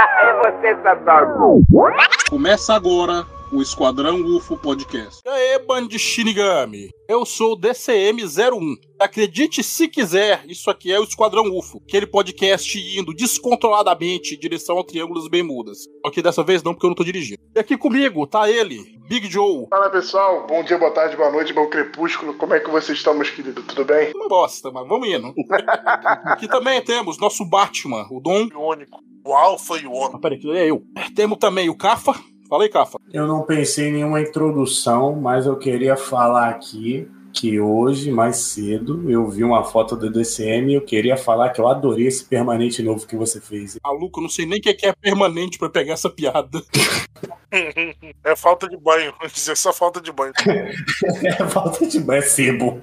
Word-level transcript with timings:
É 0.00 0.32
você, 0.34 0.76
Satanás. 0.82 1.28
Começa 2.30 2.74
agora 2.74 3.24
o 3.50 3.62
Esquadrão 3.62 4.20
UFO 4.20 4.56
Podcast. 4.56 5.20
E 5.24 5.28
aí, 5.28 5.58
bando 5.66 5.88
de 5.88 5.98
Shinigami? 5.98 6.90
Eu 7.08 7.24
sou 7.24 7.52
o 7.52 7.56
DCM01. 7.58 8.76
Acredite 8.98 9.62
se 9.62 9.88
quiser, 9.88 10.44
isso 10.46 10.70
aqui 10.70 10.92
é 10.92 11.00
o 11.00 11.04
Esquadrão 11.04 11.44
UFO, 11.56 11.80
aquele 11.86 12.06
podcast 12.06 12.78
indo 12.98 13.14
descontroladamente 13.14 14.34
em 14.34 14.38
direção 14.38 14.76
ao 14.76 14.84
Triângulo 14.84 15.20
das 15.20 15.28
Bermudas. 15.28 15.78
Só 16.04 16.10
que 16.10 16.20
dessa 16.20 16.42
vez 16.42 16.62
não, 16.62 16.74
porque 16.74 16.86
eu 16.86 16.90
não 16.90 16.94
tô 16.94 17.04
dirigindo. 17.04 17.40
E 17.54 17.58
aqui 17.58 17.76
comigo 17.76 18.26
tá 18.26 18.50
ele, 18.50 18.98
Big 19.08 19.30
Joe. 19.30 19.66
Fala 19.70 19.88
pessoal, 19.88 20.46
bom 20.46 20.62
dia, 20.62 20.76
boa 20.76 20.90
tarde, 20.90 21.16
boa 21.16 21.30
noite, 21.30 21.52
bom 21.52 21.66
crepúsculo. 21.68 22.34
Como 22.34 22.52
é 22.54 22.60
que 22.60 22.70
vocês 22.70 22.98
estão, 22.98 23.14
meus 23.14 23.30
queridos? 23.30 23.64
Tudo 23.66 23.84
bem? 23.84 24.12
Uma 24.14 24.28
bosta, 24.28 24.70
mas 24.70 24.86
vamos 24.86 25.08
indo. 25.08 25.32
aqui 26.26 26.46
também 26.48 26.82
temos 26.82 27.18
nosso 27.18 27.44
Batman, 27.48 28.06
o 28.10 28.20
Dom. 28.20 28.48
O 28.54 28.70
único. 28.70 28.98
O 29.24 29.34
Alpha 29.34 29.76
e 29.76 29.86
o 29.86 29.92
Ômega. 29.92 30.16
Ah, 30.16 30.20
peraí, 30.20 30.38
que 30.38 30.50
é 30.50 30.70
eu. 30.70 30.82
Temos 31.14 31.38
também 31.38 31.68
o 31.68 31.76
Cafa. 31.76 32.14
Fala 32.48 32.62
aí, 32.62 32.68
Cafa. 32.70 32.98
Eu 33.12 33.26
não 33.26 33.42
pensei 33.42 33.88
em 33.88 33.92
nenhuma 33.92 34.22
introdução, 34.22 35.14
mas 35.14 35.44
eu 35.44 35.56
queria 35.56 35.96
falar 35.96 36.48
aqui 36.48 37.06
que 37.30 37.60
hoje, 37.60 38.10
mais 38.10 38.38
cedo, 38.38 39.08
eu 39.08 39.28
vi 39.28 39.44
uma 39.44 39.62
foto 39.62 39.94
do 39.94 40.10
DCM 40.10 40.72
e 40.72 40.74
eu 40.76 40.80
queria 40.80 41.16
falar 41.16 41.50
que 41.50 41.60
eu 41.60 41.68
adorei 41.68 42.06
esse 42.06 42.24
permanente 42.24 42.82
novo 42.82 43.06
que 43.06 43.14
você 43.14 43.38
fez. 43.38 43.78
Maluco, 43.84 44.18
eu 44.18 44.22
não 44.22 44.30
sei 44.30 44.46
nem 44.46 44.58
o 44.58 44.62
que 44.62 44.74
é 44.82 44.92
permanente 44.92 45.58
pra 45.58 45.68
pegar 45.68 45.92
essa 45.92 46.08
piada. 46.08 46.62
é 48.24 48.34
falta 48.34 48.66
de 48.66 48.78
banho, 48.78 49.12
dizer 49.32 49.56
só 49.56 49.72
falta 49.72 50.00
de 50.00 50.10
banho. 50.10 50.32
é 51.22 51.46
falta 51.48 51.86
de 51.86 52.00
banho, 52.00 52.18
é 52.18 52.22
sebo. 52.22 52.80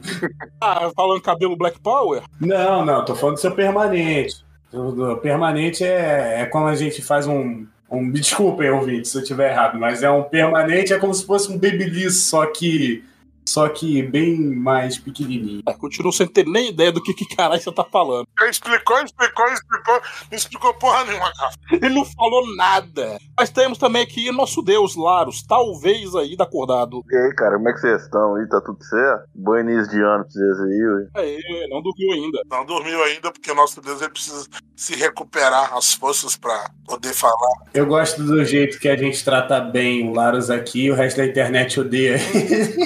Ah, 0.61 0.91
falando 0.95 1.21
cabelo 1.21 1.57
Black 1.57 1.79
Power? 1.81 2.21
Não, 2.39 2.85
não, 2.85 3.03
tô 3.03 3.15
falando 3.15 3.35
do 3.35 3.41
seu 3.41 3.53
permanente. 3.53 4.45
O 4.71 5.15
permanente 5.17 5.83
é, 5.83 6.41
é 6.41 6.45
quando 6.45 6.67
a 6.67 6.75
gente 6.75 7.01
faz 7.01 7.25
um, 7.27 7.65
um, 7.89 8.01
me 8.01 8.19
desculpem, 8.19 8.69
ouvinte, 8.69 9.07
se 9.07 9.17
eu 9.17 9.21
estiver 9.21 9.51
errado, 9.51 9.79
mas 9.79 10.03
é 10.03 10.09
um 10.09 10.23
permanente, 10.23 10.93
é 10.93 10.99
como 10.99 11.13
se 11.13 11.25
fosse 11.25 11.51
um 11.51 11.57
babyliss, 11.57 12.21
só 12.21 12.45
que 12.45 13.03
só 13.47 13.69
que 13.69 14.01
bem 14.01 14.37
mais 14.37 14.97
pequenininho. 14.97 15.61
É, 15.67 15.73
continuo 15.73 16.11
sem 16.11 16.25
ter 16.25 16.47
nem 16.47 16.69
ideia 16.69 16.91
do 16.91 17.01
que, 17.01 17.13
que 17.13 17.35
caralho 17.35 17.61
você 17.61 17.71
tá 17.71 17.83
falando. 17.83 18.24
Ele 18.39 18.49
explicou, 18.49 19.01
explicou, 19.01 19.47
explicou, 19.47 20.01
não 20.31 20.37
explicou 20.37 20.73
porra 20.73 21.05
nenhuma, 21.05 21.31
cara. 21.33 21.53
Ele 21.71 21.95
não 21.95 22.05
falou 22.05 22.55
nada. 22.55 23.17
Mas 23.37 23.49
temos 23.49 23.77
também 23.77 24.01
aqui 24.01 24.31
nosso 24.31 24.61
Deus, 24.61 24.95
Laros, 24.95 25.43
talvez 25.43 26.15
aí 26.15 26.35
da 26.35 26.45
acordado. 26.45 27.03
E 27.11 27.15
aí, 27.15 27.35
cara, 27.35 27.57
como 27.57 27.69
é 27.69 27.73
que 27.73 27.79
vocês 27.79 28.03
estão 28.03 28.35
aí? 28.35 28.47
Tá 28.47 28.61
tudo 28.61 28.83
certo? 28.83 29.23
Bom 29.35 29.57
início 29.57 29.89
de 29.89 30.01
ano 30.01 30.23
pra 30.23 30.31
vocês 30.31 30.59
aí, 30.61 30.87
ué. 30.87 31.07
Aí, 31.15 31.67
não 31.69 31.81
dormiu 31.81 32.11
ainda. 32.13 32.41
Não 32.49 32.65
dormiu 32.65 33.03
ainda, 33.03 33.31
porque 33.31 33.51
o 33.51 33.55
nosso 33.55 33.81
Deus 33.81 34.01
ele 34.01 34.11
precisa 34.11 34.47
se 34.75 34.95
recuperar 34.95 35.73
as 35.75 35.93
forças 35.93 36.35
pra 36.35 36.69
poder 36.85 37.13
falar. 37.13 37.55
Eu 37.73 37.85
gosto 37.85 38.23
do 38.23 38.43
jeito 38.43 38.79
que 38.79 38.87
a 38.87 38.97
gente 38.97 39.23
trata 39.23 39.59
bem 39.59 40.09
o 40.09 40.13
Laros 40.13 40.49
aqui, 40.49 40.89
o 40.91 40.95
resto 40.95 41.17
da 41.17 41.25
internet 41.25 41.79
odeia. 41.79 42.17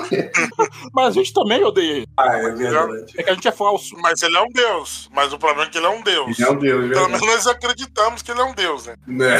Mas 0.93 1.07
a 1.07 1.11
gente 1.11 1.33
também 1.33 1.63
odeia 1.63 1.97
ele. 1.97 2.07
Ah, 2.17 2.37
é 2.37 2.51
verdade. 2.51 3.05
É 3.17 3.23
que 3.23 3.29
a 3.29 3.33
gente 3.33 3.47
é 3.47 3.51
falso. 3.51 3.95
Mas 4.01 4.21
ele 4.21 4.35
é 4.35 4.41
um 4.41 4.49
deus. 4.49 5.09
Mas 5.13 5.33
o 5.33 5.38
problema 5.39 5.67
é 5.67 5.69
que 5.69 5.77
ele 5.77 5.87
é 5.87 5.89
um 5.89 6.01
deus. 6.03 6.39
Ele 6.39 6.47
é 6.47 6.51
um 6.51 6.59
deus, 6.59 6.81
Pelo 6.81 6.87
verdade. 6.87 7.11
menos 7.11 7.27
nós 7.27 7.47
acreditamos 7.47 8.21
que 8.21 8.31
ele 8.31 8.41
é 8.41 8.43
um 8.43 8.53
deus, 8.53 8.85
né? 8.85 8.95
Né? 9.07 9.37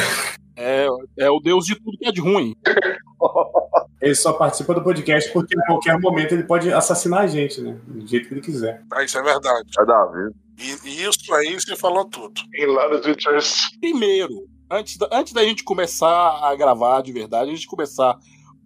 É, 0.56 0.86
é 1.18 1.30
o 1.30 1.40
Deus 1.40 1.64
de 1.64 1.74
tudo 1.76 1.96
que 1.96 2.06
é 2.06 2.12
de 2.12 2.20
ruim. 2.20 2.54
Ele 4.00 4.14
só 4.14 4.32
participa 4.32 4.72
do 4.72 4.82
podcast 4.82 5.30
porque 5.30 5.54
em 5.54 5.60
qualquer 5.66 6.00
momento 6.00 6.32
ele 6.32 6.44
pode 6.44 6.72
assassinar 6.72 7.20
a 7.20 7.26
gente, 7.26 7.60
né? 7.60 7.78
Do 7.86 8.06
jeito 8.06 8.28
que 8.28 8.34
ele 8.34 8.40
quiser. 8.40 8.82
Ah, 8.90 9.04
isso 9.04 9.18
é 9.18 9.22
verdade. 9.22 9.68
A 9.78 10.06
ver. 10.06 10.32
E, 10.58 10.88
e 10.88 11.04
isso 11.04 11.34
aí 11.34 11.52
você 11.52 11.76
falou 11.76 12.06
tudo. 12.06 12.40
Em 12.54 12.66
Laros 12.66 13.04
Witchers. 13.04 13.70
Primeiro, 13.78 14.48
antes 14.70 14.96
da, 14.96 15.06
antes 15.12 15.34
da 15.34 15.44
gente 15.44 15.62
começar 15.62 16.40
a 16.42 16.54
gravar 16.54 17.02
de 17.02 17.12
verdade, 17.12 17.50
antes 17.50 17.60
de 17.60 17.66
começar 17.66 18.16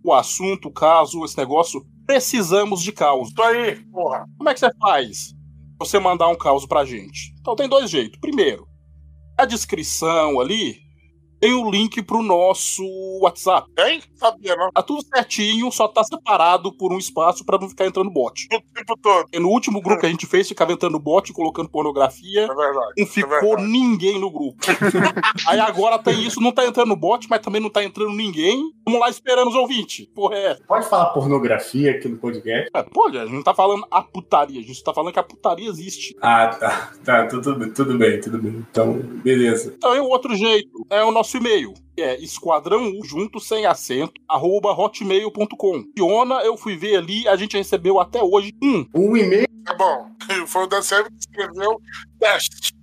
o 0.05 0.12
assunto, 0.12 0.69
o 0.69 0.73
caso, 0.73 1.25
esse 1.25 1.37
negócio, 1.37 1.84
precisamos 2.06 2.81
de 2.81 2.93
caos. 2.93 3.31
Isso 3.31 3.43
aí, 3.43 3.77
porra. 3.91 4.27
Como 4.39 4.49
é 4.49 4.55
que 4.55 4.61
você 4.61 4.71
faz? 4.78 5.34
Você 5.79 5.99
mandar 5.99 6.29
um 6.29 6.37
caos 6.37 6.67
pra 6.67 6.85
gente. 6.85 7.35
Então 7.41 7.57
tem 7.57 7.69
dois 7.69 7.91
jeitos. 7.91 8.19
Primeiro, 8.21 8.67
a 9.37 9.45
descrição 9.45 10.41
ali 10.41 10.84
tem 11.44 11.53
o 11.53 11.71
link 11.71 12.00
pro 12.00 12.22
nosso 12.22 12.82
WhatsApp. 13.21 13.71
Tem? 13.75 14.00
Sabia, 14.15 14.56
não? 14.56 14.72
Tá 14.72 14.82
tudo 14.82 15.05
certinho, 15.15 15.71
só 15.71 15.87
tá 15.87 16.03
separado 16.03 16.72
por 16.72 16.91
um 16.91 16.97
espaço 16.97 17.44
pra 17.44 17.59
não 17.59 17.69
ficar 17.69 17.84
entrando 17.84 18.10
bot. 18.10 18.49
O 18.50 18.62
tempo 18.72 18.97
todo. 18.97 19.28
E 19.31 19.38
no 19.38 19.50
último 19.50 19.82
grupo 19.82 20.00
que 20.00 20.06
a 20.06 20.09
gente 20.09 20.27
fez, 20.27 20.49
ficava 20.49 20.72
entrando 20.72 20.99
bot, 20.99 21.31
colocando 21.34 21.69
pornografia. 21.69 22.44
É 22.44 22.47
verdade. 22.47 22.93
Não 22.97 23.05
é 23.05 23.06
ficou 23.06 23.31
verdade. 23.31 23.69
ninguém 23.69 24.19
no 24.19 24.31
grupo. 24.31 24.56
Aí 25.47 25.60
agora 25.60 25.99
tem 25.99 26.25
isso, 26.25 26.41
não 26.41 26.50
tá 26.50 26.65
entrando 26.65 26.97
bot, 26.97 27.28
mas 27.28 27.41
também 27.41 27.61
não 27.61 27.69
tá 27.69 27.84
entrando 27.84 28.15
ninguém. 28.15 28.72
Vamos 28.82 29.00
lá 29.00 29.11
esperando 29.11 29.49
os 29.49 29.55
ouvintes. 29.55 30.06
Porra, 30.15 30.37
é. 30.37 30.55
Pode 30.66 30.88
falar 30.88 31.06
pornografia 31.11 31.91
aqui 31.91 32.09
no 32.09 32.16
podcast? 32.16 32.71
é 32.75 32.82
pode, 32.84 33.19
a 33.19 33.26
gente 33.26 33.34
não 33.34 33.43
tá 33.43 33.53
falando 33.53 33.87
a 33.91 34.00
putaria, 34.00 34.61
a 34.61 34.65
gente 34.65 34.82
tá 34.82 34.94
falando 34.94 35.12
que 35.12 35.19
a 35.19 35.22
putaria 35.22 35.69
existe. 35.69 36.16
Ah, 36.22 36.49
tá. 36.49 36.93
Tá, 37.05 37.26
tudo, 37.26 37.55
bem, 37.55 37.71
tudo 37.71 37.99
bem, 37.99 38.19
tudo 38.19 38.38
bem. 38.38 38.65
Então, 38.71 38.94
beleza. 38.94 39.75
Então 39.76 39.94
é 39.94 40.00
o 40.00 40.06
outro 40.06 40.34
jeito, 40.34 40.87
é 40.88 41.05
o 41.05 41.12
nosso 41.12 41.34
e-mail. 41.37 41.75
que 41.97 42.03
É 42.03 42.21
esquadrão 42.21 42.91
U, 42.91 43.05
junto 43.05 43.41
sem 43.41 43.67
acento, 43.67 44.21
arroba 44.28 44.72
hotmail.com. 44.72 45.84
Fiona, 45.97 46.37
eu 46.43 46.56
fui 46.56 46.77
ver 46.77 46.97
ali, 46.97 47.27
a 47.28 47.37
gente 47.37 47.56
recebeu 47.56 48.00
até 48.00 48.22
hoje 48.22 48.53
um. 48.62 48.87
Um 48.95 49.17
e-mail. 49.17 49.47
É 49.69 49.75
bom. 49.75 50.09
Foi 50.47 50.65
o 50.65 50.67
da 50.67 50.83
série 50.83 51.09
que 51.09 51.19
escreveu 51.19 51.81
teste. 52.19 52.75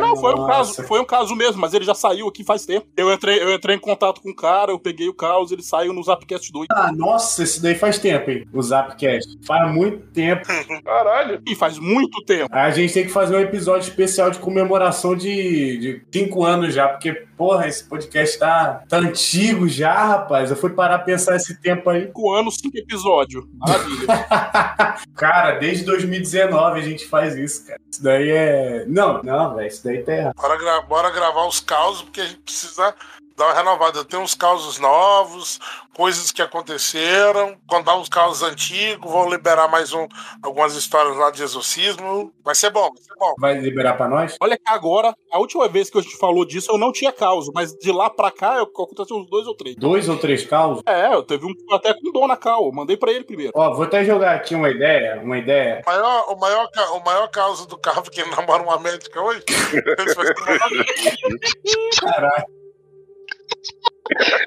Não, 0.00 0.16
foi 0.16 0.34
um 0.34 0.38
Nossa. 0.38 0.52
caso, 0.52 0.88
foi 0.88 1.00
um 1.00 1.04
caso 1.04 1.34
mesmo, 1.34 1.60
mas 1.60 1.72
ele 1.72 1.84
já 1.84 1.94
saiu 1.94 2.28
aqui 2.28 2.44
faz 2.44 2.66
tempo. 2.66 2.86
Eu 2.96 3.12
entrei, 3.12 3.42
eu 3.42 3.52
entrei 3.54 3.76
em 3.76 3.80
contato 3.80 4.20
com 4.20 4.30
o 4.30 4.34
cara, 4.34 4.72
eu 4.72 4.78
peguei 4.78 5.08
o 5.08 5.14
caos, 5.14 5.50
ele 5.50 5.62
saiu 5.62 5.92
no 5.92 6.02
Zapcast 6.02 6.52
2. 6.52 6.66
Ah, 6.70 6.92
nossa, 6.92 7.42
esse 7.42 7.62
daí 7.62 7.74
faz 7.74 7.98
tempo, 7.98 8.30
hein? 8.30 8.46
O 8.52 8.62
Zapcast. 8.62 9.38
Faz 9.46 9.72
muito 9.72 10.06
tempo. 10.08 10.46
Caralho. 10.84 11.40
E 11.46 11.54
faz 11.54 11.78
muito 11.78 12.22
tempo. 12.24 12.48
A 12.52 12.70
gente 12.70 12.92
tem 12.92 13.04
que 13.04 13.12
fazer 13.12 13.36
um 13.36 13.40
episódio 13.40 13.88
especial 13.88 14.30
de 14.30 14.38
comemoração 14.38 15.16
de, 15.16 15.78
de 15.78 16.02
cinco 16.12 16.44
anos 16.44 16.74
já, 16.74 16.88
porque, 16.88 17.26
porra, 17.36 17.66
esse 17.68 17.84
podcast 17.84 18.38
tá, 18.38 18.82
tá 18.88 18.98
antigo 18.98 19.68
já, 19.68 19.92
rapaz. 20.06 20.50
Eu 20.50 20.56
fui 20.56 20.70
parar 20.70 20.96
a 20.96 20.98
pensar 21.00 21.36
esse 21.36 21.60
tempo 21.60 21.88
aí. 21.90 22.06
Cinco 22.06 22.34
anos, 22.34 22.56
cinco 22.56 22.76
episódios. 22.78 23.44
Maravilha. 23.54 24.06
cara, 25.14 25.58
desde 25.58 25.84
2019 25.84 26.80
a 26.80 26.82
gente 26.82 27.06
faz 27.06 27.36
isso, 27.36 27.66
cara. 27.66 27.80
Isso 27.90 28.02
daí 28.02 28.30
é. 28.30 28.84
Não, 28.86 29.22
não, 29.22 29.54
velho. 29.54 29.68
Isso 29.68 29.84
daí 29.84 30.02
tá 30.02 30.12
errado. 30.12 30.34
Bora, 30.36 30.56
gra- 30.58 30.82
bora 30.82 31.10
gravar 31.10 31.46
os 31.46 31.60
causos, 31.60 32.02
porque 32.02 32.20
a 32.20 32.26
gente 32.26 32.40
precisa 32.40 32.94
dar 33.36 33.46
uma 33.46 33.54
renovada. 33.54 34.04
Tem 34.04 34.18
uns 34.18 34.34
causos 34.34 34.78
novos, 34.78 35.58
coisas 35.94 36.30
que 36.32 36.42
aconteceram, 36.42 37.56
contar 37.68 37.96
uns 37.96 38.08
causos 38.08 38.42
antigos, 38.42 39.10
vou 39.10 39.28
liberar 39.30 39.68
mais 39.68 39.92
um, 39.92 40.06
algumas 40.42 40.74
histórias 40.74 41.16
lá 41.16 41.30
de 41.30 41.42
exorcismo. 41.42 42.32
Vai 42.44 42.54
ser 42.54 42.70
bom, 42.70 42.90
vai 42.92 43.02
ser 43.02 43.14
bom. 43.18 43.34
Vai 43.38 43.54
liberar 43.58 43.94
pra 43.94 44.08
nós? 44.08 44.36
Olha 44.40 44.56
que 44.56 44.62
agora, 44.68 45.14
a 45.32 45.38
última 45.38 45.68
vez 45.68 45.90
que 45.90 45.98
a 45.98 46.02
gente 46.02 46.16
falou 46.18 46.44
disso, 46.46 46.70
eu 46.70 46.78
não 46.78 46.92
tinha 46.92 47.12
causa, 47.12 47.50
mas 47.54 47.72
de 47.74 47.90
lá 47.92 48.08
pra 48.10 48.30
cá, 48.30 48.56
eu- 48.56 48.64
aconteceu 48.64 49.16
uns 49.16 49.28
dois 49.28 49.46
ou 49.46 49.54
três. 49.54 49.76
Dois 49.76 50.08
ou 50.08 50.16
três 50.18 50.44
causos? 50.46 50.82
É, 50.86 51.12
eu 51.14 51.22
teve 51.22 51.46
um 51.46 51.52
até 51.74 51.94
com 51.94 52.12
dom 52.12 52.26
na 52.26 52.36
cal, 52.36 52.64
eu 52.66 52.72
mandei 52.72 52.96
pra 52.96 53.12
ele 53.12 53.24
primeiro. 53.24 53.52
Ó, 53.54 53.74
vou 53.74 53.84
até 53.84 54.04
jogar 54.04 54.34
aqui 54.34 54.54
uma 54.54 54.68
ideia, 54.70 55.20
uma 55.22 55.38
ideia. 55.38 55.82
O 55.86 55.90
maior, 55.90 56.24
o 56.32 56.36
maior, 56.38 56.68
o 56.94 57.00
maior 57.04 57.28
causa 57.28 57.66
do 57.66 57.76
carro 57.78 58.02
que 58.02 58.22
namora 58.24 58.62
uma 58.62 58.78
médica 58.78 59.20
hoje. 59.20 59.42
Esse 61.66 62.65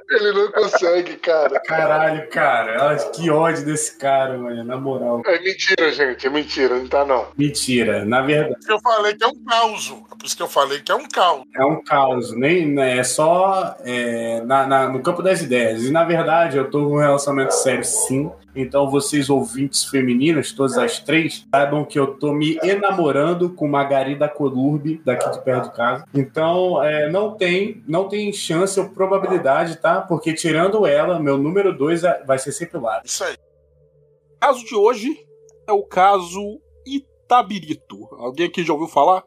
Ele 0.09 0.31
não 0.33 0.51
consegue, 0.51 1.15
cara. 1.17 1.59
Caralho, 1.61 2.27
cara. 2.29 2.95
Que 3.13 3.29
ódio 3.29 3.65
desse 3.65 3.97
cara, 3.97 4.37
mano. 4.37 4.63
Na 4.63 4.77
moral. 4.77 5.21
É 5.25 5.39
mentira, 5.39 5.91
gente. 5.91 6.25
É 6.27 6.29
mentira. 6.29 6.75
Não 6.75 6.87
tá, 6.87 7.05
não. 7.05 7.27
Mentira. 7.37 8.05
Na 8.05 8.21
verdade, 8.21 8.53
Por 8.53 8.59
isso 8.59 8.67
que 8.67 8.73
eu 8.73 8.79
falei 8.81 9.13
que 9.15 9.23
é 9.23 9.27
um 9.27 9.43
caos. 9.45 9.93
É 10.11 10.15
por 10.15 10.25
isso 10.25 10.37
que 10.37 10.43
eu 10.43 10.47
falei 10.47 10.79
que 10.81 10.91
é 10.91 10.95
um 10.95 11.07
caos. 11.07 11.43
é 11.55 11.65
um 11.65 11.83
caos. 11.83 12.31
Nem, 12.35 12.65
né, 12.67 12.97
é 12.97 13.03
só 13.03 13.75
é, 13.83 14.41
na- 14.41 14.65
na- 14.67 14.89
no 14.89 15.01
campo 15.01 15.21
das 15.21 15.41
ideias. 15.41 15.83
E 15.83 15.91
na 15.91 16.03
verdade, 16.03 16.57
eu 16.57 16.69
tô 16.69 16.85
com 16.89 16.95
um 16.95 16.99
relacionamento 16.99 17.53
sério, 17.53 17.83
sim. 17.83 18.31
Então, 18.55 18.89
vocês 18.89 19.29
ouvintes 19.29 19.85
femininas, 19.85 20.51
todas 20.51 20.75
as 20.77 20.99
três, 20.99 21.45
saibam 21.53 21.85
que 21.85 21.97
eu 21.99 22.07
tô 22.15 22.33
me 22.33 22.59
enamorando 22.63 23.51
com 23.51 23.67
Margarida 23.67 24.27
Colurbe, 24.27 24.99
daqui 25.05 25.29
de 25.29 25.39
perto 25.43 25.69
de 25.69 25.75
casa. 25.75 26.03
Então, 26.13 26.83
é, 26.83 27.09
não 27.09 27.35
tem 27.35 27.83
não 27.87 28.09
tem 28.09 28.33
chance 28.33 28.77
ou 28.79 28.89
probabilidade, 28.89 29.39
tá? 29.77 30.01
Porque 30.01 30.33
tirando 30.33 30.85
ela, 30.85 31.19
meu 31.19 31.37
número 31.37 31.75
dois 31.77 32.03
é- 32.03 32.23
vai 32.25 32.37
ser 32.39 32.51
sempre 32.51 32.77
lá. 32.79 33.01
Isso 33.03 33.23
aí. 33.23 33.35
O 34.35 34.39
caso 34.39 34.65
de 34.65 34.75
hoje 34.75 35.25
é 35.67 35.71
o 35.73 35.83
caso 35.83 36.59
Itabirito. 36.85 38.07
Alguém 38.15 38.47
aqui 38.47 38.63
já 38.63 38.73
ouviu 38.73 38.87
falar? 38.87 39.23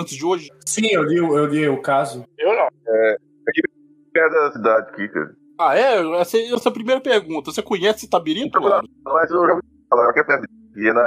Antes 0.00 0.16
de 0.16 0.24
hoje? 0.24 0.48
Sim, 0.66 0.86
eu 0.90 1.02
li, 1.02 1.20
o- 1.20 1.36
eu 1.36 1.46
li 1.46 1.68
o 1.68 1.80
caso. 1.82 2.24
Eu 2.38 2.54
não. 2.54 2.68
É 2.94 3.16
da 4.30 4.52
cidade 4.52 4.90
aqui, 4.90 5.08
cara. 5.08 5.30
Ah, 5.60 5.76
é? 5.78 6.20
Essa, 6.20 6.38
essa 6.38 6.68
é 6.68 6.70
a 6.70 6.72
primeira 6.74 7.00
pergunta. 7.00 7.52
Você 7.52 7.62
conhece 7.62 8.06
Itabirito? 8.06 8.58
Laro? 8.60 8.86
Mas 9.04 9.30
eu 9.30 9.46
já 9.46 9.52
ouvi 9.54 9.62
falar 9.88 10.12
que 10.12 10.20
é 10.20 10.24
perto 10.24 10.44
de 10.74 10.92
na 10.92 11.04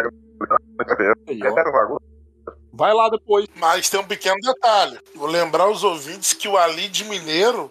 Aí, 1.27 1.39
É 1.41 1.49
ó. 1.49 1.53
perto 1.53 1.67
do 1.67 1.71
bagulho. 1.73 2.01
Vai 2.73 2.93
lá 2.93 3.09
depois. 3.09 3.45
Mas 3.57 3.89
tem 3.89 3.99
um 3.99 4.07
pequeno 4.07 4.37
detalhe. 4.41 4.97
Vou 5.15 5.27
lembrar 5.27 5.69
os 5.69 5.83
ouvintes 5.83 6.33
que 6.33 6.47
o 6.47 6.57
Ali 6.57 6.87
de 6.87 7.03
Mineiro 7.03 7.69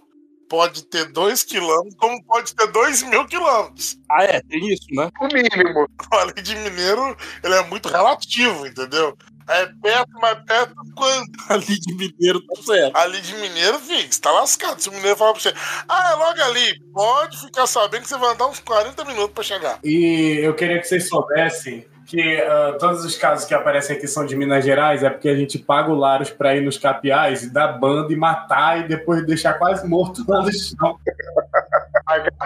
pode 0.50 0.84
ter 0.86 1.06
2 1.12 1.44
quilômetros, 1.44 1.94
como 1.96 2.22
pode 2.24 2.54
ter 2.54 2.66
2 2.66 3.04
mil 3.04 3.24
quilômetros. 3.24 3.96
Ah, 4.10 4.24
é? 4.24 4.40
Tem 4.42 4.66
isso, 4.68 4.86
né? 4.90 5.08
O 5.20 5.28
mínimo. 5.28 5.88
O 6.12 6.16
Ali 6.16 6.42
de 6.42 6.56
Mineiro 6.56 7.16
ele 7.44 7.54
é 7.54 7.62
muito 7.66 7.88
relativo, 7.88 8.66
entendeu? 8.66 9.16
É 9.48 9.66
perto, 9.80 10.10
mas 10.20 10.44
perto 10.44 10.74
quanto? 10.96 11.30
Ali 11.48 11.78
de 11.78 11.94
Mineiro, 11.94 12.40
tá 12.46 12.62
certo. 12.62 12.96
Ali 12.96 13.20
de 13.20 13.34
Mineiro, 13.34 13.78
filho, 13.78 14.12
você 14.12 14.20
tá 14.20 14.32
lascado. 14.32 14.80
Se 14.80 14.88
o 14.88 14.92
Mineiro 14.92 15.16
falar 15.16 15.32
pra 15.32 15.40
você, 15.40 15.54
ah, 15.88 16.10
é 16.12 16.14
logo 16.16 16.42
ali, 16.42 16.80
pode 16.92 17.40
ficar 17.40 17.66
sabendo 17.66 18.02
que 18.02 18.08
você 18.08 18.16
vai 18.16 18.32
andar 18.32 18.48
uns 18.48 18.58
40 18.58 19.04
minutos 19.04 19.32
pra 19.32 19.44
chegar. 19.44 19.78
E 19.84 20.40
eu 20.42 20.54
queria 20.54 20.80
que 20.80 20.86
vocês 20.88 21.08
soubessem 21.08 21.86
que 22.10 22.40
ah, 22.40 22.76
todos 22.78 23.04
os 23.04 23.16
casos 23.16 23.44
que 23.44 23.54
aparecem 23.54 23.96
aqui 23.96 24.08
são 24.08 24.26
de 24.26 24.34
Minas 24.34 24.64
Gerais, 24.64 25.04
é 25.04 25.08
porque 25.08 25.28
a 25.28 25.36
gente 25.36 25.58
paga 25.58 25.92
o 25.92 25.94
Laros 25.94 26.28
pra 26.28 26.56
ir 26.56 26.60
nos 26.60 26.76
capiais 26.76 27.44
e 27.44 27.50
dar 27.50 27.68
banda 27.68 28.12
e 28.12 28.16
matar 28.16 28.80
e 28.80 28.88
depois 28.88 29.24
deixar 29.24 29.54
quase 29.54 29.86
morto 29.88 30.24
lá 30.28 30.42
no 30.42 30.52
chão. 30.52 30.98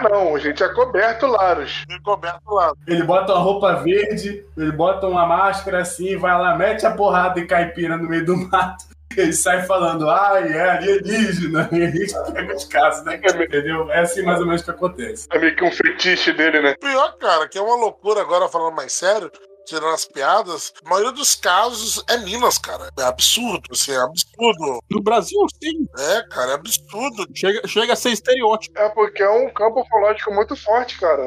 Não. 0.03 0.35
A 0.35 0.39
gente 0.39 0.61
é 0.61 0.69
coberto, 0.69 1.25
Laros. 1.25 1.83
E 1.89 1.99
coberto 2.01 2.53
lá. 2.53 2.73
Ele 2.85 3.01
bota 3.01 3.33
uma 3.33 3.41
roupa 3.41 3.73
verde, 3.77 4.45
ele 4.55 4.71
bota 4.71 5.07
uma 5.07 5.25
máscara 5.25 5.81
assim, 5.81 6.15
vai 6.15 6.39
lá, 6.39 6.55
mete 6.55 6.85
a 6.85 6.91
porrada 6.91 7.39
em 7.39 7.47
caipira 7.47 7.97
no 7.97 8.07
meio 8.07 8.23
do 8.23 8.37
mato. 8.37 8.85
Ele 9.17 9.33
sai 9.33 9.63
falando, 9.65 10.09
ai, 10.09 10.51
é 10.51 10.69
alienígena. 10.71 11.69
E 11.71 11.83
a 11.83 11.89
gente 11.89 12.13
pega 12.33 12.55
os 12.55 12.65
casos, 12.65 13.03
né? 13.05 13.15
Entendeu? 13.15 13.89
É 13.89 14.01
assim 14.01 14.21
mais 14.21 14.39
ou 14.39 14.45
menos 14.45 14.61
que 14.61 14.69
acontece. 14.69 15.27
É 15.31 15.39
meio 15.39 15.55
que 15.55 15.63
um 15.63 15.71
fetiche 15.71 16.33
dele, 16.33 16.61
né? 16.61 16.75
Pior, 16.79 17.17
cara, 17.17 17.47
que 17.47 17.57
é 17.57 17.61
uma 17.61 17.77
loucura 17.77 18.21
agora 18.21 18.49
falando 18.49 18.75
mais 18.75 18.91
sério, 18.91 19.31
tirando 19.65 19.93
as 19.93 20.05
piadas, 20.05 20.73
a 20.85 20.89
maioria 20.89 21.11
dos 21.11 21.35
casos 21.35 22.03
é 22.09 22.17
Minas, 22.17 22.57
cara. 22.57 22.89
É 22.97 23.03
absurdo, 23.03 23.69
assim, 23.71 23.91
é 23.91 23.97
absurdo. 23.97 24.79
No 24.89 25.01
Brasil, 25.01 25.39
sim. 25.63 25.87
É, 25.97 26.23
cara, 26.29 26.51
é 26.51 26.55
absurdo. 26.55 27.25
Chega, 27.33 27.67
chega 27.67 27.93
a 27.93 27.95
ser 27.95 28.11
estereótipo. 28.11 28.77
É 28.79 28.89
porque 28.89 29.21
é 29.23 29.29
um 29.29 29.49
campo 29.53 29.81
ufológico 29.81 30.33
muito 30.33 30.55
forte, 30.55 30.99
cara. 30.99 31.21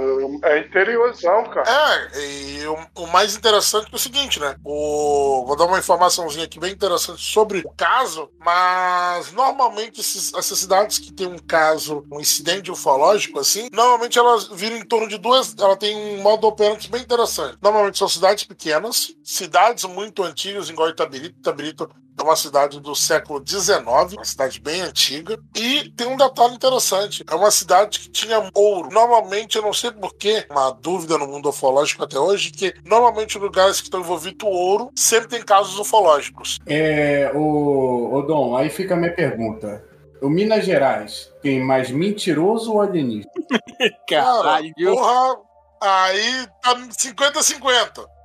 É 0.44 0.58
interiorzão, 0.60 1.44
cara. 1.50 1.68
É, 2.14 2.20
e 2.24 2.66
o, 2.66 3.02
o 3.02 3.06
mais 3.08 3.36
interessante 3.36 3.88
é 3.92 3.96
o 3.96 3.98
seguinte, 3.98 4.40
né? 4.40 4.56
O, 4.64 5.44
vou 5.46 5.56
dar 5.56 5.66
uma 5.66 5.78
informaçãozinha 5.78 6.44
aqui 6.44 6.58
bem 6.58 6.72
interessante 6.72 7.20
sobre 7.22 7.58
o 7.60 7.70
caso, 7.76 8.30
mas 8.38 9.32
normalmente 9.32 10.00
esses- 10.00 10.32
essas 10.34 10.58
cidades 10.58 10.98
que 10.98 11.12
tem 11.12 11.26
um 11.26 11.38
caso, 11.38 12.04
um 12.10 12.20
incidente 12.20 12.70
ufológico, 12.70 13.38
assim, 13.40 13.68
normalmente 13.72 14.18
elas 14.18 14.48
viram 14.48 14.76
em 14.76 14.84
torno 14.86 15.08
de 15.08 15.18
duas. 15.18 15.54
Ela 15.58 15.76
tem 15.76 15.96
um 15.96 16.22
modo 16.22 16.46
operante 16.46 16.90
bem 16.90 17.02
interessante. 17.02 17.56
Normalmente 17.62 17.98
são 17.98 18.08
cidades 18.08 18.27
pequenas, 18.36 19.14
cidades 19.24 19.84
muito 19.84 20.22
antigas, 20.22 20.68
igual 20.68 20.88
Itabirito. 20.88 21.38
Itabirito 21.38 21.88
é 22.18 22.22
uma 22.22 22.34
cidade 22.36 22.80
do 22.80 22.94
século 22.94 23.42
XIX, 23.46 23.78
uma 24.12 24.24
cidade 24.24 24.60
bem 24.60 24.80
antiga. 24.80 25.38
E 25.54 25.90
tem 25.90 26.06
um 26.06 26.16
detalhe 26.16 26.54
interessante: 26.54 27.24
é 27.28 27.34
uma 27.34 27.50
cidade 27.50 28.00
que 28.00 28.10
tinha 28.10 28.50
ouro. 28.54 28.88
Normalmente, 28.90 29.56
eu 29.56 29.62
não 29.62 29.72
sei 29.72 29.92
porquê, 29.92 30.44
uma 30.50 30.70
dúvida 30.70 31.16
no 31.16 31.28
mundo 31.28 31.48
ufológico 31.48 32.02
até 32.02 32.18
hoje, 32.18 32.50
que 32.50 32.74
normalmente 32.84 33.38
lugares 33.38 33.80
que 33.80 33.86
estão 33.86 34.00
envolvidos 34.00 34.42
com 34.42 34.50
ouro 34.50 34.90
sempre 34.96 35.28
tem 35.28 35.42
casos 35.42 35.78
ufológicos. 35.78 36.58
É, 36.66 37.30
o, 37.34 38.12
o 38.12 38.22
Dom, 38.22 38.56
aí 38.56 38.68
fica 38.68 38.94
a 38.94 38.96
minha 38.96 39.14
pergunta. 39.14 39.84
O 40.20 40.28
Minas 40.28 40.64
Gerais 40.64 41.32
tem 41.40 41.62
mais 41.62 41.90
mentiroso 41.92 42.72
ou 42.72 42.80
alienígena? 42.80 43.30
Caralho. 44.08 44.74
Porra, 44.76 45.36
aí 45.80 46.46
tá 46.60 46.74
50-50. 46.74 48.17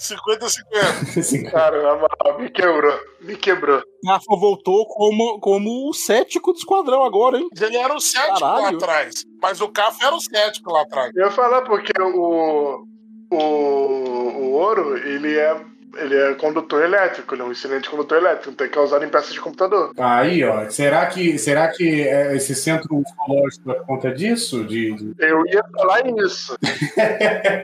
50-50. 0.00 1.18
Assim, 1.18 1.44
Cara, 1.50 1.82
na 1.82 1.94
moral, 1.94 2.38
me 2.40 2.50
quebrou. 2.50 2.98
Me 3.20 3.36
quebrou. 3.36 3.82
Rafa 4.06 4.36
voltou 4.36 4.86
como, 4.86 5.38
como 5.40 5.88
o 5.88 5.92
cético 5.92 6.52
do 6.52 6.58
esquadrão 6.58 7.04
agora, 7.04 7.38
hein? 7.38 7.48
Ele 7.60 7.76
era 7.76 7.94
o 7.94 8.00
cético 8.00 8.40
lá 8.40 8.56
Caralho. 8.56 8.76
atrás, 8.78 9.24
mas 9.42 9.60
o 9.60 9.68
Café 9.68 10.06
era 10.06 10.16
o 10.16 10.20
cético 10.20 10.72
lá 10.72 10.82
atrás. 10.82 11.10
Eu 11.14 11.26
ia 11.26 11.30
falar 11.30 11.62
porque 11.62 11.92
o, 12.00 12.84
o, 13.30 13.36
o 13.36 14.52
ouro, 14.52 14.96
ele 14.96 15.38
é, 15.38 15.54
ele 15.96 16.14
é 16.16 16.34
condutor 16.34 16.82
elétrico, 16.82 17.34
ele 17.34 17.42
é 17.42 17.44
um 17.44 17.52
excelente 17.52 17.88
condutor 17.90 18.18
elétrico, 18.18 18.48
não 18.50 18.54
tem 18.56 18.68
que 18.68 18.78
usar 18.78 19.02
em 19.02 19.08
peças 19.08 19.32
de 19.32 19.40
computador. 19.40 19.92
Aí, 19.98 20.44
ó. 20.44 20.68
Será 20.70 21.06
que, 21.06 21.38
será 21.38 21.68
que 21.68 22.02
é, 22.08 22.34
esse 22.36 22.54
centro 22.54 22.88
ufológico 22.96 23.70
é 23.70 23.74
por 23.74 23.86
conta 23.86 24.12
disso? 24.12 24.64
De, 24.64 24.92
de- 24.94 25.14
Eu 25.18 25.44
ia 25.46 25.62
falar 25.76 26.02
isso. 26.24 26.56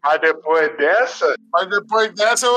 Mas 0.02 0.20
depois 0.20 0.76
dessa, 0.76 1.34
Mas 1.52 1.68
depois 1.68 2.12
dessa 2.12 2.46
eu, 2.46 2.54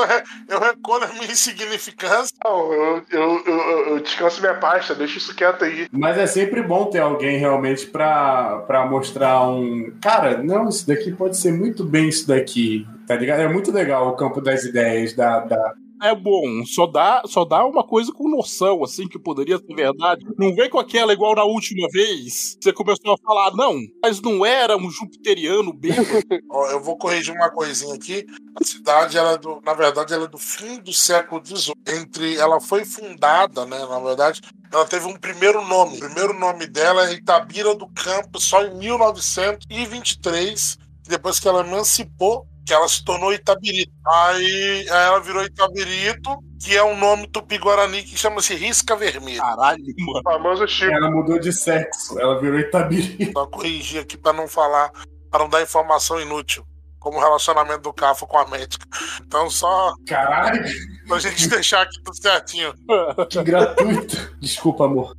eu 0.48 0.60
recolho 0.60 1.04
a 1.04 1.08
minha 1.08 1.30
insignificância. 1.30 2.34
não, 2.44 2.72
eu, 2.72 3.02
eu, 3.10 3.42
eu, 3.46 3.86
eu 3.90 4.00
descanso 4.00 4.40
minha 4.40 4.54
pasta, 4.54 4.94
deixa 4.94 5.18
isso 5.18 5.34
quieto 5.34 5.64
aí. 5.64 5.86
Mas 5.92 6.18
é 6.18 6.26
sempre 6.26 6.62
bom 6.62 6.86
ter 6.86 6.98
alguém 7.00 7.38
realmente 7.38 7.86
pra, 7.86 8.58
pra 8.66 8.86
mostrar 8.86 9.42
um. 9.48 9.92
Cara, 10.00 10.38
não, 10.42 10.68
isso 10.68 10.86
daqui 10.86 11.12
pode 11.12 11.36
ser 11.36 11.52
muito 11.52 11.84
bem 11.84 12.08
isso 12.08 12.26
daqui. 12.26 12.86
Tá 13.10 13.16
ligado? 13.16 13.40
É 13.40 13.48
muito 13.48 13.72
legal 13.72 14.06
o 14.06 14.14
campo 14.14 14.40
das 14.40 14.62
ideias 14.62 15.14
da. 15.14 15.40
da... 15.40 15.74
É 16.00 16.14
bom, 16.14 16.64
só 16.64 16.86
dá, 16.86 17.24
só 17.26 17.44
dá 17.44 17.66
uma 17.66 17.84
coisa 17.84 18.12
com 18.12 18.30
noção, 18.30 18.84
assim, 18.84 19.08
que 19.08 19.18
poderia 19.18 19.58
ser 19.58 19.74
verdade. 19.74 20.24
Não 20.38 20.54
vem 20.54 20.70
com 20.70 20.78
aquela 20.78 21.12
igual 21.12 21.34
na 21.34 21.42
última 21.42 21.88
vez. 21.90 22.56
Você 22.62 22.72
começou 22.72 23.14
a 23.14 23.18
falar, 23.18 23.50
não, 23.56 23.80
mas 24.00 24.22
não 24.22 24.46
era 24.46 24.76
um 24.76 24.88
jupiteriano 24.88 25.72
bêbado. 25.72 26.06
Ó, 26.52 26.70
eu 26.70 26.80
vou 26.80 26.96
corrigir 26.96 27.34
uma 27.34 27.50
coisinha 27.50 27.96
aqui. 27.96 28.24
A 28.54 28.64
cidade, 28.64 29.18
ela 29.18 29.32
é 29.32 29.38
do, 29.38 29.60
na 29.66 29.74
verdade, 29.74 30.14
ela 30.14 30.26
é 30.26 30.28
do 30.28 30.38
fim 30.38 30.78
do 30.78 30.92
século 30.92 31.44
XVIII. 31.44 31.74
Entre, 31.88 32.36
ela 32.36 32.60
foi 32.60 32.84
fundada, 32.84 33.66
né? 33.66 33.84
Na 33.86 33.98
verdade, 33.98 34.40
ela 34.72 34.86
teve 34.86 35.06
um 35.06 35.16
primeiro 35.16 35.66
nome. 35.66 35.96
O 35.96 35.98
primeiro 35.98 36.32
nome 36.32 36.64
dela 36.68 37.08
é 37.08 37.14
Itabira 37.14 37.74
do 37.74 37.88
Campo, 37.88 38.40
só 38.40 38.64
em 38.64 38.76
1923, 38.76 40.78
depois 41.08 41.40
que 41.40 41.48
ela 41.48 41.66
emancipou, 41.66 42.48
que 42.66 42.72
ela 42.72 42.88
se 42.88 43.04
tornou 43.04 43.32
Itabirito. 43.32 43.92
Aí, 44.06 44.86
aí 44.88 45.06
ela 45.06 45.20
virou 45.20 45.42
Itabirito, 45.44 46.30
que 46.60 46.76
é 46.76 46.84
um 46.84 46.96
nome 46.96 47.26
tupi-guarani 47.26 48.02
que 48.02 48.16
chama-se 48.16 48.54
Risca 48.54 48.94
Vermelha. 48.96 49.40
Caralho, 49.40 49.82
mano. 49.98 50.22
Famoso 50.22 50.68
Chico. 50.68 50.92
Ela 50.92 51.10
mudou 51.10 51.38
de 51.38 51.52
sexo, 51.52 52.18
ela 52.20 52.38
virou 52.40 52.58
Itabiri. 52.58 53.32
Só 53.32 53.46
corrigir 53.46 54.02
aqui 54.02 54.16
para 54.16 54.32
não 54.32 54.46
falar, 54.46 54.90
para 55.30 55.40
não 55.40 55.48
dar 55.48 55.62
informação 55.62 56.20
inútil, 56.20 56.64
como 56.98 57.16
o 57.18 57.20
relacionamento 57.20 57.82
do 57.82 57.92
Cafa 57.92 58.26
com 58.26 58.38
a 58.38 58.46
médica. 58.46 58.86
Então, 59.24 59.48
só 59.48 59.94
Caralho, 60.06 60.62
pra 61.08 61.18
gente 61.18 61.48
deixar 61.48 61.82
aqui 61.82 62.00
tudo 62.02 62.16
certinho. 62.20 62.72
que 63.28 63.42
gratuito. 63.42 64.36
Desculpa, 64.40 64.84
amor. 64.84 65.16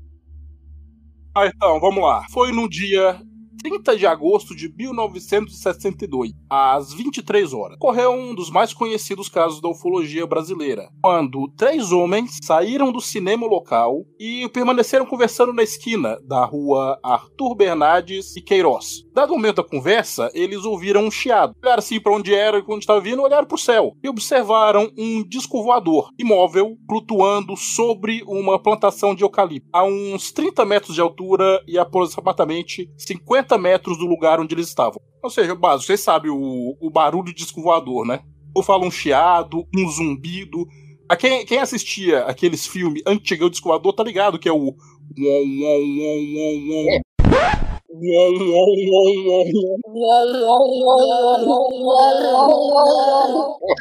Ah, 1.36 1.48
então, 1.48 1.80
vamos 1.80 2.04
lá. 2.04 2.26
Foi 2.32 2.52
no 2.52 2.70
dia 2.70 3.20
30 3.62 3.98
de 3.98 4.06
agosto 4.06 4.56
de 4.56 4.74
1962, 4.76 6.32
às 6.50 6.94
23 6.94 7.54
horas. 7.54 7.76
Ocorreu 7.76 8.12
um 8.14 8.34
dos 8.34 8.50
mais 8.50 8.74
conhecidos 8.74 9.30
casos 9.30 9.62
da 9.62 9.70
ufologia 9.70 10.26
brasileira, 10.26 10.90
quando 11.02 11.48
três 11.58 11.92
homens 11.92 12.38
saíram 12.44 12.92
do 12.92 13.02
cinema 13.02 13.46
local 13.46 14.06
e 14.20 14.48
permaneceram 14.50 15.06
conversando 15.06 15.54
na 15.54 15.64
esquina 15.64 16.18
da 16.24 16.44
rua 16.46 17.00
Arthur 17.04 17.56
Bernardes 17.56 18.36
e 18.36 18.42
Queiroz. 18.42 19.04
Dado 19.14 19.34
o 19.34 19.36
momento 19.36 19.58
da 19.58 19.64
conversa, 19.64 20.32
eles 20.34 20.64
ouviram 20.64 21.04
um 21.04 21.12
chiado. 21.12 21.54
Olharam 21.62 21.80
assim 21.80 22.00
para 22.00 22.14
onde 22.14 22.34
era 22.34 22.60
e 22.60 22.64
onde 22.68 22.80
estava 22.80 23.02
vindo, 23.02 23.22
olharam 23.22 23.46
para 23.46 23.56
o 23.56 23.60
céu 23.60 23.96
e 24.04 24.10
observaram 24.10 24.90
um 24.98 25.24
disco 25.28 25.62
voador 25.62 26.10
imóvel 26.18 26.78
flutuando 26.88 27.58
sobre 27.58 28.24
uma 28.26 28.58
plantação 28.62 29.14
de 29.14 29.24
eucalipto 29.24 29.70
a 29.74 29.84
uns 29.84 30.32
30 30.32 30.66
metros 30.66 30.96
de 30.96 31.02
altura 31.02 31.62
e 31.68 31.78
aproximadamente 31.78 32.90
50 32.98 33.51
metros 33.58 33.98
do 33.98 34.06
lugar 34.06 34.40
onde 34.40 34.56
eles 34.56 34.68
estavam. 34.68 35.02
Ou 35.24 35.30
seja, 35.30 35.56
básico, 35.56 35.88
vocês 35.88 36.00
sabem 36.00 36.32
o, 36.32 36.78
o 36.80 36.90
barulho 36.90 37.26
de 37.26 37.34
disco 37.34 37.62
voador, 37.62 38.06
né? 38.06 38.22
Ou 38.56 38.64
fala 38.64 38.86
um 38.86 38.92
chiado, 38.92 39.66
um 39.76 39.90
zumbido. 39.90 40.68
A 41.08 41.16
quem, 41.16 41.46
quem 41.46 41.60
assistia 41.60 42.24
aqueles 42.26 42.66
filmes 42.66 43.04
antigos 43.06 43.48
de 43.48 43.52
disco 43.52 43.70
voador 43.70 43.94
tá 43.94 44.04
ligado 44.04 44.40
que 44.40 44.50
é 44.50 44.54
o. 44.54 44.76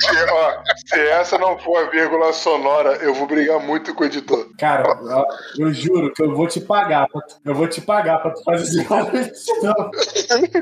Se, 0.00 0.30
ó, 0.30 0.62
se 0.86 1.00
essa 1.08 1.38
não 1.38 1.58
for 1.58 1.78
a 1.78 1.90
vírgula 1.90 2.32
sonora, 2.32 2.96
eu 3.02 3.14
vou 3.14 3.26
brigar 3.26 3.58
muito 3.60 3.94
com 3.94 4.02
o 4.02 4.06
editor. 4.06 4.46
Cara, 4.58 4.84
ó, 5.02 5.24
eu 5.58 5.72
juro 5.72 6.12
que 6.12 6.22
eu 6.22 6.34
vou 6.34 6.46
te 6.46 6.60
pagar. 6.60 7.06
Eu 7.44 7.54
vou 7.54 7.66
te 7.66 7.80
pagar 7.80 8.18
pra 8.18 8.32
tu 8.32 8.42
fazer 8.44 8.64
esse 8.64 8.84
barulho. 8.88 9.30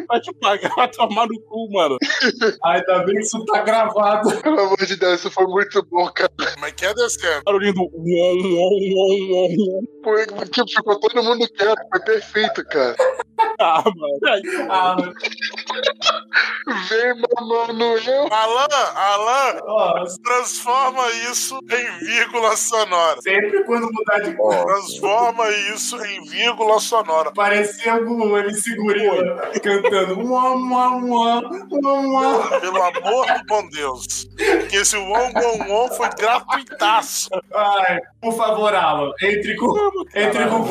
Vai 0.06 0.20
te 0.20 0.32
pagar, 0.34 0.74
vai 0.76 0.88
tomar 0.90 1.26
no 1.26 1.40
cu, 1.42 1.72
mano. 1.72 1.96
Ainda 2.64 2.98
bem 3.04 3.16
que 3.16 3.22
isso 3.22 3.44
tá 3.46 3.62
gravado. 3.62 4.40
Pelo 4.40 4.60
amor 4.60 4.86
de 4.86 4.96
Deus, 4.96 5.18
isso 5.20 5.30
foi 5.30 5.46
muito 5.46 5.84
bom, 5.90 6.08
cara. 6.12 6.30
Como 6.54 6.66
é 6.66 6.70
que 6.70 6.86
é 6.86 6.94
descendo? 6.94 7.42
Barulhinho 7.44 7.74
do. 7.74 7.90
Foi, 10.04 10.26
tipo, 10.26 10.68
ficou 10.68 11.00
todo 11.00 11.22
mundo 11.22 11.48
quieto, 11.52 11.82
foi 11.90 12.00
perfeito, 12.00 12.64
cara. 12.66 12.96
Ah, 13.58 13.82
mano. 13.96 14.18
Ah, 14.70 14.96
mano. 14.98 15.14
Vem, 16.88 17.22
mamando 17.36 17.84
eu. 17.84 18.28
Alan, 18.32 18.66
Alan, 18.94 19.60
ó, 19.64 20.04
transforma 20.22 21.08
isso 21.30 21.58
em 21.70 22.04
vírgula 22.04 22.56
sonora. 22.56 23.20
sempre 23.22 23.64
quando 23.64 23.88
mudar 23.92 24.18
de 24.20 24.34
cor. 24.36 24.54
Transforma 24.64 25.48
isso 25.74 25.96
em 26.04 26.24
vírgula 26.24 26.78
sonora. 26.78 27.32
Parecia 27.32 27.94
algum 27.94 28.36
MC 28.36 28.76
Gorila 28.76 29.50
cantando. 29.62 30.16
Mua, 30.18 30.56
mua, 30.56 30.90
mua, 30.90 31.40
mua. 32.02 32.60
Pelo 32.60 32.82
amor 32.82 33.26
do 33.26 33.46
bom 33.46 33.68
Deus. 33.70 34.28
Que 34.68 34.76
esse 34.76 34.96
Wong 34.96 35.32
Wong 35.34 35.70
Wong 35.70 35.96
foi 35.96 36.08
gratuitaço. 36.10 37.28
Ai, 37.54 38.00
por 38.20 38.34
favor, 38.36 38.74
Alan, 38.74 39.12
entre 39.22 39.56
com, 39.56 39.74
entre 40.14 40.46
com 40.48 40.60
o. 40.60 40.68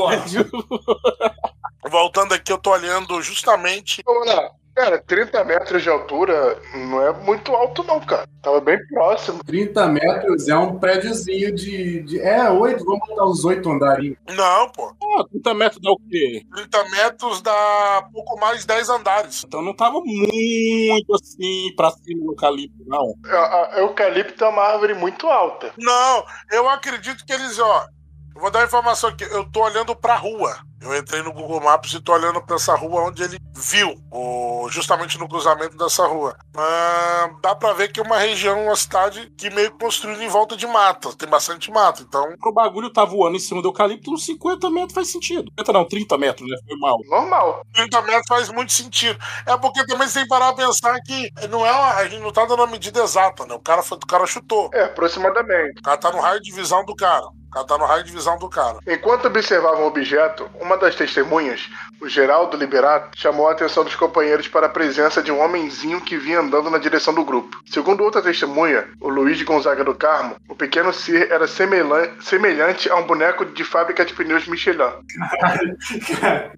Voltando 1.89 2.34
aqui, 2.34 2.51
eu 2.51 2.57
tô 2.57 2.66
olhando 2.67 3.21
justamente. 3.21 4.03
Lá. 4.25 4.51
Cara, 4.77 5.00
30 5.00 5.43
metros 5.43 5.81
de 5.81 5.89
altura 5.89 6.62
não 6.75 7.01
é 7.01 7.12
muito 7.12 7.51
alto, 7.51 7.83
não, 7.83 8.00
cara. 8.00 8.27
Tava 8.43 8.62
bem 8.62 8.77
próximo. 8.89 9.43
30 9.43 9.88
metros 9.88 10.47
é 10.47 10.55
um 10.55 10.77
prédiozinho 10.77 11.51
de. 11.55 12.03
de 12.03 12.21
é, 12.21 12.47
oito, 12.51 12.86
vamos 12.86 13.00
botar 13.07 13.25
uns 13.25 13.43
oito 13.43 13.71
andarinhos. 13.71 14.19
Não, 14.29 14.69
pô. 14.69 14.95
Ah, 15.17 15.25
30 15.31 15.53
metros 15.55 15.81
dá 15.81 15.89
o 15.89 15.97
quê? 15.97 16.43
30 16.53 16.89
metros 16.91 17.41
dá 17.41 18.07
pouco 18.13 18.39
mais 18.39 18.62
de 18.62 18.67
10 18.67 18.89
andares. 18.89 19.43
Então 19.43 19.63
não 19.63 19.75
tava 19.75 20.00
muito 20.00 21.15
assim 21.15 21.74
pra 21.75 21.89
cima 21.89 22.25
do 22.25 22.31
eucalipto, 22.33 22.83
não. 22.86 23.15
A, 23.25 23.77
a 23.77 23.79
eucalipto 23.79 24.43
é 24.43 24.47
uma 24.47 24.62
árvore 24.62 24.93
muito 24.93 25.25
alta. 25.25 25.74
Não, 25.75 26.24
eu 26.51 26.69
acredito 26.69 27.25
que 27.25 27.33
eles, 27.33 27.57
ó. 27.57 27.88
Vou 28.36 28.51
dar 28.51 28.59
uma 28.59 28.65
informação 28.65 29.09
aqui. 29.09 29.24
Eu 29.24 29.43
tô 29.51 29.63
olhando 29.63 29.95
pra 29.95 30.17
rua. 30.17 30.66
Eu 30.79 30.96
entrei 30.96 31.22
no 31.24 31.34
Google 31.34 31.60
Maps 31.60 31.91
e 31.93 32.00
tô 32.01 32.13
olhando 32.13 32.41
pra 32.41 32.55
essa 32.55 32.75
rua 32.75 33.01
onde 33.07 33.24
ele 33.24 33.39
viu, 33.55 33.96
o- 34.12 34.67
justamente 34.69 35.17
no 35.17 35.27
cruzamento 35.27 35.75
dessa 35.75 36.05
rua. 36.05 36.36
Ah, 36.55 37.29
dá 37.41 37.55
pra 37.55 37.74
ver 37.74 37.91
que 37.91 38.00
é 38.00 38.03
uma 38.03 38.17
região, 38.19 38.65
uma 38.65 38.75
cidade 38.75 39.31
que 39.38 39.50
meio 39.50 39.72
que 39.72 39.79
construída 39.79 40.24
em 40.24 40.27
volta 40.27 40.55
de 40.55 40.67
mata. 40.67 41.12
Tem 41.15 41.27
bastante 41.27 41.72
mato, 41.72 42.03
então. 42.03 42.27
O 42.46 42.51
bagulho 42.51 42.91
tá 42.91 43.03
voando 43.05 43.36
em 43.36 43.39
cima 43.39 43.62
do 43.62 43.69
eucalipto, 43.69 44.12
uns 44.13 44.25
50 44.25 44.69
metros 44.69 44.93
faz 44.93 45.12
sentido. 45.12 45.50
50 45.57 45.74
não, 45.74 45.86
30 45.86 46.17
metros, 46.17 46.48
né? 46.48 46.57
Foi 46.67 46.77
mal. 46.77 46.98
Normal. 47.10 47.62
30 47.74 48.01
metros 48.03 48.27
faz 48.27 48.50
muito 48.50 48.72
sentido. 48.72 49.17
É 49.48 49.57
porque 49.57 49.86
também 49.86 50.07
você 50.07 50.15
tem 50.19 50.24
que 50.24 50.29
parar 50.29 50.53
pra 50.53 50.65
pensar 50.67 51.00
que 51.01 51.31
não 51.50 51.65
é 51.65 51.72
uma, 51.72 51.93
a 51.96 52.07
gente 52.07 52.22
não 52.22 52.31
tá 52.31 52.46
dando 52.46 52.62
a 52.63 52.67
medida 52.67 53.01
exata, 53.01 53.46
né? 53.48 53.55
O 53.55 53.60
cara, 53.60 53.81
foi, 53.81 53.98
o 53.98 54.07
cara 54.07 54.25
chutou. 54.27 54.69
É, 54.74 54.84
aproximadamente. 54.84 55.79
O 55.79 55.84
cara 55.84 55.98
tá 55.98 56.12
no 56.12 56.19
raio 56.19 56.41
de 56.41 56.51
visão 56.51 56.86
do 56.86 56.96
cara. 56.96 57.25
Cara 57.58 57.66
tá 57.68 57.78
no 57.80 57.86
raio 57.86 58.04
de 58.04 58.12
visão 58.12 58.38
do 58.38 58.48
cara. 58.48 58.78
Enquanto 58.86 59.26
observavam 59.26 59.84
o 59.84 59.88
objeto, 59.88 60.48
uma 60.62 60.78
das 60.78 60.96
testemunhas, 60.96 61.68
o 62.00 62.08
Geraldo 62.08 62.56
Liberato, 62.56 63.18
chamou 63.20 63.48
a 63.50 63.52
atenção 63.54 63.84
dos 63.84 63.96
companheiros 63.96 64.48
para 64.48 64.68
a 64.68 64.70
presença 64.70 65.24
de 65.24 65.32
um 65.32 65.42
homenzinho 65.42 66.00
que 66.02 66.18
vinha 66.18 66.40
andando 66.40 66.70
na 66.70 66.78
direção 66.78 67.16
do 67.16 67.26
grupo. 67.26 67.58
Segundo 67.66 68.04
outra 68.04 68.22
testemunha, 68.22 68.88
o 69.02 69.10
Luiz 69.10 69.42
Gonzaga 69.42 69.84
do 69.84 69.96
Carmo, 69.96 70.36
o 70.48 70.56
pequeno 70.56 70.94
ser 70.94 71.32
era 71.32 71.48
semelhan- 71.48 72.12
semelhante 72.22 72.92
a 72.92 72.96
um 72.98 73.08
boneco 73.08 73.44
de 73.44 73.64
fábrica 73.64 74.06
de 74.06 74.14
pneus 74.14 74.46
Michelin. 74.48 74.78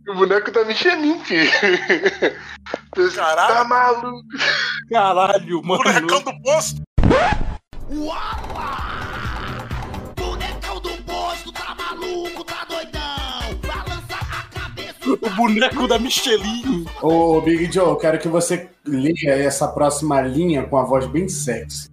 O 0.09 0.15
boneco 0.15 0.51
da 0.51 0.65
Michelin, 0.65 1.19
filho. 1.23 1.49
Caralho. 3.15 3.53
Tá 3.53 3.63
maluco. 3.63 4.27
Caralho, 4.89 5.61
mano. 5.63 5.83
Bonecão 5.83 6.21
do 6.23 6.41
posto. 6.41 6.81
Bonecão 7.89 8.88
O 15.21 15.29
boneco 15.31 15.87
da 15.87 15.99
Michelin. 15.99 16.85
Ô, 17.01 17.41
Big 17.41 17.71
Joe, 17.71 17.89
eu 17.89 17.95
quero 17.97 18.19
que 18.19 18.27
você 18.27 18.69
leia 18.85 19.35
essa 19.35 19.67
próxima 19.67 20.21
linha 20.21 20.63
com 20.63 20.77
a 20.77 20.83
voz 20.83 21.05
bem 21.07 21.27
sexy. 21.27 21.89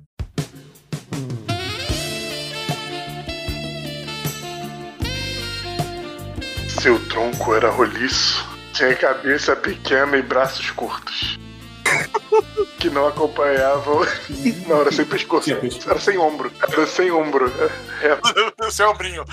Seu 6.80 7.04
tronco 7.08 7.54
era 7.54 7.68
roliço, 7.70 8.46
tinha 8.72 8.94
cabeça 8.94 9.56
pequena 9.56 10.16
e 10.16 10.22
braços 10.22 10.70
curtos. 10.70 11.38
Que 12.78 12.90
não 12.90 13.06
acompanhavam. 13.06 14.00
Não, 14.68 14.82
era 14.82 14.92
sem 14.92 15.06
pescoço. 15.06 15.50
Era 15.50 15.98
sem 15.98 16.18
ombro. 16.18 16.52
Era 16.60 16.86
sem 16.86 17.10
ombro. 17.10 17.50
É. 18.02 18.70
Seu 18.70 18.90
ombrinho. 18.90 19.24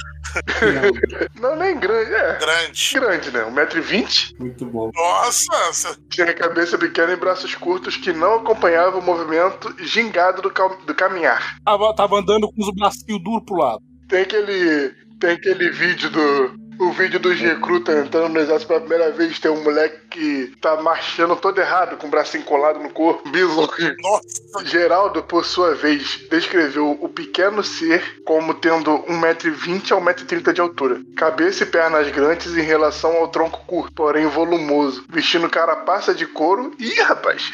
Não, 1.39 1.55
nem 1.55 1.77
grande. 1.79 2.13
É. 2.13 2.37
Grande. 2.39 2.91
Grande, 2.93 3.31
né? 3.31 3.41
1,20m. 3.45 4.39
Muito 4.39 4.65
bom. 4.65 4.91
Nossa, 4.93 5.97
Tinha 6.09 6.33
cabeça 6.33 6.77
pequena 6.77 7.13
e 7.13 7.15
braços 7.17 7.53
curtos 7.55 7.97
que 7.97 8.11
não 8.13 8.35
acompanhavam 8.35 8.99
o 8.99 9.03
movimento 9.03 9.73
gingado 9.79 10.41
do, 10.41 10.49
cal- 10.51 10.77
do 10.85 10.95
caminhar. 10.95 11.57
Tava, 11.65 11.95
tava 11.95 12.17
andando 12.19 12.47
com 12.51 12.61
os 12.61 12.73
bracinhos 12.73 13.23
duros 13.23 13.43
pro 13.45 13.55
lado. 13.57 13.81
Tem 14.07 14.21
aquele. 14.21 14.93
Tem 15.19 15.31
aquele 15.31 15.69
vídeo 15.71 16.09
do. 16.09 16.62
O 16.79 16.91
vídeo 16.91 17.19
dos 17.19 17.39
recrutas 17.39 18.05
entrando 18.05 18.29
no 18.29 18.39
exército 18.39 18.67
pela 18.67 18.79
primeira 18.79 19.11
vez. 19.11 19.39
Tem 19.39 19.51
um 19.51 19.63
moleque 19.63 19.97
que 20.09 20.53
tá 20.61 20.81
marchando 20.81 21.35
todo 21.35 21.59
errado, 21.59 21.97
com 21.97 22.07
o 22.07 22.09
bracinho 22.09 22.43
colado 22.43 22.79
no 22.79 22.89
corpo. 22.89 23.27
Bizonho. 23.29 23.95
nossa. 23.99 24.65
Geraldo, 24.65 25.23
por 25.23 25.45
sua 25.45 25.75
vez, 25.75 26.19
descreveu 26.29 26.97
o 27.01 27.09
pequeno 27.09 27.63
ser 27.63 28.21
como 28.23 28.53
tendo 28.53 28.91
1,20m 29.03 29.91
a 29.91 30.01
1,30m 30.01 30.53
de 30.53 30.61
altura. 30.61 31.01
Cabeça 31.15 31.63
e 31.63 31.67
pernas 31.67 32.09
grandes 32.09 32.55
em 32.55 32.61
relação 32.61 33.11
ao 33.17 33.27
tronco 33.27 33.63
curto, 33.65 33.93
porém 33.93 34.27
volumoso. 34.27 35.03
Vestindo 35.09 35.49
carapaça 35.49 36.13
de 36.13 36.25
couro. 36.25 36.73
Ih, 36.79 37.01
rapaz! 37.01 37.51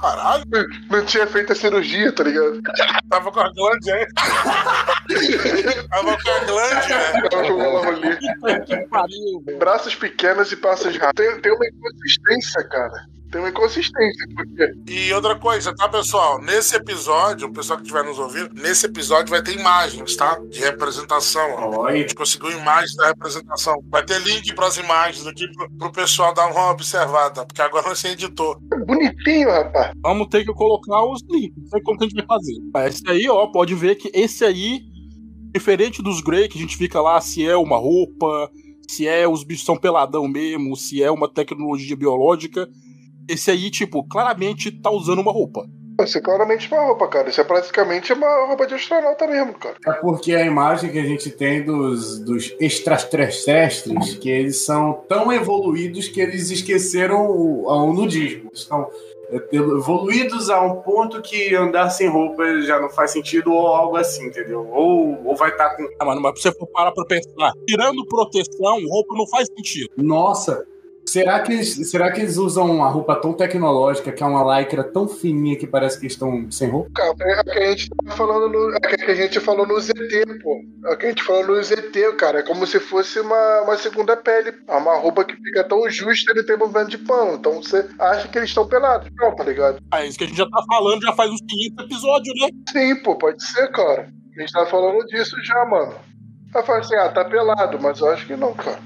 Caralho, 0.00 0.44
Não 0.90 1.04
tinha 1.04 1.26
feito 1.26 1.52
a 1.52 1.56
cirurgia, 1.56 2.12
tá 2.12 2.24
ligado? 2.24 2.60
tava 3.08 3.30
com 3.30 3.40
a 3.40 3.52
glande 3.52 3.90
aí. 3.92 4.06
tava 5.90 6.16
com 6.16 6.30
a 6.30 6.38
glande, 6.44 6.88
né? 6.88 8.19
Que 8.20 8.76
pariu, 8.88 9.42
velho. 9.44 9.58
Braços 9.58 9.94
pequenos 9.94 10.52
e 10.52 10.56
passos 10.56 10.96
rápidos. 10.96 11.32
Tem, 11.34 11.40
tem 11.42 11.52
uma 11.52 11.66
inconsistência, 11.66 12.68
cara. 12.68 13.06
Tem 13.30 13.40
uma 13.40 13.48
inconsistência, 13.50 14.26
porque 14.34 14.72
E 14.88 15.12
outra 15.12 15.36
coisa, 15.36 15.72
tá, 15.72 15.88
pessoal? 15.88 16.40
Nesse 16.42 16.74
episódio, 16.74 17.46
o 17.46 17.52
pessoal 17.52 17.78
que 17.78 17.84
estiver 17.84 18.02
nos 18.02 18.18
ouvindo, 18.18 18.52
nesse 18.60 18.86
episódio 18.86 19.30
vai 19.30 19.40
ter 19.40 19.56
imagens, 19.56 20.16
tá? 20.16 20.36
De 20.50 20.58
representação. 20.58 21.48
ó. 21.52 21.86
A 21.86 21.92
Oi. 21.92 21.98
gente 21.98 22.16
conseguiu 22.16 22.50
imagens 22.50 22.96
da 22.96 23.06
representação. 23.06 23.76
Vai 23.88 24.04
ter 24.04 24.20
link 24.22 24.52
pras 24.52 24.76
imagens 24.78 25.24
aqui 25.28 25.46
pro, 25.52 25.70
pro 25.78 25.92
pessoal 25.92 26.34
dar 26.34 26.48
uma 26.48 26.72
observada, 26.72 27.46
porque 27.46 27.62
agora 27.62 27.94
sem 27.94 28.12
editor. 28.14 28.58
é 28.72 28.76
bonitinho, 28.78 29.48
rapaz. 29.48 29.92
Vamos 30.02 30.26
ter 30.26 30.44
que 30.44 30.52
colocar 30.52 31.04
os 31.04 31.22
links. 31.30 31.54
Não 31.56 31.68
sei 31.68 31.80
como 31.82 31.98
que 31.98 32.06
a 32.06 32.08
gente 32.08 32.26
vai 32.26 32.26
fazer. 32.26 32.88
Esse 32.88 33.08
aí, 33.08 33.28
ó, 33.28 33.46
pode 33.46 33.76
ver 33.76 33.94
que 33.94 34.10
esse 34.12 34.44
aí, 34.44 34.80
diferente 35.52 36.02
dos 36.02 36.20
Grey, 36.20 36.48
que 36.48 36.58
a 36.58 36.60
gente 36.60 36.76
fica 36.76 37.00
lá 37.00 37.20
se 37.20 37.46
é 37.46 37.56
uma 37.56 37.76
roupa, 37.76 38.50
se 38.88 39.06
é 39.06 39.28
os 39.28 39.44
bichos 39.44 39.64
são 39.64 39.76
peladão 39.76 40.26
mesmo, 40.26 40.76
se 40.76 41.02
é 41.02 41.10
uma 41.10 41.28
tecnologia 41.28 41.96
biológica. 41.96 42.68
Esse 43.28 43.50
aí, 43.50 43.70
tipo, 43.70 44.02
claramente 44.08 44.70
tá 44.70 44.90
usando 44.90 45.20
uma 45.20 45.32
roupa. 45.32 45.64
Isso 46.04 46.18
é 46.18 46.20
claramente 46.20 46.72
uma 46.72 46.82
roupa, 46.82 47.08
cara. 47.08 47.28
Isso 47.28 47.40
é 47.40 47.44
praticamente 47.44 48.12
uma 48.12 48.46
roupa 48.46 48.66
de 48.66 48.74
astronauta 48.74 49.26
mesmo, 49.26 49.54
cara. 49.54 49.76
É 49.86 49.92
porque 49.92 50.34
a 50.34 50.44
imagem 50.44 50.90
que 50.90 50.98
a 50.98 51.04
gente 51.04 51.30
tem 51.30 51.62
dos, 51.62 52.18
dos 52.20 52.54
extraterrestres, 52.58 54.16
que 54.16 54.30
eles 54.30 54.64
são 54.64 55.04
tão 55.08 55.32
evoluídos 55.32 56.08
que 56.08 56.20
eles 56.20 56.50
esqueceram 56.50 57.26
o, 57.26 57.66
o 57.66 57.92
nudismo. 57.92 58.50
Estão 58.52 58.88
evoluídos 59.52 60.50
a 60.50 60.60
um 60.60 60.76
ponto 60.82 61.20
que 61.22 61.54
andar 61.54 61.90
sem 61.90 62.08
roupa 62.08 62.60
já 62.62 62.80
não 62.80 62.88
faz 62.88 63.12
sentido 63.12 63.52
ou 63.52 63.68
algo 63.68 63.96
assim, 63.96 64.26
entendeu? 64.26 64.66
Ou, 64.70 65.20
ou 65.24 65.36
vai 65.36 65.50
estar 65.50 65.76
com. 65.76 65.88
Ah, 65.98 66.04
mano, 66.04 66.20
mas 66.20 66.40
você 66.40 66.52
for 66.52 66.66
parar 66.66 66.92
pra 66.92 67.04
pensar, 67.04 67.52
tirando 67.66 68.06
proteção, 68.06 68.78
roupa 68.88 69.14
não 69.16 69.26
faz 69.28 69.48
sentido. 69.56 69.90
Nossa! 69.96 70.66
Será 71.10 71.40
que, 71.40 71.52
eles, 71.52 71.90
será 71.90 72.12
que 72.12 72.20
eles 72.20 72.36
usam 72.36 72.70
uma 72.70 72.88
roupa 72.88 73.16
tão 73.16 73.32
tecnológica, 73.32 74.12
que 74.12 74.22
é 74.22 74.26
uma 74.26 74.60
lycra 74.60 74.84
tão 74.84 75.08
fininha 75.08 75.56
que 75.56 75.66
parece 75.66 75.98
que 75.98 76.06
estão 76.06 76.48
sem 76.52 76.70
roupa? 76.70 76.88
Cara, 76.94 77.14
é 77.18 77.40
o 77.40 77.44
que 77.44 77.58
a 77.58 77.70
gente 77.70 77.90
falando 78.10 78.48
no. 78.48 78.70
É 78.72 78.76
o 78.76 78.80
que 78.80 79.10
a 79.10 79.14
gente 79.16 79.40
falou 79.40 79.66
no 79.66 79.80
ZT, 79.80 80.38
pô. 80.40 80.60
É 80.86 80.94
o 80.94 80.96
que 80.96 81.06
a 81.06 81.08
gente 81.08 81.24
falou 81.24 81.48
no 81.48 81.60
ZT, 81.60 82.12
cara. 82.16 82.38
É 82.38 82.42
como 82.42 82.64
se 82.64 82.78
fosse 82.78 83.18
uma, 83.18 83.62
uma 83.62 83.76
segunda 83.76 84.16
pele. 84.16 84.54
É 84.68 84.76
uma 84.76 84.98
roupa 84.98 85.24
que 85.24 85.34
fica 85.34 85.64
tão 85.64 85.90
justa 85.90 86.30
ele 86.30 86.44
tem 86.44 86.56
movimento 86.56 86.90
de 86.90 86.98
pano. 86.98 87.34
Então 87.34 87.60
você 87.60 87.88
acha 87.98 88.28
que 88.28 88.38
eles 88.38 88.50
estão 88.50 88.68
pelados. 88.68 89.10
Não, 89.16 89.34
tá 89.34 89.42
ligado? 89.42 89.82
Ah, 89.90 90.06
isso 90.06 90.16
que 90.16 90.24
a 90.24 90.26
gente 90.28 90.38
já 90.38 90.48
tá 90.48 90.62
falando 90.68 91.02
já 91.02 91.12
faz 91.12 91.28
uns 91.28 91.40
500 91.40 91.84
episódios, 91.86 92.40
né? 92.40 92.48
Sim, 92.70 93.02
pô, 93.02 93.16
pode 93.16 93.44
ser, 93.44 93.68
cara. 93.72 94.12
A 94.36 94.40
gente 94.40 94.52
tava 94.52 94.66
falando 94.66 95.04
disso 95.06 95.34
já, 95.42 95.66
mano. 95.66 95.92
Aí 96.54 96.62
fala 96.62 96.78
assim, 96.78 96.94
ah, 96.94 97.08
tá 97.08 97.24
pelado, 97.24 97.80
mas 97.80 97.98
eu 97.98 98.08
acho 98.10 98.26
que 98.26 98.36
não, 98.36 98.54
cara. 98.54 98.78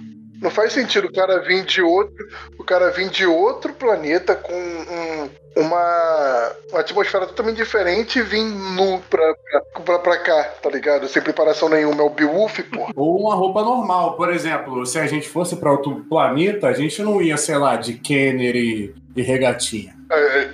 Não 0.45 0.51
faz 0.51 0.75
sentido 0.75 1.07
o 1.09 1.13
cara 1.13 1.41
vir 1.41 1.65
de 1.65 1.81
outro, 1.81 2.15
o 2.59 2.63
cara 2.63 2.91
vir 2.91 3.09
de 3.09 3.25
outro 3.27 3.73
planeta 3.73 4.35
com 4.37 4.53
um- 4.53 5.31
uma, 5.57 6.53
uma 6.71 6.81
atmosfera 6.81 7.27
totalmente 7.27 7.57
diferente 7.57 8.19
e 8.19 8.23
vir 8.23 8.43
nu 8.45 9.01
pra, 9.09 9.35
pra, 9.35 9.61
pra, 9.83 9.99
pra 10.01 10.17
cá, 10.19 10.43
tá 10.63 10.69
ligado? 10.69 11.09
Sem 11.09 11.23
preparação 11.23 11.69
nenhuma. 11.71 12.03
É 12.03 12.05
o 12.05 12.11
Beowulf, 12.11 12.59
pô. 12.73 12.89
Ou 12.95 13.21
uma 13.21 13.35
roupa 13.35 13.63
normal, 13.63 14.17
por 14.17 14.31
exemplo, 14.33 14.85
se 14.85 14.99
a 14.99 15.07
gente 15.07 15.29
fosse 15.29 15.57
para 15.57 15.71
outro 15.73 16.05
planeta, 16.11 16.67
a 16.69 16.73
gente 16.75 17.01
não 17.03 17.23
ia, 17.23 17.37
sei 17.39 17.57
lá, 17.57 17.77
de 17.77 17.95
Kenner 17.95 18.55
e, 18.55 18.95
e 19.17 19.23
regatinha. 19.23 19.95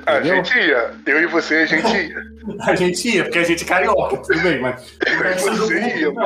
A, 0.06 0.12
a 0.16 0.22
gente 0.22 0.56
ia. 0.56 0.90
Eu 1.06 1.20
e 1.22 1.26
você, 1.26 1.54
a 1.56 1.66
gente 1.66 1.92
ia. 1.96 2.30
A 2.62 2.74
gente 2.74 3.06
ia, 3.16 3.24
porque 3.24 3.38
a 3.38 3.44
gente 3.44 3.64
é 3.64 3.66
carioca, 3.66 4.16
tudo 4.16 4.40
bem, 4.40 4.58
mas 4.60 4.96
resto 5.06 5.50
do 5.50 5.56
Você 5.66 6.10
não. 6.10 6.24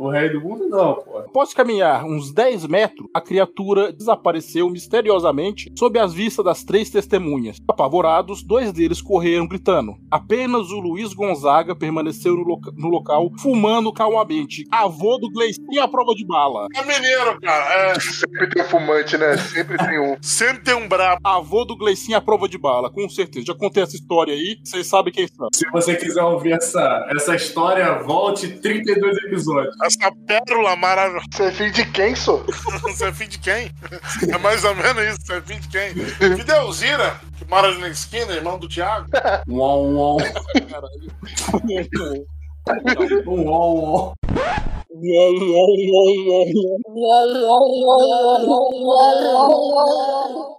O 0.00 0.08
resto 0.08 0.40
do 0.40 0.48
mundo 0.48 0.68
não, 0.68 0.94
pô. 0.94 1.18
Após 1.18 1.52
caminhar 1.52 2.04
uns 2.04 2.32
10 2.32 2.66
metros, 2.66 3.06
a 3.14 3.20
criatura 3.20 3.92
desapareceu 3.92 4.68
misteriosamente 4.70 5.72
sob 5.78 5.98
as 5.98 6.12
vistas 6.14 6.44
das 6.44 6.64
três 6.64 6.88
testemunhas. 6.90 7.58
Apavorados, 7.68 8.42
dois 8.42 8.72
deles 8.72 9.00
correram 9.02 9.46
gritando. 9.46 9.94
Apenas 10.10 10.70
o 10.70 10.78
Luiz 10.80 11.12
Gonzaga 11.12 11.74
permaneceu 11.76 12.34
no, 12.34 12.42
loca- 12.42 12.72
no 12.76 12.88
local, 12.88 13.30
fumando 13.38 13.92
calmamente. 13.92 14.64
Avô 14.70 15.18
do 15.18 15.30
Gleicinho 15.30 15.82
à 15.82 15.88
prova 15.88 16.12
de 16.14 16.24
bala. 16.26 16.66
É 16.74 16.82
mineiro, 16.84 17.38
cara. 17.40 17.90
É, 17.92 18.00
Sempre 18.00 18.48
tem 18.50 18.62
um 18.62 18.66
fumante, 18.66 19.16
né? 19.18 19.36
Sempre 19.36 19.76
tem 19.78 20.00
um. 20.00 20.16
sempre 20.22 20.64
tem 20.64 20.74
um 20.74 20.88
brabo. 20.88 21.20
Avô 21.24 21.64
do 21.64 21.76
Gleicinho 21.76 22.16
à 22.16 22.20
prova 22.20 22.48
de 22.48 22.56
bala, 22.58 22.90
com 22.90 23.08
certeza. 23.08 23.46
Já 23.46 23.54
contei 23.54 23.82
essa 23.82 23.96
história 23.96 24.32
aí, 24.34 24.58
vocês 24.64 24.86
sabem 24.86 25.12
quem 25.12 25.26
são. 25.28 25.48
Se 25.54 25.68
você 25.70 25.94
quiser 25.96 26.22
ouvir 26.22 26.52
essa, 26.52 27.06
essa 27.10 27.34
história, 27.34 28.02
volte 28.02 28.48
32 28.60 29.16
episódios. 29.24 29.74
Essa 29.90 30.12
pérola 30.24 30.76
maravilhosa. 30.76 31.26
Você 31.32 31.42
é 31.42 31.50
filho 31.50 31.72
de 31.72 31.84
quem, 31.86 32.14
sou? 32.14 32.44
Você 32.82 33.06
é 33.06 33.12
filho 33.12 33.30
de 33.30 33.38
quem? 33.40 33.72
É 34.28 34.38
mais 34.38 34.62
ou 34.62 34.72
menos 34.76 35.02
isso. 35.02 35.26
Você 35.26 35.32
é 35.34 35.40
filho 35.40 35.60
de 35.60 35.68
quem? 35.68 35.94
Filho 35.94 36.44
de 36.44 36.52
Elzira, 36.52 37.20
que 37.36 37.44
mora 37.46 37.66
ali 37.66 37.80
na 37.80 37.88
esquina, 37.88 38.32
irmão 38.32 38.56
do 38.56 38.68
Thiago. 38.68 39.08
Uom, 39.48 39.94
uom, 39.94 40.16
Caralho. 40.70 41.10
uom, 43.26 43.48
uom. 43.48 44.12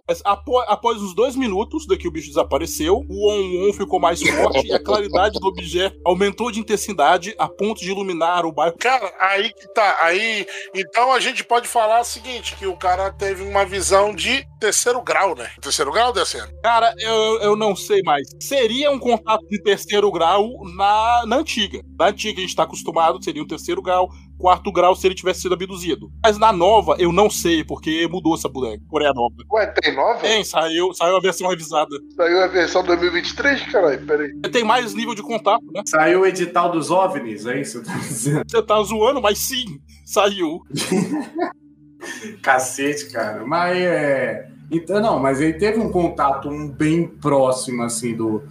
Mas 0.08 0.22
apo- 0.26 0.60
após 0.68 1.02
os 1.02 1.14
dois 1.16 1.36
minutos 1.36 1.86
daqui 1.86 2.08
o 2.08 2.12
bicho 2.12 2.28
desapareceu, 2.30 3.06
o 3.10 3.30
on-on 3.32 3.74
ficou 3.74 4.00
mais 4.00 4.22
forte 4.22 4.68
e 4.68 4.74
a 4.74 4.84
claridade 4.84 5.40
do 5.40 5.48
objeto 5.48 5.98
aumentou 6.06 6.52
de 6.52 6.60
intensidade 6.60 7.34
a 7.38 7.48
ponto 7.48 7.80
de 7.82 7.92
iluminar 7.92 8.46
o 8.46 8.52
bairro. 8.52 8.76
Cara, 8.78 9.14
aí 9.20 9.54
que 9.54 9.68
tá. 9.74 9.98
Aí, 10.02 10.46
então 10.76 11.12
a 11.14 11.20
gente 11.20 11.44
pode 11.44 11.68
falar 11.68 12.02
o 12.02 12.06
seguinte: 12.06 12.56
que 12.58 12.66
o 12.68 12.76
cara 12.76 13.12
teve 13.12 13.44
uma 13.44 13.66
visão 13.66 14.14
de 14.14 14.46
terceiro 14.60 15.02
grau, 15.02 15.36
né? 15.36 15.50
Terceiro 15.62 15.92
grau 15.92 16.12
descendo. 16.12 16.52
Cara, 16.62 16.94
eu, 17.00 17.40
eu 17.42 17.56
não 17.56 17.76
sei 17.76 18.02
mais. 18.04 18.28
Seria 18.40 18.92
um 18.92 19.00
contato 19.00 19.48
de 19.50 19.62
terceiro 19.62 20.12
grau 20.12 20.50
na, 20.76 21.24
na 21.26 21.38
antiga. 21.38 21.82
Na 21.98 22.08
antiga 22.10 22.40
a 22.40 22.42
gente 22.42 22.56
tá 22.56 22.64
acostumado, 22.64 23.24
seria 23.24 23.42
um 23.42 23.48
terceiro 23.48 23.82
grau, 23.82 24.10
quarto 24.42 24.72
grau 24.72 24.96
se 24.96 25.08
ele 25.08 25.16
tivesse 25.16 25.42
sido 25.42 25.54
abduzido. 25.54 26.12
Mas 26.24 26.38
na 26.38 26.52
nova 26.52 26.96
eu 26.98 27.12
não 27.12 27.30
sei, 27.30 27.64
porque 27.64 28.08
mudou 28.08 28.34
essa 28.36 28.50
boneca. 28.50 28.84
Coreia 28.90 29.14
Nova. 29.14 29.36
Ué, 29.52 29.68
tem 29.68 29.96
nova? 29.96 30.20
Tem, 30.20 30.44
saiu, 30.44 30.94
saiu 30.94 31.16
a 31.16 31.22
versão 31.22 31.48
revisada. 31.48 31.96
Saiu 32.16 32.44
a 32.44 32.48
versão 32.48 32.84
2023, 32.84 33.72
caralho. 33.72 34.06
Peraí. 34.06 34.32
Tem 34.52 34.64
mais 34.64 34.94
nível 34.94 35.14
de 35.14 35.22
contato, 35.22 35.64
né? 35.72 35.84
Saiu 35.86 36.22
o 36.22 36.26
edital 36.26 36.72
dos 36.72 36.90
OVNIs, 36.90 37.46
é 37.46 37.62
isso 37.62 37.82
que 37.82 37.88
você 37.88 37.94
tá 37.94 38.00
dizendo? 38.00 38.44
Você 38.48 38.64
tá 38.64 38.82
zoando, 38.82 39.22
mas 39.22 39.38
sim, 39.38 39.80
saiu. 40.06 40.62
Cacete, 42.42 43.12
cara. 43.12 43.46
Mas 43.46 43.78
é. 43.78 44.48
Então, 44.72 45.00
não, 45.02 45.20
mas 45.20 45.42
ele 45.42 45.54
teve 45.54 45.80
um 45.80 45.92
contato 45.92 46.50
um 46.50 46.68
bem 46.68 47.08
próximo, 47.08 47.84
assim, 47.84 48.16
do. 48.16 48.42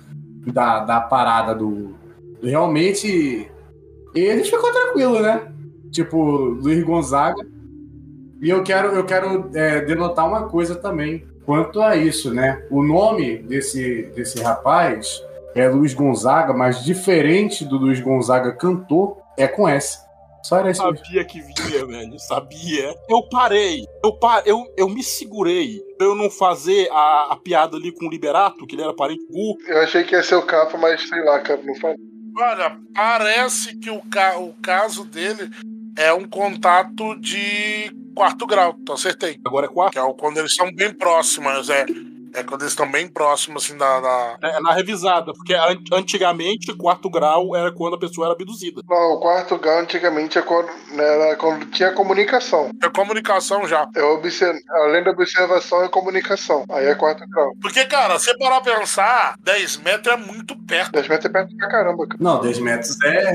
Da, 0.47 0.81
da 0.81 1.01
parada 1.01 1.55
do. 1.55 1.95
Realmente. 2.43 3.51
Ele 4.15 4.43
ficou 4.43 4.73
tranquilo, 4.73 5.21
né? 5.21 5.50
Tipo, 5.91 6.19
Luiz 6.23 6.83
Gonzaga. 6.85 7.47
E 8.41 8.49
eu 8.49 8.63
quero, 8.63 8.89
eu 8.89 9.05
quero 9.05 9.51
é, 9.55 9.81
denotar 9.83 10.27
uma 10.27 10.49
coisa 10.49 10.75
também 10.75 11.27
quanto 11.45 11.81
a 11.83 11.97
isso, 11.97 12.33
né? 12.33 12.65
O 12.71 12.83
nome 12.83 13.39
desse, 13.39 14.05
desse 14.15 14.41
rapaz 14.43 15.21
é 15.55 15.69
Luiz 15.69 15.93
Gonzaga, 15.93 16.53
mas 16.55 16.85
diferente 16.85 17.65
do 17.65 17.77
Luiz 17.77 18.01
Gonzaga 18.01 18.53
cantor, 18.53 19.17
é 19.37 19.47
com 19.49 19.69
S. 19.69 19.99
Só 20.43 20.57
era 20.59 20.71
isso. 20.71 20.81
Sabia 20.81 21.23
que 21.25 21.41
vinha, 21.43 21.85
velho. 21.85 22.19
Sabia. 22.19 22.95
Eu 23.11 23.29
parei. 23.29 23.85
Eu, 24.03 24.13
pa... 24.19 24.43
eu, 24.47 24.65
eu 24.75 24.89
me 24.89 25.03
segurei 25.03 25.79
pra 25.99 26.07
eu 26.07 26.15
não 26.15 26.31
fazer 26.31 26.89
a, 26.91 27.33
a 27.33 27.37
piada 27.37 27.77
ali 27.77 27.93
com 27.93 28.07
o 28.07 28.11
Liberato, 28.11 28.67
que 28.67 28.75
ele 28.75 28.83
era 28.83 28.95
parente 28.95 29.27
do. 29.29 29.59
Eu 29.69 29.83
achei 29.83 30.03
que 30.03 30.15
ia 30.15 30.23
ser 30.23 30.37
o 30.37 30.47
capa, 30.47 30.79
mas 30.79 31.07
sei 31.07 31.23
lá, 31.25 31.41
cara, 31.41 31.61
não 31.63 31.75
faz. 31.75 31.95
Olha, 32.39 32.75
parece 32.95 33.77
que 33.77 33.91
o, 33.91 34.01
ca- 34.11 34.39
o 34.39 34.55
caso 34.63 35.05
dele 35.05 35.51
é 35.97 36.13
um 36.13 36.27
contato 36.27 37.15
de 37.21 37.91
quarto 38.15 38.47
grau, 38.47 38.77
então 38.81 38.95
acertei. 38.95 39.41
Agora 39.45 39.67
é 39.67 39.69
quarto. 39.69 39.93
Que 39.93 39.99
é 39.99 40.13
quando 40.15 40.39
eles 40.39 40.53
estão 40.53 40.73
bem 40.73 40.93
próximos, 40.93 41.71
é. 41.71 41.85
É 42.35 42.43
quando 42.43 42.63
eles 42.63 42.73
estão 42.73 42.91
bem 42.91 43.09
próximos, 43.09 43.65
assim, 43.65 43.77
da. 43.77 44.01
da- 44.01 44.37
É 44.43 44.61
na 44.61 44.73
revisada, 44.73 45.33
porque 45.33 45.55
an- 45.55 45.83
antigamente 45.93 46.73
quarto 46.77 47.11
grau 47.11 47.55
era 47.57 47.73
quando 47.73 47.95
a 47.95 47.99
pessoa 47.99 48.27
era 48.29 48.35
abduzida. 48.35 48.83
Não, 48.89 49.13
o 49.15 49.21
quarto 49.21 49.59
grau 49.59 49.79
antigamente 49.81 50.39
é 50.39 50.43
quando, 50.43 50.69
né, 50.93 51.05
era 51.05 51.37
quando 51.37 51.67
tinha 51.71 51.93
comunicação. 51.93 52.71
É 52.83 52.89
comunicação 52.89 53.67
já. 53.67 53.87
É. 53.97 54.01
Além 54.85 55.03
da 55.05 55.11
observação 55.11 55.83
é 55.85 55.89
comunicação. 55.89 56.65
Aí 56.71 56.87
é 56.87 56.95
quarto 56.95 57.25
grau. 57.29 57.53
Porque, 57.61 57.85
cara, 57.87 58.19
se 58.19 58.37
parar 58.39 58.61
pra 58.61 58.79
pensar, 58.79 59.35
10 59.41 59.77
metros 59.79 60.15
é 60.15 60.17
muito 60.17 60.57
perto. 60.67 60.93
10 60.93 61.09
metros 61.09 61.27
é 61.27 61.33
perto 61.33 61.57
pra 61.57 61.69
caramba, 61.69 62.07
cara. 62.07 62.19
Não, 62.21 62.41
10 62.41 62.59
metros 62.59 62.97
é 63.05 63.33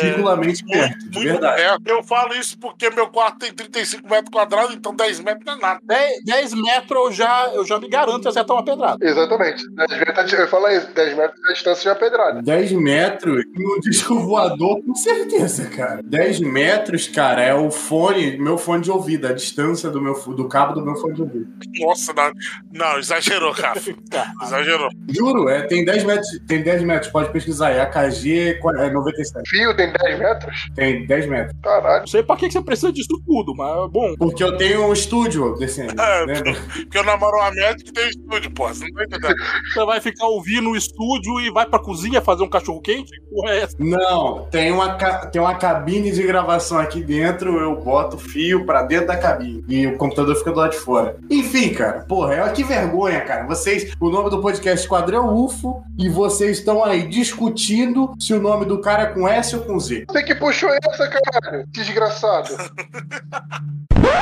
ridiculamente 0.00 0.64
perto, 0.64 0.98
de 1.10 1.18
Muito 1.18 1.30
verdade. 1.30 1.56
perto. 1.56 1.82
Eu 1.86 2.02
falo 2.02 2.34
isso 2.34 2.58
porque 2.58 2.90
meu 2.90 3.08
quarto 3.08 3.38
tem 3.38 3.52
35 3.52 4.08
metros 4.08 4.30
quadrados, 4.30 4.74
então 4.74 4.94
10 4.94 5.20
metros 5.20 5.44
não 5.46 5.54
é 5.54 5.58
nada. 5.60 5.80
10, 5.82 6.24
10 6.24 6.54
metros 6.54 6.98
eu 7.06 7.12
já, 7.12 7.48
eu 7.54 7.64
já 7.64 7.78
me 7.78 7.88
garanto 7.88 8.25
que 8.26 8.28
acertar 8.30 8.56
uma 8.56 8.64
pedrada. 8.64 8.98
Exatamente. 9.00 9.64
10 9.70 10.00
metros, 10.00 10.32
eu 10.32 10.48
falo 10.48 10.68
isso, 10.68 10.92
10 10.92 11.16
metros 11.16 11.40
de 11.40 11.52
distância 11.54 11.84
já 11.84 11.90
é 11.92 11.94
pedrada. 11.94 12.42
10 12.42 12.72
metros 12.72 13.44
no 13.54 13.80
disco 13.80 14.18
voador, 14.20 14.82
com 14.82 14.94
certeza, 14.94 15.66
cara. 15.66 16.00
10 16.04 16.40
metros, 16.40 17.08
cara, 17.08 17.42
é 17.42 17.54
o 17.54 17.70
fone, 17.70 18.36
meu 18.38 18.58
fone 18.58 18.82
de 18.82 18.90
ouvido, 18.90 19.26
a 19.26 19.32
distância 19.32 19.90
do, 19.90 20.00
meu, 20.00 20.14
do 20.14 20.48
cabo 20.48 20.74
do 20.74 20.84
meu 20.84 20.96
fone 20.96 21.14
de 21.14 21.22
ouvido. 21.22 21.46
Nossa, 21.80 22.12
não, 22.12 22.32
não 22.72 22.98
exagerou, 22.98 23.54
cara. 23.54 23.80
exagerou. 24.42 24.88
Juro, 25.08 25.48
é, 25.48 25.62
tem 25.62 25.84
10 25.84 26.04
metros, 26.04 26.28
tem 26.46 26.62
10 26.62 26.82
metros, 26.82 27.12
pode 27.12 27.30
pesquisar, 27.32 27.70
é 27.70 27.80
AKG 27.80 28.60
é 28.78 28.90
97. 28.90 29.48
Fio 29.48 29.76
tem 29.76 29.92
10 29.92 30.18
metros? 30.18 30.70
Tem 30.74 31.06
10 31.06 31.26
metros. 31.26 31.56
Caralho. 31.62 32.00
Não 32.00 32.06
sei 32.06 32.22
pra 32.22 32.36
que 32.36 32.46
que 32.46 32.52
você 32.52 32.62
precisa 32.62 32.92
disso 32.92 33.20
tudo, 33.26 33.54
mas 33.54 33.84
é 33.84 33.88
bom. 33.88 34.14
Porque 34.18 34.42
eu 34.42 34.56
tenho 34.56 34.86
um 34.86 34.92
estúdio 34.92 35.54
desse 35.54 35.82
ano. 35.82 36.00
É, 36.00 36.26
né? 36.26 36.42
porque 36.74 36.98
eu 36.98 37.04
namoro 37.04 37.36
uma 37.36 37.50
médica 37.50 37.84
que 37.84 37.92
tem 37.92 38.10
estúdio, 38.16 38.50
pô. 38.50 38.68
Você 38.68 38.84
não 38.84 38.94
tá 38.94 39.04
entendendo. 39.04 39.34
Você 39.72 39.84
vai 39.84 40.00
ficar 40.00 40.26
ouvindo 40.26 40.70
o 40.70 40.76
estúdio 40.76 41.40
e 41.40 41.50
vai 41.50 41.66
pra 41.66 41.78
cozinha 41.78 42.20
fazer 42.20 42.42
um 42.42 42.48
cachorro 42.48 42.80
quente? 42.80 43.10
Que 43.10 43.20
porra 43.30 43.50
é 43.52 43.62
essa? 43.62 43.76
Não, 43.78 44.46
tem 44.50 44.72
uma, 44.72 44.96
tem 45.26 45.40
uma 45.40 45.54
cabine 45.54 46.10
de 46.10 46.22
gravação 46.22 46.78
aqui 46.78 47.02
dentro, 47.02 47.58
eu 47.58 47.76
boto 47.76 48.16
o 48.16 48.18
fio 48.18 48.64
pra 48.64 48.82
dentro 48.82 49.08
da 49.08 49.16
cabine 49.16 49.64
e 49.68 49.86
o 49.86 49.96
computador 49.96 50.34
fica 50.36 50.52
do 50.52 50.58
lado 50.58 50.72
de 50.72 50.78
fora. 50.78 51.16
Enfim, 51.30 51.72
cara, 51.72 52.00
porra, 52.00 52.34
é 52.34 52.48
que 52.50 52.64
vergonha, 52.64 53.20
cara. 53.20 53.46
Vocês, 53.46 53.92
o 54.00 54.10
nome 54.10 54.30
do 54.30 54.40
podcast 54.40 54.78
é 54.78 54.82
Esquadrão 54.82 55.34
UFO 55.34 55.82
e 55.98 56.08
vocês 56.08 56.58
estão 56.58 56.84
aí 56.84 57.06
discutindo 57.06 58.14
se 58.18 58.32
o 58.34 58.40
nome 58.40 58.64
do 58.64 58.80
cara 58.80 59.04
é 59.04 59.06
com 59.06 59.28
S 59.28 59.54
ou 59.56 59.62
com 59.62 59.78
Z. 59.78 60.04
Você 60.08 60.22
que 60.22 60.34
puxou 60.34 60.70
essa, 60.70 61.08
cara. 61.08 61.64
Desgraçado. 61.68 62.48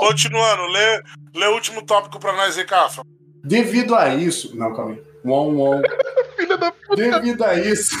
Continuando, 0.00 0.62
lê, 0.72 1.02
lê 1.34 1.46
o 1.46 1.54
último 1.54 1.86
tópico 1.86 2.18
pra 2.18 2.32
nós 2.32 2.58
aí, 2.58 2.64
Cafa. 2.64 3.02
Devido 3.44 3.94
a 3.94 4.14
isso. 4.14 4.56
Não, 4.56 4.74
calma 4.74 4.92
aí. 4.92 5.02
Uom, 5.24 5.54
uom. 5.54 5.82
Filha 6.36 6.56
da 6.56 6.72
puta. 6.72 6.96
Devido 6.96 7.44
a 7.44 7.54
isso. 7.54 7.96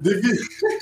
Devido, 0.00 0.38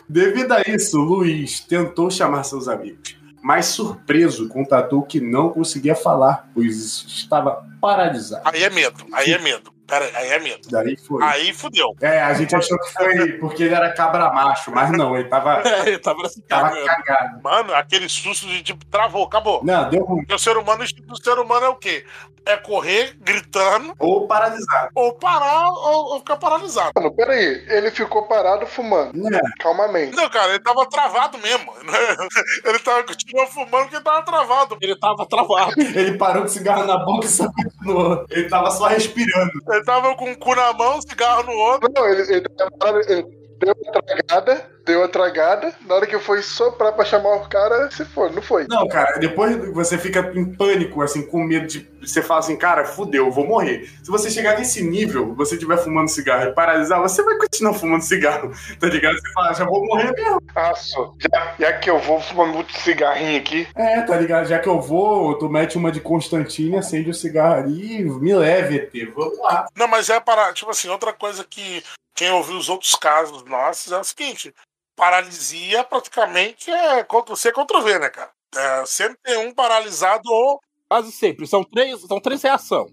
devido 0.09 0.53
a 0.53 0.63
isso, 0.63 0.97
Luiz 0.99 1.61
tentou 1.61 2.11
chamar 2.11 2.43
seus 2.45 2.67
amigos, 2.67 3.15
mas 3.43 3.67
surpreso 3.67 4.49
contatou 4.49 5.03
que 5.03 5.21
não 5.21 5.51
conseguia 5.51 5.95
falar, 5.95 6.51
pois 6.55 7.05
estava 7.07 7.63
paralisado. 7.83 8.49
Aí 8.49 8.63
é 8.63 8.71
medo, 8.71 9.05
aí 9.13 9.31
é 9.31 9.39
medo. 9.39 9.71
Pera 9.91 10.05
aí, 10.05 10.17
aí 10.17 10.29
é 10.31 10.39
medo. 10.39 10.69
Daí 10.71 10.97
foi. 10.97 11.23
Aí 11.25 11.53
fudeu. 11.53 11.95
É, 12.01 12.21
a 12.23 12.33
gente 12.35 12.55
achou 12.55 12.79
que 12.79 12.93
foi 12.93 13.33
porque 13.33 13.65
ele 13.65 13.75
era 13.75 13.93
cabra 13.93 14.31
macho, 14.33 14.71
mas 14.71 14.91
não, 14.93 15.17
ele 15.17 15.29
tava, 15.29 15.61
É, 15.67 15.89
ele 15.89 15.99
tava 15.99 16.25
assim, 16.27 16.41
tava 16.43 16.71
cagado. 16.85 17.43
Mano, 17.43 17.75
aquele 17.75 18.09
susto 18.09 18.47
de 18.47 18.63
tipo, 18.63 18.85
travou, 18.87 19.25
acabou. 19.25 19.65
Não, 19.65 19.91
deu 19.91 20.05
ruim. 20.05 20.21
Porque 20.21 20.35
o 20.35 20.39
ser 20.39 20.57
humano, 20.57 20.81
o 20.81 20.85
instinto 20.85 21.09
do 21.09 21.23
ser 21.23 21.39
humano 21.39 21.67
é 21.67 21.69
o 21.69 21.77
quê? 21.77 22.05
É 22.47 22.57
correr 22.57 23.15
gritando, 23.21 23.93
Ou 23.99 24.27
paralisado. 24.27 24.89
ou 24.95 25.13
parar, 25.13 25.69
ou, 25.69 26.13
ou 26.15 26.19
ficar 26.21 26.37
paralisado. 26.39 26.91
Mano, 26.97 27.15
peraí. 27.15 27.65
Ele 27.69 27.91
ficou 27.91 28.27
parado 28.27 28.67
fumando. 28.67 29.13
É. 29.35 29.41
Calmamente. 29.61 30.17
Não, 30.17 30.29
cara, 30.31 30.51
ele 30.51 30.61
tava 30.61 30.89
travado 30.89 31.37
mesmo. 31.39 31.71
Ele 32.65 32.79
tava 32.79 33.03
continuou 33.05 33.47
fumando 33.47 33.83
porque 33.83 33.97
ele 33.97 34.05
tava 34.05 34.23
travado. 34.23 34.79
Ele 34.81 34.97
tava 34.97 35.27
travado. 35.27 35.75
Ele 35.81 36.17
parou 36.17 36.43
com 36.43 36.49
o 36.49 36.51
cigarro 36.51 36.85
na 36.87 36.99
boca 36.99 37.27
e 37.27 37.29
só 37.29 37.47
continuou. 37.53 38.25
Ele 38.31 38.49
tava 38.49 38.71
só 38.71 38.87
respirando. 38.87 39.51
Ele 39.69 39.80
tava 39.85 40.15
com 40.17 40.31
o 40.31 40.39
cu 40.39 40.55
na 40.55 40.73
mão, 40.73 41.01
cigarro 41.01 41.43
no 41.45 41.53
outro. 41.53 41.91
Não, 41.95 42.07
ele, 42.07 42.23
ele, 42.23 42.47
ele 43.09 43.40
deu 43.61 43.77
uma 43.79 44.03
tragada, 44.03 44.71
deu 44.85 45.01
uma 45.01 45.09
tragada. 45.09 45.75
Na 45.87 45.95
hora 45.95 46.07
que 46.07 46.19
foi 46.19 46.43
soprar 46.43 46.93
pra 46.93 47.05
chamar 47.05 47.37
o 47.37 47.49
cara, 47.49 47.91
se 47.91 48.05
foi, 48.05 48.31
não 48.33 48.43
foi. 48.43 48.67
Não, 48.69 48.89
cara, 48.89 49.19
depois 49.19 49.73
você 49.73 49.99
fica 49.99 50.33
em 50.35 50.45
pânico, 50.57 51.03
assim, 51.03 51.23
com 51.27 51.45
medo 51.45 51.67
de. 51.67 51.89
Você 52.01 52.23
fala 52.23 52.41
assim, 52.41 52.57
cara, 52.57 52.85
fudeu, 52.87 53.27
eu 53.27 53.31
vou 53.31 53.47
morrer. 53.47 53.87
Se 54.03 54.11
você 54.11 54.31
chegar 54.31 54.59
nesse 54.59 54.83
nível, 54.83 55.35
você 55.35 55.55
estiver 55.55 55.77
fumando 55.77 56.09
cigarro 56.09 56.49
e 56.49 56.55
paralisar, 56.55 56.99
você 57.01 57.23
vai 57.23 57.37
continuar 57.37 57.75
fumando 57.75 58.03
cigarro, 58.03 58.51
tá 58.81 58.87
ligado? 58.87 59.17
Você 59.17 59.33
fala, 59.35 59.53
já 59.53 59.65
vou 59.67 59.85
morrer 59.85 60.13
mesmo. 60.13 60.43
Ah, 60.57 60.75
só. 60.75 61.15
Já, 61.19 61.55
já 61.59 61.73
que 61.75 61.91
eu 61.91 61.99
vou 61.99 62.21
fumar 62.21 62.47
muito 62.47 62.73
cigarrinho 62.79 63.39
aqui. 63.39 63.69
É, 63.77 64.01
tá 64.01 64.17
ligado? 64.17 64.49
Já 64.49 64.59
que 64.59 64.69
eu 64.69 64.81
vou, 64.81 65.35
tu 65.39 65.49
mete 65.51 65.77
uma 65.77 65.93
de 65.93 66.01
Constantine, 66.01 66.79
acende 66.79 67.11
o 67.11 67.15
cigarro 67.15 67.61
ali 67.61 68.03
me 68.05 68.35
leve, 68.35 68.77
ET. 68.77 69.13
Vamos 69.15 69.39
lá. 69.39 69.67
Não, 69.77 69.87
mas 69.87 70.09
é 70.09 70.19
para. 70.19 70.53
Tipo 70.55 70.71
assim, 70.71 70.89
outra 70.89 71.13
coisa 71.13 71.45
que 71.45 71.83
quem 72.15 72.31
ouviu 72.31 72.57
os 72.57 72.69
outros 72.69 72.95
casos 72.95 73.45
nossos 73.45 73.93
é 73.93 73.99
o 73.99 74.05
seguinte: 74.05 74.55
paralisia 74.97 75.83
praticamente 75.85 76.71
é 76.71 77.03
Ctrl 77.05 77.35
C, 77.35 77.53
Ctrl 77.53 77.81
V, 77.81 77.99
né, 77.99 78.11
cara? 78.11 78.31
É, 78.55 78.85
sempre 78.87 79.19
tem 79.23 79.39
um 79.39 79.55
paralisado 79.55 80.23
ou. 80.31 80.61
Quase 80.89 81.13
sempre. 81.13 81.47
São 81.47 81.63
três, 81.63 82.01
são 82.03 82.21
três 82.21 82.43
reações. 82.43 82.91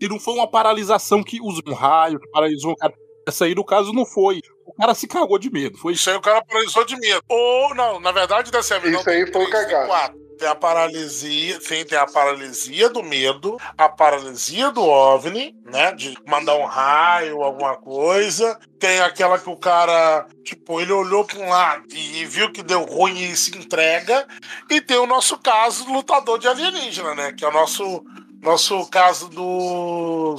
Se 0.00 0.08
não 0.08 0.20
foi 0.20 0.34
uma 0.34 0.50
paralisação 0.50 1.22
que 1.22 1.40
usou 1.40 1.62
um 1.66 1.74
raio, 1.74 2.20
que 2.20 2.30
paralisou 2.30 2.72
o 2.72 2.76
cara. 2.76 2.92
Essa 3.26 3.44
aí, 3.44 3.54
no 3.54 3.64
caso, 3.64 3.92
não 3.92 4.06
foi. 4.06 4.40
O 4.64 4.72
cara 4.74 4.94
se 4.94 5.06
cagou 5.06 5.38
de 5.38 5.50
medo. 5.50 5.76
Foi 5.76 5.92
Isso 5.92 6.08
aí 6.10 6.16
o 6.16 6.20
cara 6.20 6.44
paralisou 6.44 6.84
de 6.84 6.96
medo. 6.96 7.22
Ou, 7.28 7.74
não, 7.74 8.00
na 8.00 8.12
verdade, 8.12 8.50
dessa 8.50 8.78
não, 8.78 9.00
Isso 9.00 9.10
aí 9.10 9.24
tem 9.24 9.32
foi 9.32 9.50
cagado. 9.50 10.18
Tem 10.40 10.48
a 10.48 10.54
paralisia, 10.54 11.60
sim, 11.60 11.84
tem 11.84 11.98
a 11.98 12.06
paralisia 12.06 12.88
do 12.88 13.02
medo, 13.02 13.58
a 13.76 13.90
paralisia 13.90 14.70
do 14.70 14.80
OVNI, 14.80 15.54
né? 15.66 15.92
De 15.92 16.16
mandar 16.26 16.56
um 16.56 16.64
raio, 16.64 17.42
alguma 17.42 17.76
coisa. 17.76 18.58
Tem 18.78 19.00
aquela 19.00 19.38
que 19.38 19.50
o 19.50 19.56
cara, 19.58 20.26
tipo, 20.42 20.80
ele 20.80 20.92
olhou 20.92 21.26
para 21.26 21.38
um 21.38 21.48
lado 21.50 21.84
e 21.92 22.24
viu 22.24 22.50
que 22.50 22.62
deu 22.62 22.84
ruim 22.84 23.20
e 23.20 23.36
se 23.36 23.54
entrega. 23.54 24.26
E 24.70 24.80
tem 24.80 24.96
o 24.96 25.06
nosso 25.06 25.36
caso 25.36 25.84
do 25.84 25.92
lutador 25.92 26.38
de 26.38 26.48
alienígena, 26.48 27.14
né? 27.14 27.32
Que 27.32 27.44
é 27.44 27.48
o 27.48 27.52
nosso. 27.52 28.02
Nosso 28.40 28.88
caso 28.88 29.28
do. 29.28 30.36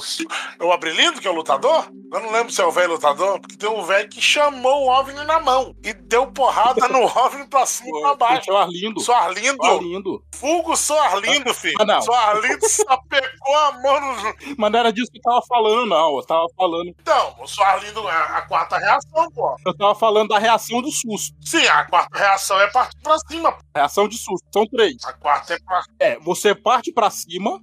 É 0.58 0.64
o 0.64 0.72
Abrilindo, 0.72 1.20
que 1.20 1.28
é 1.28 1.30
o 1.30 1.34
lutador? 1.34 1.86
Eu 2.12 2.20
não 2.20 2.32
lembro 2.32 2.52
se 2.52 2.60
é 2.60 2.66
o 2.66 2.70
velho 2.70 2.92
lutador, 2.92 3.40
porque 3.40 3.56
tem 3.56 3.70
um 3.70 3.82
velho 3.84 4.08
que 4.08 4.20
chamou 4.20 4.84
o 4.84 4.88
OVNI 4.88 5.24
na 5.24 5.40
mão 5.40 5.74
e 5.82 5.94
deu 5.94 6.26
porrada 6.26 6.86
no 6.88 7.04
OVNI 7.06 7.46
pra 7.46 7.64
cima 7.64 7.96
e 7.96 8.02
pra 8.02 8.14
baixo. 8.14 8.46
Foi 8.46 8.56
Arlindo. 8.56 9.00
Sou 9.00 9.14
Arlindo, 9.14 9.56
Foi 9.56 9.74
Arlindo. 9.74 10.24
Fulgo 10.34 10.76
Sou 10.76 10.98
Arlindo, 10.98 11.54
filho. 11.54 11.76
Ah, 11.80 11.84
não. 11.86 12.02
Sou 12.02 12.14
Arlindo 12.14 12.68
sapecou 12.68 13.56
a 13.56 13.72
mão 13.80 14.00
no. 14.00 14.34
Mas 14.58 14.72
não 14.72 14.78
era 14.78 14.92
disso 14.92 15.10
que 15.10 15.18
eu 15.18 15.22
tava 15.22 15.40
falando, 15.48 15.86
não. 15.86 16.16
Eu 16.16 16.26
tava 16.26 16.46
falando. 16.56 16.88
Então, 16.88 17.34
o 17.40 17.46
Sou 17.46 17.64
Arlindo 17.64 18.06
é 18.08 18.12
a 18.12 18.42
quarta 18.42 18.76
reação, 18.78 19.30
pô. 19.32 19.56
Eu 19.64 19.76
tava 19.76 19.94
falando 19.94 20.28
da 20.28 20.38
reação 20.38 20.82
do 20.82 20.90
susto. 20.90 21.34
Sim, 21.40 21.66
a 21.66 21.84
quarta 21.84 22.18
reação 22.18 22.60
é 22.60 22.66
partir 22.70 22.98
pra 23.00 23.16
cima. 23.20 23.56
Reação 23.74 24.06
de 24.06 24.18
susto. 24.18 24.44
São 24.52 24.66
três. 24.66 24.96
A 25.04 25.12
quarta 25.14 25.54
é 25.54 25.58
pra. 25.64 25.82
É, 25.98 26.18
você 26.18 26.54
parte 26.54 26.92
pra 26.92 27.08
cima, 27.08 27.58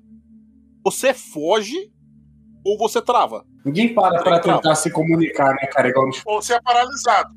você 0.91 1.13
foge 1.13 1.91
ou 2.65 2.78
você 2.78 3.02
trava. 3.02 3.45
Ninguém 3.65 3.93
para 3.93 4.21
pra 4.23 4.39
tentar 4.39 4.75
se 4.75 4.91
comunicar, 4.91 5.54
né, 5.56 5.67
cara? 5.67 5.89
Igual 5.89 6.08
nos... 6.08 6.21
Ou 6.25 6.41
você 6.41 6.54
é 6.54 6.62
paralisado. 6.62 7.30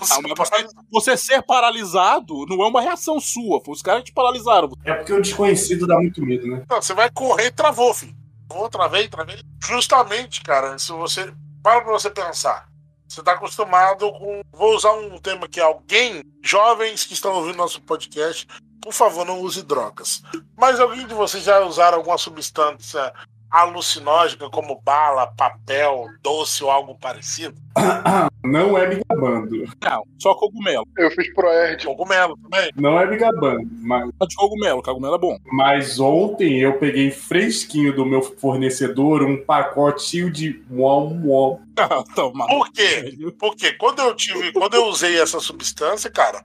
Você 0.00 0.14
Ah, 0.14 0.18
é 0.30 0.34
paralisado. 0.34 0.86
você 0.90 1.16
ser 1.16 1.42
paralisado 1.42 2.46
não 2.48 2.62
é 2.64 2.66
uma 2.68 2.80
reação 2.80 3.20
sua. 3.20 3.62
Foi 3.64 3.74
os 3.74 3.82
caras 3.82 4.02
que 4.02 4.10
te 4.10 4.14
paralisaram. 4.14 4.70
É 4.84 4.94
porque 4.94 5.12
o 5.12 5.20
desconhecido 5.22 5.86
dá 5.86 5.96
muito 5.96 6.20
medo, 6.24 6.46
né? 6.46 6.64
Não, 6.68 6.80
você 6.82 6.94
vai 6.94 7.10
correr 7.10 7.46
e 7.46 7.50
travou, 7.50 7.92
filho. 7.94 8.14
Vou, 8.48 8.68
travei, 8.68 9.08
travei. 9.08 9.36
Justamente, 9.62 10.42
cara, 10.42 10.78
se 10.78 10.90
você. 10.92 11.32
Para 11.62 11.80
pra 11.82 11.92
você 11.92 12.10
pensar. 12.10 12.66
Você 13.08 13.22
tá 13.22 13.32
acostumado 13.32 14.10
com. 14.12 14.40
Vou 14.52 14.74
usar 14.74 14.92
um 14.92 15.18
tema 15.18 15.46
que 15.46 15.60
alguém, 15.60 16.22
jovens 16.42 17.04
que 17.04 17.12
estão 17.14 17.32
ouvindo 17.34 17.56
nosso 17.56 17.80
podcast, 17.82 18.46
por 18.84 18.92
favor, 18.92 19.24
não 19.24 19.40
use 19.40 19.62
drogas. 19.62 20.22
Mas 20.54 20.78
alguém 20.78 21.06
de 21.06 21.14
vocês 21.14 21.42
já 21.42 21.60
usaram 21.60 21.96
alguma 21.96 22.18
substância 22.18 23.14
alucinógena, 23.50 24.50
como 24.50 24.78
bala, 24.82 25.26
papel, 25.28 26.06
doce 26.20 26.62
ou 26.62 26.70
algo 26.70 26.94
parecido? 26.96 27.54
Não 28.44 28.76
é 28.76 28.86
me 28.86 29.00
gabando. 29.08 29.64
Não, 29.82 30.02
só 30.18 30.34
cogumelo. 30.34 30.86
Eu 30.98 31.10
fiz 31.12 31.32
Proerd. 31.32 31.86
Cogumelo 31.86 32.36
também? 32.36 32.70
Não 32.76 33.00
é 33.00 33.06
me 33.06 33.16
gabando. 33.16 33.66
Mas, 33.80 34.10
Só 34.18 34.26
de 34.26 34.36
cogumelo, 34.36 34.82
cogumelo 34.82 35.14
é 35.14 35.18
bom. 35.18 35.38
mas 35.50 35.98
ontem 35.98 36.60
eu 36.60 36.78
peguei 36.78 37.10
fresquinho 37.10 37.94
do 37.96 38.04
meu 38.04 38.20
fornecedor 38.20 39.22
um 39.22 39.42
pacote 39.42 40.28
de 40.30 40.62
uom 40.70 41.22
uom. 41.24 41.60
Ah, 41.78 42.04
maluco. 42.34 42.66
Por 42.66 42.72
quê? 42.72 43.32
Porque 43.38 43.72
quando 43.74 44.00
eu 44.00 44.14
tive, 44.14 44.52
quando 44.52 44.74
eu 44.74 44.86
usei 44.86 45.18
essa 45.18 45.40
substância, 45.40 46.10
cara, 46.10 46.44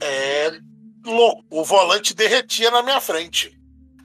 é 0.00 0.60
louco. 1.04 1.44
O 1.50 1.64
volante 1.64 2.14
derretia 2.14 2.70
na 2.70 2.82
minha 2.82 3.00
frente. 3.00 3.56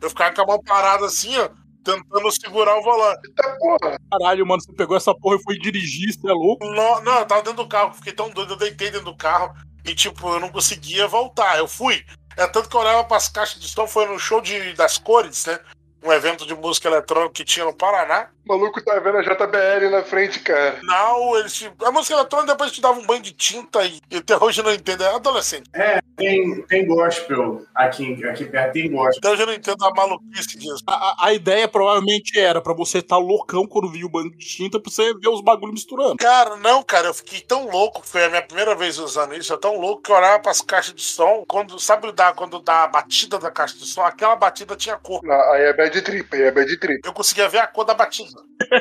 Eu 0.01 0.09
ficava 0.09 0.33
com 0.33 0.41
a 0.41 0.45
mão 0.45 0.61
parada 0.63 1.05
assim, 1.05 1.35
ó, 1.37 1.49
tentando 1.83 2.31
segurar 2.31 2.77
o 2.77 2.83
volante. 2.83 3.27
Eita 3.27 3.55
porra. 3.57 3.97
Caralho, 4.11 4.45
mano, 4.45 4.61
você 4.61 4.71
pegou 4.73 4.95
essa 4.97 5.13
porra 5.15 5.37
e 5.37 5.43
foi 5.43 5.57
dirigir, 5.57 6.13
você 6.13 6.29
é 6.29 6.33
louco? 6.33 6.65
No- 6.65 7.01
não, 7.01 7.19
eu 7.19 7.25
tava 7.25 7.41
dentro 7.41 7.63
do 7.63 7.67
carro, 7.69 7.93
fiquei 7.93 8.13
tão 8.13 8.29
doido, 8.29 8.53
eu 8.53 8.57
deitei 8.57 8.91
dentro 8.91 9.05
do 9.05 9.17
carro 9.17 9.53
e, 9.85 9.93
tipo, 9.95 10.27
eu 10.29 10.39
não 10.39 10.49
conseguia 10.49 11.07
voltar. 11.07 11.57
Eu 11.57 11.67
fui. 11.67 12.03
É 12.37 12.45
tanto 12.47 12.67
que 12.69 12.75
eu 12.75 12.81
olhava 12.81 13.03
pras 13.05 13.29
caixas 13.29 13.61
de 13.61 13.67
som, 13.69 13.87
foi 13.87 14.05
no 14.07 14.19
show 14.19 14.41
de, 14.41 14.73
das 14.73 14.97
cores, 14.97 15.45
né? 15.45 15.59
Um 16.03 16.11
evento 16.11 16.45
de 16.45 16.53
música 16.53 16.87
eletrônica 16.89 17.33
que 17.33 17.45
tinha 17.45 17.65
no 17.65 17.73
Paraná. 17.73 18.29
O 18.47 18.53
maluco 18.57 18.79
tá 18.83 18.99
vendo 18.99 19.17
a 19.17 19.21
JBL 19.23 19.89
na 19.89 20.03
frente, 20.03 20.39
cara. 20.39 20.77
Não, 20.83 21.35
eles. 21.37 21.53
te- 21.53 21.71
A 21.83 21.91
música 21.91 22.13
eletrônica 22.15 22.53
depois 22.53 22.71
te 22.71 22.79
dava 22.81 22.99
um 22.99 23.05
banho 23.05 23.21
de 23.21 23.31
tinta 23.31 23.83
e, 23.85 23.99
até 24.15 24.37
hoje 24.37 24.61
não 24.61 24.71
entendo. 24.73 25.03
É 25.03 25.15
adolescente. 25.15 25.69
Tem, 26.15 26.61
tem 26.63 26.85
gospel 26.87 27.65
aqui, 27.73 28.23
aqui 28.25 28.45
perto, 28.45 28.73
tem 28.73 28.89
gospel. 28.91 29.17
Até 29.17 29.29
hoje 29.31 29.41
eu 29.41 29.47
não 29.47 29.53
entendo 29.53 29.83
a 29.83 29.91
maluquice 29.93 30.57
disso. 30.57 30.83
A, 30.87 30.93
a- 30.93 31.15
a 31.27 31.33
ideia 31.33 31.67
provavelmente 31.67 32.39
era 32.39 32.61
pra 32.61 32.73
você 32.73 32.99
estar 32.99 33.17
loucão 33.17 33.65
quando 33.67 33.91
viu 33.91 34.07
o 34.07 34.09
banco 34.09 34.37
de 34.37 34.45
tinta 34.45 34.79
pra 34.79 34.91
você 34.91 35.13
ver 35.15 35.27
os 35.29 35.41
bagulhos 35.41 35.73
misturando. 35.73 36.15
Cara, 36.17 36.55
não, 36.57 36.83
cara, 36.83 37.07
eu 37.07 37.13
fiquei 37.13 37.41
tão 37.41 37.67
louco, 37.69 38.01
foi 38.05 38.23
a 38.25 38.29
minha 38.29 38.41
primeira 38.41 38.75
vez 38.75 38.97
usando 38.99 39.35
isso, 39.35 39.51
eu 39.51 39.57
tão 39.57 39.77
louco 39.77 40.03
que 40.03 40.11
eu 40.11 40.15
olhava 40.15 40.39
pras 40.39 40.61
caixas 40.61 40.93
de 40.93 41.01
som, 41.01 41.43
quando, 41.47 41.77
sabe 41.79 42.11
dá, 42.11 42.31
quando 42.31 42.59
dá 42.61 42.83
a 42.83 42.87
batida 42.87 43.37
da 43.39 43.49
caixa 43.51 43.75
de 43.77 43.85
som, 43.85 44.01
aquela 44.03 44.35
batida 44.35 44.75
tinha 44.75 44.95
cor. 44.97 45.21
Não, 45.23 45.33
aí 45.53 45.63
é 45.63 45.73
bad 45.73 46.01
trip, 46.01 46.33
aí 46.35 46.43
é 46.43 46.51
bad 46.51 46.77
trip. 46.77 47.01
Eu 47.03 47.11
conseguia 47.13 47.49
ver 47.49 47.57
a 47.59 47.67
cor 47.67 47.83
da 47.83 47.93
batida. 47.93 48.34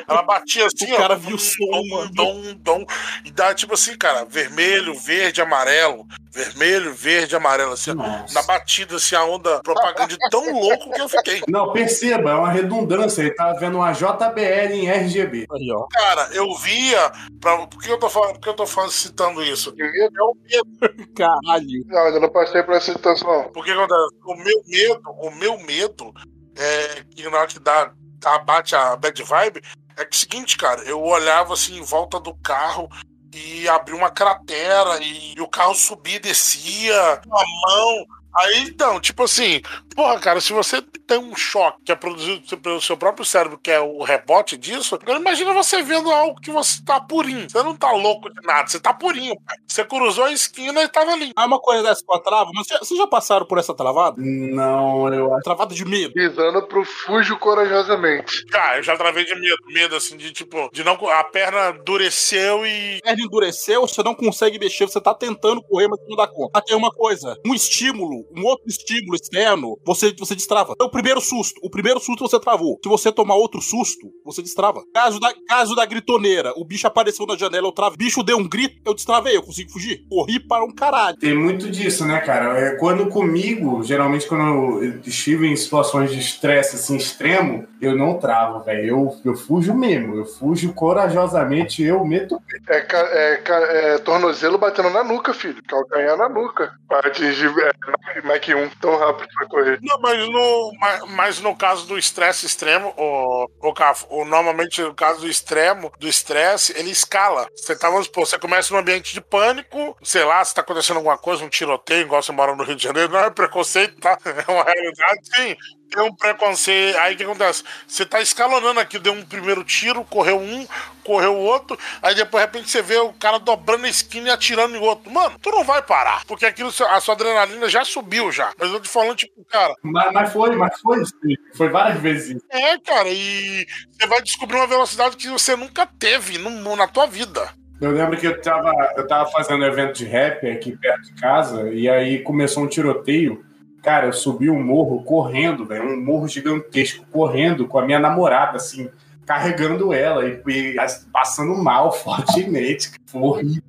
Ela 0.09 0.23
batia 0.23 0.67
assim, 0.67 0.93
O 0.93 0.95
ó. 0.95 0.99
cara 0.99 1.17
viu 1.17 1.35
o 1.37 1.39
som, 1.39 1.83
mano. 1.91 2.11
Dom, 2.13 2.55
dom, 2.59 2.85
e 3.25 3.31
dá 3.33 3.53
tipo 3.53 3.75
assim, 3.75 3.97
cara, 3.97 4.25
vermelho, 4.25 4.95
verde, 4.95 5.43
amarelo. 5.43 6.07
Vermelho, 6.33 6.95
verde, 6.95 7.35
amarelo, 7.37 7.73
assim, 7.73 7.91
ó. 7.91 7.95
Nossa. 7.95 8.35
Na 8.35 8.43
batida, 8.43 8.97
assim, 8.97 9.15
a 9.17 9.25
onda 9.25 9.61
propaganda 9.63 10.09
de 10.09 10.17
tão 10.31 10.53
louco 10.53 10.91
que 10.93 11.01
eu 11.01 11.09
fiquei. 11.09 11.43
Não, 11.49 11.73
perceba, 11.73 12.31
é 12.31 12.35
uma 12.35 12.51
redundância. 12.51 13.23
Ele 13.23 13.31
tá 13.33 13.53
vendo 13.55 13.77
uma 13.79 13.93
JBL 13.93 14.73
em 14.75 14.89
RGB. 14.89 15.47
Aí, 15.51 15.71
ó. 15.73 15.87
Cara, 15.91 16.29
eu 16.33 16.55
via. 16.57 17.11
Pra, 17.41 17.67
por 17.67 17.83
que 17.83 17.91
eu 17.91 17.99
tô 17.99 18.09
falando, 18.09 18.35
por 18.35 18.41
que 18.41 18.49
eu 18.49 18.55
tô 18.55 18.67
falando, 18.67 18.91
citando 18.91 19.43
isso? 19.43 19.75
É 19.79 20.23
o 20.23 20.35
medo. 20.43 20.95
Caralho. 21.15 21.85
Não, 21.87 21.99
ainda 21.99 22.21
não 22.21 22.29
passei 22.31 22.63
por 22.63 22.75
essa 22.75 22.93
situação. 22.93 23.51
Porque 23.53 23.71
acontece? 23.71 24.15
O 24.25 24.35
meu 24.37 24.63
medo, 24.67 25.11
o 25.21 25.31
meu 25.33 25.59
medo 25.59 26.13
é 26.57 27.03
que 27.15 27.29
na 27.29 27.39
hora 27.39 27.47
que 27.49 27.59
dá, 27.59 27.93
dá- 28.25 28.39
bate 28.39 28.75
a 28.75 28.97
bad 28.97 29.23
vibe, 29.23 29.63
é 29.97 30.05
que 30.05 30.17
é 30.17 30.17
o 30.17 30.21
seguinte, 30.21 30.57
cara, 30.57 30.83
eu 30.83 31.01
olhava 31.03 31.55
assim 31.55 31.79
em 31.79 31.83
volta 31.83 32.19
do 32.19 32.35
carro 32.35 32.89
e 33.33 33.69
abria 33.69 33.97
uma 33.97 34.11
cratera 34.11 34.99
e, 35.03 35.35
o 35.41 35.49
carro 35.49 35.75
subia 35.75 36.17
e 36.17 36.21
descia, 36.21 37.21
uma 37.27 37.45
mão. 37.67 38.07
Aí 38.37 38.65
então, 38.69 39.01
tipo 39.01 39.23
assim, 39.23 39.61
porra, 39.95 40.19
cara, 40.19 40.41
se 40.41 40.53
você 40.53 40.83
tem 41.07 41.19
um 41.19 41.37
choque 41.37 41.85
que 41.85 41.93
é 41.93 41.95
produzido 41.95 42.57
pelo 42.59 42.81
seu 42.81 42.97
próprio 42.97 43.25
cérebro, 43.25 43.59
que 43.59 43.71
é 43.71 43.81
o 43.81 44.03
rebote 44.03 44.57
disso, 44.57 44.95
agora 44.95 45.19
imagina 45.19 45.53
você 45.53 45.83
vendo 45.83 46.11
algo 46.11 46.41
que 46.41 46.51
você 46.51 46.83
tá 46.85 47.01
purinho. 47.01 47.49
Você 47.49 47.63
não 47.63 47.77
tá 47.77 47.93
louco 47.93 48.33
de 48.33 48.47
nada, 48.47 48.67
você 48.69 48.81
tá 48.81 48.93
purinho, 48.93 49.35
pai. 49.45 49.57
Você 49.67 49.85
cruzou 49.85 50.25
a 50.25 50.33
esquina 50.33 50.83
e 50.83 50.89
tava 50.89 51.13
ali. 51.13 51.33
Ah, 51.37 51.47
uma 51.47 51.61
coisa 51.61 51.83
dessa 51.83 52.03
com 52.05 52.15
a 52.15 52.21
trava, 52.21 52.51
mas 52.55 52.67
vocês 52.67 52.81
vocês 52.81 52.99
já 52.99 53.07
passaram 53.07 53.47
por 53.47 53.59
essa 53.59 53.75
travada? 53.75 54.17
Não, 54.19 55.13
eu 55.13 55.33
acho. 55.35 55.45
Travada 55.45 55.75
de 55.75 55.85
medo. 55.85 56.13
Pisando 56.15 56.67
pro 56.67 56.85
fujo 56.85 57.37
corajosamente. 57.39 58.45
Cara, 58.47 58.79
eu 58.79 58.83
já 58.83 58.97
travei 58.97 59.25
de 59.25 59.35
medo, 59.35 59.57
medo 59.67 59.97
assim, 59.97 60.17
de 60.17 60.33
tipo, 60.33 60.71
de 60.73 60.85
não. 60.85 60.95
A 61.09 61.25
perna 61.25 61.77
endureceu 61.79 62.65
e. 62.67 62.99
A 62.99 63.09
perna 63.09 63.23
endureceu, 63.23 63.83
você 63.83 64.03
não 64.03 64.15
consegue 64.15 64.59
mexer, 64.59 64.87
você 64.87 65.01
tá 65.01 65.15
tentando 65.15 65.63
correr, 65.63 65.89
mas 65.89 66.01
não 66.09 66.17
dá 66.17 66.27
conta. 66.27 66.51
Ah, 66.55 66.63
tem 66.63 66.77
uma 66.77 66.91
coisa, 66.91 67.39
um 67.45 67.55
estímulo, 67.55 68.24
um 68.37 68.45
outro 68.45 68.69
estímulo 68.69 69.15
externo, 69.15 69.79
você, 69.85 70.15
você 70.19 70.35
destrava. 70.35 70.75
É 70.81 70.85
o 70.85 70.91
primeiro 70.91 71.21
susto. 71.21 71.61
O 71.63 71.71
primeiro 71.71 72.01
susto 72.01 72.29
você 72.29 72.39
travou. 72.39 72.79
Se 72.83 72.89
você 72.89 73.13
tomar 73.13 73.35
outro 73.35 73.61
susto, 73.61 74.11
você 74.25 74.43
destrava. 74.43 74.83
Caso 74.93 75.19
da, 75.21 75.33
caso 75.49 75.75
da 75.75 75.85
gritoneira, 75.85 76.53
o 76.57 76.65
bicho 76.65 76.87
apareceu 76.87 77.27
na 77.27 77.37
janela, 77.37 77.69
eu 77.69 77.73
travei. 77.73 77.95
O 77.95 77.99
bicho 77.99 78.23
deu 78.23 78.39
um 78.39 78.49
grito, 78.49 78.81
eu 78.85 78.95
destravei, 78.95 79.37
eu 79.37 79.43
consigo 79.43 79.71
fugir. 79.71 80.05
Corri 80.09 80.41
para 80.41 80.65
um 80.65 80.75
caralho. 80.75 81.17
Tem 81.19 81.35
muito 81.35 81.71
disso, 81.71 82.05
né, 82.05 82.21
cara? 82.21 82.59
É, 82.59 82.77
quando 82.77 83.09
comigo, 83.09 83.83
geralmente 83.83 84.27
quando 84.27 84.83
eu 84.83 85.01
estive 85.07 85.47
em 85.47 85.57
situações 85.57 86.11
de 86.11 86.19
estresse 86.19 86.77
assim 86.77 86.97
extremo, 86.97 87.67
eu 87.81 87.97
não 87.97 88.19
travo, 88.19 88.63
velho. 88.65 88.89
Eu, 88.89 89.17
eu 89.25 89.35
fujo 89.37 89.75
mesmo. 89.75 90.17
Eu 90.17 90.27
fujo 90.27 90.73
corajosamente, 90.73 91.83
eu 91.83 92.05
meto. 92.05 92.41
É, 92.69 92.79
é 92.79 93.95
é 93.95 93.99
tornozelo 93.99 94.59
batendo 94.59 94.91
na 94.91 95.05
nuca, 95.05 95.33
filho. 95.33 95.63
Calcanhar 95.67 96.17
na 96.17 96.29
nuca. 96.29 96.73
Pra 96.89 97.01
atingir 97.01 97.53
é, 97.59 98.14
Mac 98.25 98.47
1 98.49 98.69
tão 98.81 98.97
rápido 98.97 99.29
pra 99.35 99.49
correr. 99.49 99.79
Não, 99.83 99.99
mas 100.01 100.29
no, 100.29 100.73
mas, 100.79 101.11
mas 101.11 101.41
no 101.41 101.57
caso 101.57 101.87
do 101.87 101.99
estresse 101.99 102.47
extremo, 102.47 102.95
o, 102.97 103.47
o, 103.61 103.75
o, 104.11 104.25
normalmente 104.25 104.83
no 104.83 104.95
caso 104.95 105.21
do 105.21 105.29
extremo, 105.29 105.93
do 105.99 106.09
estresse, 106.09 106.73
ele 106.77 106.91
escala. 106.91 107.49
Você 107.55 107.77
tá, 107.77 107.91
vamos 107.91 108.07
supor, 108.07 108.27
você 108.27 108.39
começa 108.39 108.73
num 108.73 108.81
ambiente 108.81 109.13
de 109.13 109.21
pânico, 109.21 109.97
sei 110.03 110.25
lá, 110.25 110.45
se 110.45 110.55
tá 110.55 110.61
acontecendo 110.61 110.97
alguma 110.97 111.19
coisa, 111.19 111.45
um 111.45 111.49
tiroteio, 111.49 112.03
igual 112.03 112.23
você 112.23 112.33
mora 112.33 112.55
no 112.55 112.65
Rio 112.65 112.77
de 112.77 112.85
Janeiro, 112.85 113.13
não 113.13 113.21
é 113.21 113.31
preconceito, 113.31 113.99
tá? 114.01 114.19
É 114.47 114.51
uma 114.51 114.65
realidade, 114.65 115.21
sim. 115.35 115.57
Tem 115.95 116.03
um 116.03 116.15
preconceito. 116.15 116.99
Aí 116.99 117.15
o 117.15 117.17
que 117.17 117.23
acontece? 117.23 117.63
Você 117.87 118.05
tá 118.05 118.21
escalonando 118.21 118.81
aqui, 118.81 118.99
deu 118.99 119.13
um 119.13 119.23
primeiro 119.23 119.63
tiro, 119.63 120.05
correu 120.05 120.39
um, 120.41 120.67
correu 121.05 121.35
o 121.35 121.41
outro, 121.41 121.79
aí 122.03 122.15
depois 122.15 122.43
de 122.43 122.47
repente 122.47 122.71
você 122.71 122.83
vê 122.83 122.97
o 122.97 123.13
cara 123.13 123.39
dobrando 123.39 123.85
a 123.85 123.89
esquina 123.89 124.29
e 124.29 124.31
atirando 124.33 124.75
em 124.75 124.81
outro. 124.81 125.11
Mano, 125.11 125.39
tu 125.41 125.51
não 125.51 125.63
vai 125.63 125.83
parar, 125.83 126.25
porque 126.27 126.47
aquilo, 126.47 126.71
a 126.91 127.01
sua 127.01 127.15
adrenalina 127.15 127.69
já 127.69 127.85
subiu 127.85 128.33
já. 128.33 128.53
Mas 128.59 128.71
eu 128.71 128.77
tô 128.77 128.81
te 128.81 128.89
falando, 128.89 129.17
tipo, 129.17 129.45
cara, 129.45 129.75
Mas, 129.83 130.13
mas 130.13 130.33
foi, 130.33 130.57
mas 130.57 130.81
foi 130.81 131.03
isso. 131.03 131.15
Foi 131.55 131.69
várias 131.69 132.01
vezes 132.01 132.43
é, 132.51 132.79
cara, 132.79 133.09
e 133.09 133.67
você 133.93 134.07
vai 134.07 134.23
descobrir 134.23 134.57
uma 134.57 134.67
velocidade 134.67 135.17
que 135.17 135.29
você 135.29 135.55
nunca 135.55 135.87
teve 135.87 136.39
no, 136.39 136.75
na 136.75 136.89
tua 136.89 137.07
vida. 137.07 137.53
Eu 137.81 137.91
lembro 137.91 138.17
que 138.17 138.27
eu 138.27 138.41
tava, 138.41 138.73
eu 138.97 139.07
tava 139.07 139.31
fazendo 139.31 139.63
um 139.63 139.67
evento 139.67 139.95
de 139.95 140.05
rap 140.05 140.49
aqui 140.49 140.77
perto 140.77 141.03
de 141.03 141.15
casa, 141.21 141.69
e 141.71 141.89
aí 141.89 142.21
começou 142.23 142.65
um 142.65 142.69
tiroteio. 142.69 143.45
Cara, 143.85 144.07
eu 144.07 144.13
subi 144.15 144.49
um 144.49 144.63
morro 144.65 145.05
correndo, 145.05 145.67
velho, 145.67 145.85
um 145.91 146.03
morro 146.03 146.27
gigantesco, 146.27 147.05
correndo 147.13 147.69
com 147.69 147.79
a 147.79 147.85
minha 147.85 147.99
namorada, 147.99 148.57
assim, 148.57 148.89
carregando 149.27 149.93
ela 149.93 150.25
e, 150.27 150.41
e 150.47 150.79
as- 150.79 151.07
passando 151.13 151.55
mal 151.55 151.93
fortemente. 151.93 152.91
Foi 153.07 153.21
horrível. 153.21 153.63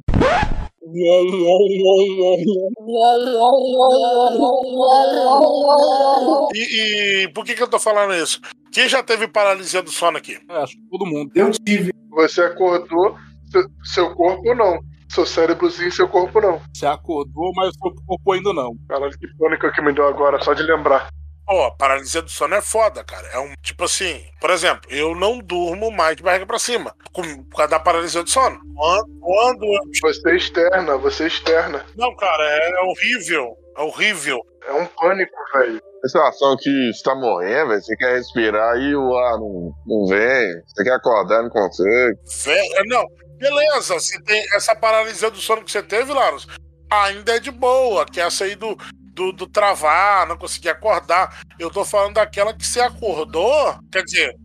E, 6.53 7.23
e 7.23 7.27
por 7.29 7.43
que, 7.43 7.53
que 7.55 7.61
eu 7.63 7.67
tô 7.67 7.79
falando 7.79 8.13
isso? 8.13 8.39
Quem 8.71 8.87
já 8.87 9.03
teve 9.03 9.27
paralisia 9.27 9.81
do 9.81 9.89
sono 9.91 10.17
aqui? 10.17 10.37
É, 10.49 10.57
acho 10.57 10.75
que 10.75 10.83
todo 10.89 11.05
mundo. 11.05 11.31
Eu 11.35 11.51
tive. 11.51 11.91
Você 12.11 12.41
acordou, 12.41 13.17
seu, 13.51 13.63
seu 13.83 14.15
corpo 14.15 14.53
não. 14.55 14.79
Seu 15.09 15.25
cérebro 15.25 15.69
sim, 15.71 15.89
seu 15.91 16.07
corpo 16.07 16.41
não. 16.41 16.61
Você 16.73 16.85
acordou, 16.85 17.51
mas 17.55 17.69
o 17.69 17.71
seu 17.73 17.95
corpo 18.05 18.31
ainda 18.33 18.53
não. 18.53 18.75
Caralho, 18.89 19.17
que 19.17 19.27
pânico 19.37 19.71
que 19.71 19.81
me 19.81 19.93
deu 19.93 20.07
agora, 20.07 20.41
só 20.43 20.53
de 20.53 20.63
lembrar. 20.63 21.07
Pô, 21.45 21.71
paralisia 21.77 22.23
do 22.23 22.29
sono 22.29 22.55
é 22.55 22.61
foda, 22.61 23.03
cara. 23.03 23.27
É 23.27 23.37
um 23.37 23.53
tipo 23.61 23.83
assim, 23.83 24.19
por 24.41 24.49
exemplo, 24.49 24.89
eu 24.89 25.13
não 25.13 25.37
durmo 25.39 25.91
mais 25.91 26.15
de 26.17 26.23
barriga 26.23 26.45
pra 26.45 26.57
cima 26.57 26.91
com- 27.13 27.43
por 27.43 27.57
causa 27.57 27.69
da 27.69 27.79
paralisia 27.79 28.23
do 28.23 28.29
sono. 28.29 28.59
Quando, 28.75 29.19
quando 29.21 29.63
eu. 29.63 29.79
Você 30.01 30.29
é 30.31 30.35
externa, 30.35 30.97
você 30.97 31.25
é 31.25 31.27
externa. 31.27 31.85
Não, 31.95 32.15
cara, 32.15 32.43
é 32.43 32.81
horrível. 32.81 33.55
É 33.77 33.81
horrível. 33.81 34.39
É 34.67 34.73
um 34.73 34.85
pânico, 34.87 35.31
velho. 35.53 35.79
A 36.03 36.07
sensação 36.07 36.57
que 36.59 36.91
você 36.91 37.03
tá 37.03 37.13
morrendo, 37.15 37.69
velho, 37.69 37.81
você 37.81 37.95
quer 37.95 38.13
respirar 38.15 38.77
e 38.77 38.95
o 38.95 39.15
ar 39.15 39.37
não, 39.37 39.71
não 39.85 40.07
vem. 40.07 40.51
Você 40.67 40.83
quer 40.83 40.93
acordar, 40.95 41.43
não 41.43 41.49
consegue. 41.51 42.17
Vé- 42.43 42.67
é, 42.79 42.83
Não, 42.87 43.05
beleza. 43.49 43.93
Você 43.95 44.21
tem 44.21 44.45
essa 44.53 44.75
paralisia 44.75 45.29
do 45.29 45.39
sono 45.39 45.63
que 45.63 45.71
você 45.71 45.83
teve, 45.83 46.13
Laros, 46.13 46.47
ainda 46.89 47.35
é 47.35 47.39
de 47.39 47.51
boa, 47.51 48.05
que 48.05 48.19
é 48.19 48.25
essa 48.25 48.45
aí 48.45 48.55
do, 48.55 48.77
do, 49.13 49.31
do 49.31 49.47
travar, 49.47 50.27
não 50.27 50.37
conseguir 50.37 50.69
acordar. 50.69 51.41
Eu 51.59 51.69
tô 51.69 51.85
falando 51.85 52.15
daquela 52.15 52.53
que 52.53 52.65
você 52.65 52.81
acordou, 52.81 53.77
quer 53.91 54.03
dizer, 54.03 54.35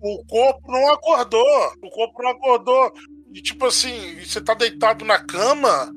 o 0.00 0.24
corpo 0.26 0.70
não 0.70 0.92
acordou. 0.92 1.72
O 1.82 1.90
corpo 1.90 2.22
não 2.22 2.30
acordou. 2.30 2.92
E 3.32 3.40
tipo 3.40 3.66
assim, 3.66 4.18
você 4.22 4.40
tá 4.40 4.52
deitado 4.52 5.04
na 5.04 5.18
cama 5.18 5.90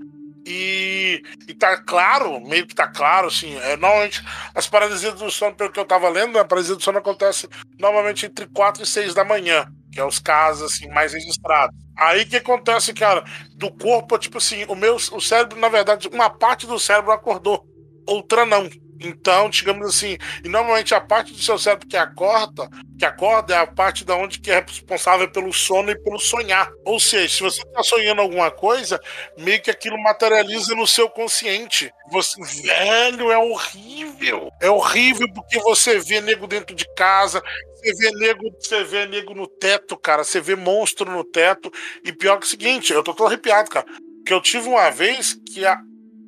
e, 0.45 1.23
e 1.47 1.53
tá 1.55 1.75
claro, 1.77 2.39
meio 2.39 2.67
que 2.67 2.75
tá 2.75 2.87
claro, 2.87 3.27
assim. 3.27 3.55
É, 3.57 3.75
normalmente, 3.75 4.23
as 4.53 4.67
paralisias 4.67 5.15
do 5.15 5.29
sono, 5.31 5.55
pelo 5.55 5.71
que 5.71 5.79
eu 5.79 5.85
tava 5.85 6.07
lendo, 6.07 6.37
a 6.37 6.45
paralisia 6.45 6.75
do 6.75 6.83
sono 6.83 6.99
acontece 6.99 7.49
normalmente 7.79 8.27
entre 8.27 8.45
4 8.47 8.83
e 8.83 8.85
6 8.85 9.15
da 9.15 9.25
manhã, 9.25 9.65
que 9.95 10.01
é 10.01 10.05
os 10.05 10.19
casos 10.19 10.73
assim, 10.73 10.89
mais 10.89 11.13
registrados. 11.13 11.73
Aí 11.97 12.25
que 12.25 12.35
acontece, 12.35 12.93
cara? 12.93 13.23
Do 13.55 13.71
corpo, 13.71 14.19
tipo 14.19 14.39
assim, 14.39 14.65
o 14.65 14.75
meu 14.75 14.95
o 14.95 15.21
cérebro, 15.21 15.57
na 15.57 15.69
verdade, 15.69 16.09
uma 16.09 16.29
parte 16.29 16.67
do 16.67 16.77
cérebro 16.77 17.13
acordou, 17.13 17.65
outra 18.05 18.45
não. 18.45 18.69
Então, 18.99 19.49
digamos 19.49 19.87
assim, 19.87 20.17
e 20.43 20.47
normalmente 20.47 20.95
a 20.95 21.01
parte 21.01 21.33
do 21.33 21.41
seu 21.41 21.57
cérebro 21.57 21.87
que 21.87 21.97
acorda, 21.97 22.69
que 22.97 23.05
acorda 23.05 23.53
é 23.53 23.57
a 23.57 23.67
parte 23.67 24.05
da 24.05 24.15
onde 24.15 24.39
que 24.39 24.49
é 24.49 24.59
responsável 24.59 25.29
pelo 25.29 25.51
sono 25.53 25.91
e 25.91 25.99
pelo 25.99 26.19
sonhar. 26.19 26.71
Ou 26.85 26.99
seja, 26.99 27.35
se 27.35 27.43
você 27.43 27.61
está 27.61 27.83
sonhando 27.83 28.21
alguma 28.21 28.49
coisa, 28.49 28.99
meio 29.37 29.61
que 29.61 29.69
aquilo 29.69 30.01
materializa 30.01 30.73
no 30.75 30.87
seu 30.87 31.09
consciente. 31.09 31.91
Você, 32.11 32.41
velho, 32.63 33.31
é 33.31 33.37
horrível. 33.37 34.49
É 34.61 34.69
horrível 34.69 35.27
porque 35.33 35.59
você 35.59 35.99
vê 35.99 36.21
nego 36.21 36.47
dentro 36.47 36.75
de 36.75 36.85
casa, 36.95 37.41
você 37.75 37.93
vê 37.93 38.11
nego, 38.11 38.49
você 38.59 38.83
vê 38.83 39.05
nego 39.05 39.33
no 39.33 39.47
teto, 39.47 39.97
cara, 39.97 40.23
você 40.23 40.39
vê 40.39 40.55
monstro 40.55 41.11
no 41.11 41.23
teto. 41.23 41.71
E 42.03 42.13
pior 42.13 42.39
que 42.39 42.45
o 42.45 42.49
seguinte, 42.49 42.93
eu 42.93 43.03
tô 43.03 43.13
todo 43.13 43.27
arrepiado, 43.27 43.69
cara. 43.69 43.85
Que 44.25 44.33
eu 44.33 44.41
tive 44.41 44.69
uma 44.69 44.89
vez 44.89 45.37
que 45.53 45.65
a, 45.65 45.77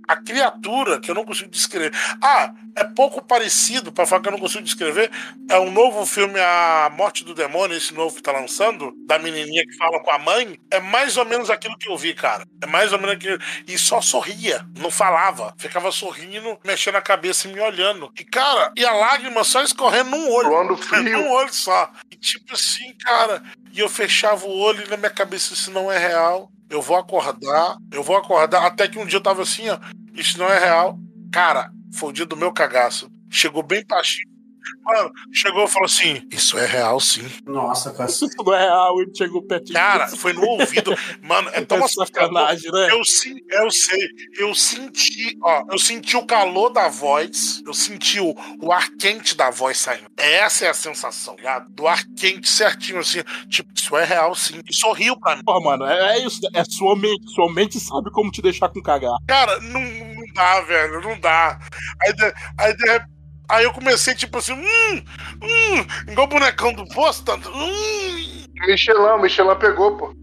a 0.08 0.15
criatura, 0.15 1.00
que 1.00 1.12
eu 1.12 1.15
não 1.15 1.26
consigo 1.26 1.50
descrever. 1.50 1.91
Ah, 2.22 2.54
é 2.76 2.84
pouco 2.84 3.22
parecido, 3.22 3.91
pra 3.91 4.06
falar 4.06 4.22
que 4.22 4.28
eu 4.28 4.32
não 4.32 4.39
consigo 4.39 4.63
descrever. 4.63 5.12
É 5.50 5.60
um 5.60 5.72
novo 5.72 6.06
filme, 6.06 6.39
A 6.39 6.89
Morte 6.93 7.24
do 7.24 7.34
Demônio, 7.34 7.76
esse 7.76 7.93
novo 7.93 8.15
que 8.15 8.22
tá 8.22 8.32
lançando, 8.32 8.93
da 9.06 9.20
menininha 9.20 9.65
que 9.65 9.76
fala 9.76 10.00
com 10.02 10.12
a 10.12 10.20
mãe. 10.20 10.60
É 10.72 10.80
mais 10.80 11.17
ou 11.17 11.26
menos 11.26 11.50
aquilo 11.50 11.78
que 11.78 11.89
eu 11.89 11.98
vi, 11.98 12.13
cara. 12.13 12.46
É 12.62 12.67
mais 12.67 12.93
ou 12.93 13.00
menos 13.00 13.15
aquilo. 13.15 13.38
E 13.67 13.78
só 13.78 14.00
sorria, 14.00 14.65
não 14.78 14.91
falava. 14.91 15.54
Ficava 15.58 15.91
sorrindo, 15.91 16.58
mexendo 16.63 16.96
a 16.96 17.02
cabeça 17.02 17.48
e 17.48 17.54
me 17.54 17.60
olhando. 17.60 18.12
E, 18.17 18.24
cara, 18.24 18.72
e 18.76 18.86
a 18.86 18.93
lágrima 18.93 19.43
só 19.43 19.62
escorrendo 19.63 20.12
num 20.12 20.32
olho. 20.32 20.50
Suando 20.50 20.78
frio. 20.78 21.04
Num 21.04 21.32
olho 21.32 21.54
só. 21.54 21.91
E 22.12 22.15
tipo 22.15 22.54
assim, 22.54 22.93
cara. 23.00 23.43
E 23.74 23.80
eu 23.80 23.89
fechava 23.89 24.46
o 24.46 24.58
olho 24.58 24.84
e 24.86 24.89
na 24.89 24.98
minha 24.98 25.10
cabeça 25.10 25.54
isso 25.54 25.72
não 25.72 25.91
é 25.91 25.98
real. 25.98 26.52
Eu 26.69 26.82
vou 26.82 26.97
acordar, 26.97 27.77
eu 27.91 28.03
vou 28.03 28.17
acordar. 28.17 28.65
Até 28.65 28.88
que 28.88 28.99
um 28.99 29.06
dia 29.06 29.17
eu 29.17 29.23
tava 29.23 29.41
assim, 29.41 29.69
ó. 29.69 29.80
Isso 30.13 30.38
não 30.38 30.47
é 30.47 30.60
real. 30.60 30.99
Cara, 31.32 31.71
foi 31.93 32.10
o 32.10 32.13
dia 32.13 32.25
do 32.25 32.38
meu 32.38 32.51
cagaço. 32.51 33.10
Chegou 33.30 33.63
bem 33.63 33.84
baixinho. 33.86 34.37
Mano, 34.84 35.12
chegou 35.34 35.65
e 35.65 35.67
falou 35.67 35.86
assim: 35.86 36.27
Isso 36.32 36.58
é 36.58 36.65
real, 36.65 36.99
sim. 36.99 37.27
Nossa, 37.45 37.91
cara. 37.91 38.10
Isso 38.10 38.27
não 38.38 38.53
é 38.53 38.60
real, 38.62 39.01
ele 39.01 39.12
chegou 39.15 39.41
pertinho. 39.43 39.73
Cara, 39.73 40.08
foi 40.08 40.34
no 40.34 40.41
ouvido. 40.45 40.95
Mano, 41.21 41.49
é 41.53 41.62
tão 41.65 41.77
É 41.80 41.84
assustador. 41.84 42.08
sacanagem, 42.27 42.71
né? 42.71 42.88
Eu, 42.91 43.03
sim, 43.03 43.36
eu 43.49 43.71
sei. 43.71 44.08
Eu 44.38 44.53
senti, 44.56 45.38
ó, 45.43 45.63
eu 45.71 45.77
senti 45.80 46.15
o 46.17 46.25
calor 46.25 46.69
da 46.69 46.88
voz. 46.88 47.62
Eu 47.65 47.73
senti 47.73 48.19
o, 48.19 48.34
o 48.62 48.71
ar 48.71 48.89
quente 48.99 49.36
da 49.36 49.49
voz 49.49 49.77
saindo. 49.77 50.10
Essa 50.17 50.65
é 50.65 50.69
a 50.69 50.73
sensação, 50.73 51.36
ligado? 51.36 51.69
Do 51.69 51.88
ar 51.88 52.03
quente 52.17 52.49
certinho, 52.49 52.99
assim. 52.99 53.19
Tipo, 53.49 53.69
isso 53.75 53.95
é 53.97 54.03
real, 54.06 54.34
sim. 54.36 54.62
E 54.69 54.73
sorriu 54.73 55.17
pra 55.19 55.36
mim. 55.36 55.43
Porra, 55.43 55.60
mano, 55.62 55.86
é, 55.86 56.17
é 56.17 56.25
isso. 56.25 56.39
É 56.53 56.63
sua 56.63 56.95
mente. 56.95 57.30
Sua 57.34 57.51
mente 57.53 57.80
sabe 57.80 58.12
como 58.12 58.32
te 58.32 58.41
deixar 58.41 58.69
com 58.69 58.82
cagar. 58.82 59.12
Cara, 59.27 59.60
não, 59.62 59.82
não 59.82 60.34
dá, 60.34 60.62
velho, 60.62 61.01
não 61.01 61.19
dá. 61.19 61.60
Aí, 62.01 62.13
de- 62.13 62.34
aí, 62.58 62.75
de- 62.75 63.16
aí 63.50 63.64
eu 63.64 63.74
comecei, 63.74 64.14
tipo 64.16 64.38
assim, 64.38 64.54
hum, 64.54 65.04
hum, 65.42 66.12
igual 66.12 66.28
o 66.28 66.30
bonecão 66.30 66.74
do 66.74 66.86
posto, 66.90 67.32
hum. 67.34 68.46
Michelin, 68.68 69.22
Michelin 69.22 69.56
pegou, 69.56 69.98
pô. 69.98 70.14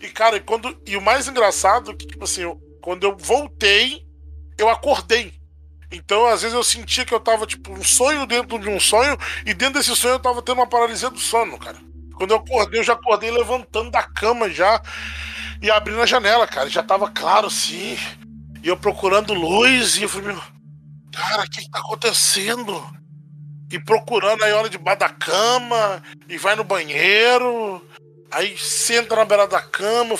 E, 0.00 0.08
cara, 0.08 0.36
e, 0.36 0.40
quando, 0.40 0.76
e 0.86 0.96
o 0.96 1.02
mais 1.02 1.28
engraçado 1.28 1.90
é 1.90 1.94
que, 1.94 2.06
tipo 2.06 2.24
assim, 2.24 2.42
eu- 2.42 2.60
quando 2.80 3.04
eu 3.04 3.16
voltei, 3.16 4.04
eu 4.58 4.68
acordei. 4.68 5.32
Então, 5.90 6.26
às 6.26 6.42
vezes, 6.42 6.54
eu 6.54 6.64
sentia 6.64 7.04
que 7.04 7.12
eu 7.14 7.20
tava, 7.20 7.46
tipo, 7.46 7.70
um 7.72 7.84
sonho 7.84 8.26
dentro 8.26 8.58
de 8.58 8.68
um 8.68 8.80
sonho, 8.80 9.16
e 9.44 9.52
dentro 9.54 9.74
desse 9.74 9.94
sonho 9.94 10.14
eu 10.14 10.20
tava 10.20 10.42
tendo 10.42 10.58
uma 10.58 10.66
paralisia 10.66 11.10
do 11.10 11.18
sono, 11.18 11.58
cara. 11.58 11.76
Quando 12.16 12.30
eu 12.32 12.38
acordei, 12.38 12.80
eu 12.80 12.84
já 12.84 12.94
acordei 12.94 13.30
levantando 13.30 13.90
da 13.90 14.02
cama 14.02 14.48
já 14.48 14.80
e 15.60 15.70
abrindo 15.70 16.00
a 16.00 16.06
janela, 16.06 16.46
cara. 16.46 16.68
Já 16.68 16.82
tava 16.82 17.10
claro, 17.10 17.46
assim. 17.46 17.96
E 18.62 18.68
eu 18.68 18.76
procurando 18.76 19.34
luz, 19.34 19.96
e 19.96 20.02
eu 20.04 20.08
falei, 20.08 20.28
meu, 20.28 20.42
cara, 21.12 21.42
o 21.42 21.50
que, 21.50 21.62
que 21.62 21.70
tá 21.70 21.78
acontecendo? 21.78 22.82
E 23.70 23.78
procurando, 23.78 24.42
aí 24.42 24.52
olha 24.52 24.68
debaixo 24.68 25.00
da 25.00 25.08
cama, 25.08 26.02
e 26.28 26.36
vai 26.36 26.54
no 26.54 26.64
banheiro, 26.64 27.80
aí 28.30 28.56
senta 28.58 29.16
na 29.16 29.24
beira 29.24 29.46
da 29.46 29.62
cama, 29.62 30.14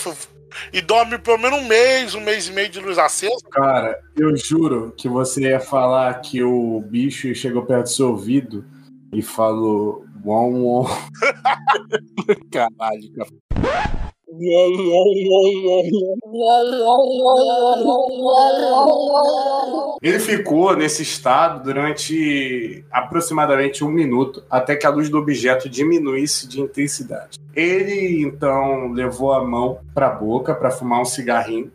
e 0.72 0.80
dorme 0.80 1.18
pelo 1.18 1.38
menos 1.38 1.58
um 1.60 1.68
mês, 1.68 2.14
um 2.14 2.20
mês 2.20 2.48
e 2.48 2.52
meio 2.52 2.68
de 2.68 2.80
luz 2.80 2.98
acesa. 2.98 3.34
Cara, 3.50 3.98
eu 4.16 4.36
juro 4.36 4.92
que 4.96 5.08
você 5.08 5.42
ia 5.50 5.60
falar 5.60 6.14
que 6.20 6.42
o 6.42 6.80
bicho 6.80 7.34
chegou 7.34 7.64
perto 7.64 7.84
do 7.84 7.90
seu 7.90 8.08
ouvido 8.10 8.64
e 9.12 9.22
falou. 9.22 10.06
Uom, 10.24 10.62
uom. 10.62 10.86
Caralho, 12.52 13.12
cara. 13.12 14.11
Ele 20.02 20.18
ficou 20.18 20.76
nesse 20.76 21.02
estado 21.02 21.62
durante 21.62 22.84
aproximadamente 22.90 23.84
um 23.84 23.90
minuto, 23.90 24.42
até 24.50 24.74
que 24.74 24.86
a 24.86 24.90
luz 24.90 25.08
do 25.08 25.18
objeto 25.18 25.68
diminuísse 25.68 26.48
de 26.48 26.60
intensidade. 26.60 27.38
Ele 27.54 28.22
então 28.22 28.90
levou 28.92 29.32
a 29.32 29.44
mão 29.44 29.78
para 29.94 30.06
a 30.06 30.14
boca 30.14 30.54
para 30.54 30.70
fumar 30.70 31.00
um 31.00 31.04
cigarrinho 31.04 31.70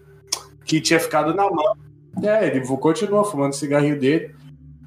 que 0.66 0.82
tinha 0.82 1.00
ficado 1.00 1.34
na 1.34 1.50
mão. 1.50 1.76
É, 2.24 2.48
ele 2.48 2.66
continuou 2.78 3.24
fumando 3.24 3.54
o 3.54 3.56
cigarrinho 3.56 4.00
dele, 4.00 4.34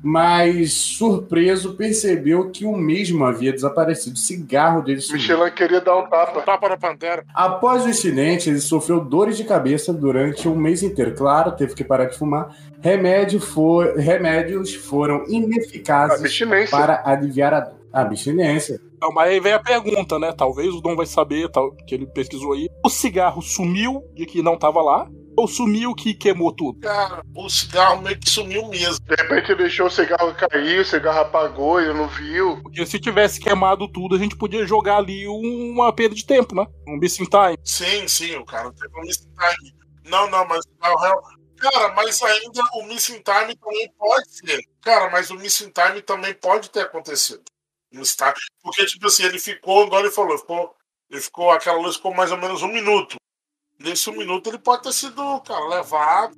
mas 0.03 0.73
surpreso 0.73 1.75
percebeu 1.75 2.51
que 2.51 2.65
o 2.65 2.77
mesmo 2.77 3.25
havia 3.25 3.53
desaparecido. 3.53 4.15
O 4.17 4.19
cigarro 4.19 4.83
dele 4.83 5.01
sumiu. 5.01 5.21
Michelin 5.21 5.51
queria 5.53 5.81
dar 5.81 5.97
um 5.99 6.09
tapa. 6.09 6.41
Tapa 6.43 6.69
na 6.69 6.77
pantera. 6.77 7.25
Após 7.35 7.85
o 7.85 7.89
incidente, 7.89 8.49
ele 8.49 8.61
sofreu 8.61 9.01
dores 9.05 9.37
de 9.37 9.45
cabeça 9.45 9.93
durante 9.93 10.49
um 10.49 10.55
mês 10.57 10.83
inteiro. 10.83 11.15
Claro, 11.15 11.53
teve 11.53 11.75
que 11.75 11.85
parar 11.85 12.07
de 12.07 12.17
fumar. 12.17 12.55
Remédio 12.81 13.41
for- 13.41 13.97
Remédios 13.97 14.75
foram 14.75 15.25
ineficazes 15.29 16.39
para 16.71 17.03
aliviar 17.05 17.53
a 17.55 17.61
dor. 17.61 17.81
Abstinência. 17.93 18.81
Não, 19.03 19.11
mas 19.13 19.31
aí 19.31 19.41
vem 19.41 19.53
a 19.53 19.59
pergunta, 19.59 20.17
né? 20.19 20.33
Talvez 20.37 20.73
o 20.73 20.81
Dom 20.81 20.95
vai 20.95 21.07
saber, 21.07 21.49
tal, 21.51 21.73
que 21.73 21.95
ele 21.95 22.07
pesquisou 22.07 22.53
aí. 22.53 22.69
O 22.85 22.89
cigarro 22.89 23.43
sumiu 23.43 24.05
de 24.15 24.25
que 24.27 24.43
não 24.43 24.57
tava 24.57 24.81
lá? 24.81 25.09
Ou 25.37 25.47
sumiu 25.49 25.95
que 25.95 26.15
queimou 26.15 26.53
tudo? 26.53 26.81
Cara, 26.81 27.23
o 27.35 27.49
cigarro 27.49 28.03
meio 28.03 28.19
que 28.19 28.29
sumiu 28.29 28.69
mesmo. 28.69 29.05
De 29.05 29.15
repente 29.15 29.53
ele 29.53 29.63
deixou 29.63 29.87
o 29.87 29.91
cigarro 29.91 30.35
cair, 30.35 30.81
o 30.81 30.85
cigarro 30.85 31.21
apagou, 31.21 31.81
ele 31.81 31.93
não 31.93 32.09
viu. 32.09 32.61
Porque 32.63 32.85
se 32.85 32.99
tivesse 32.99 33.41
queimado 33.41 33.89
tudo, 33.89 34.17
a 34.17 34.19
gente 34.19 34.37
podia 34.37 34.67
jogar 34.67 34.99
ali 34.99 35.27
uma 35.27 35.93
perda 35.93 36.15
de 36.15 36.27
tempo, 36.27 36.55
né? 36.55 36.67
Um 36.87 36.97
missing 36.97 37.25
time. 37.25 37.59
Sim, 37.65 38.07
sim, 38.09 38.37
o 38.37 38.45
cara 38.45 38.73
teve 38.73 38.99
um 38.99 39.03
missing 39.03 39.29
time. 39.29 39.75
Não, 40.05 40.29
não, 40.29 40.47
mas 40.47 40.65
o 40.67 40.97
real. 40.99 41.23
Cara, 41.59 41.95
mas 41.95 42.23
ainda 42.23 42.63
o 42.75 42.85
missing 42.85 43.23
time 43.23 43.55
também 43.55 43.93
pode 43.99 44.31
ser. 44.31 44.61
Cara, 44.83 45.11
mas 45.11 45.31
o 45.31 45.35
missing 45.35 45.71
time 45.71 46.01
também 46.03 46.35
pode 46.35 46.71
ter 46.71 46.81
acontecido. 46.81 47.43
Porque, 48.63 48.87
tipo 48.87 49.07
assim, 49.07 49.25
ele 49.25 49.39
ficou, 49.39 49.87
igual 49.87 50.01
ele 50.01 50.11
falou, 50.11 50.39
ficou, 50.39 50.75
ele 51.11 51.21
ficou, 51.21 51.51
aquela 51.51 51.79
luz 51.79 51.97
ficou 51.97 52.15
mais 52.15 52.31
ou 52.31 52.39
menos 52.39 52.63
um 52.63 52.69
minuto. 52.73 53.17
Nesse 53.83 54.11
um 54.11 54.17
minuto 54.17 54.49
ele 54.49 54.59
pode 54.59 54.83
ter 54.83 54.93
sido, 54.93 55.41
cara, 55.41 55.67
levado. 55.69 56.37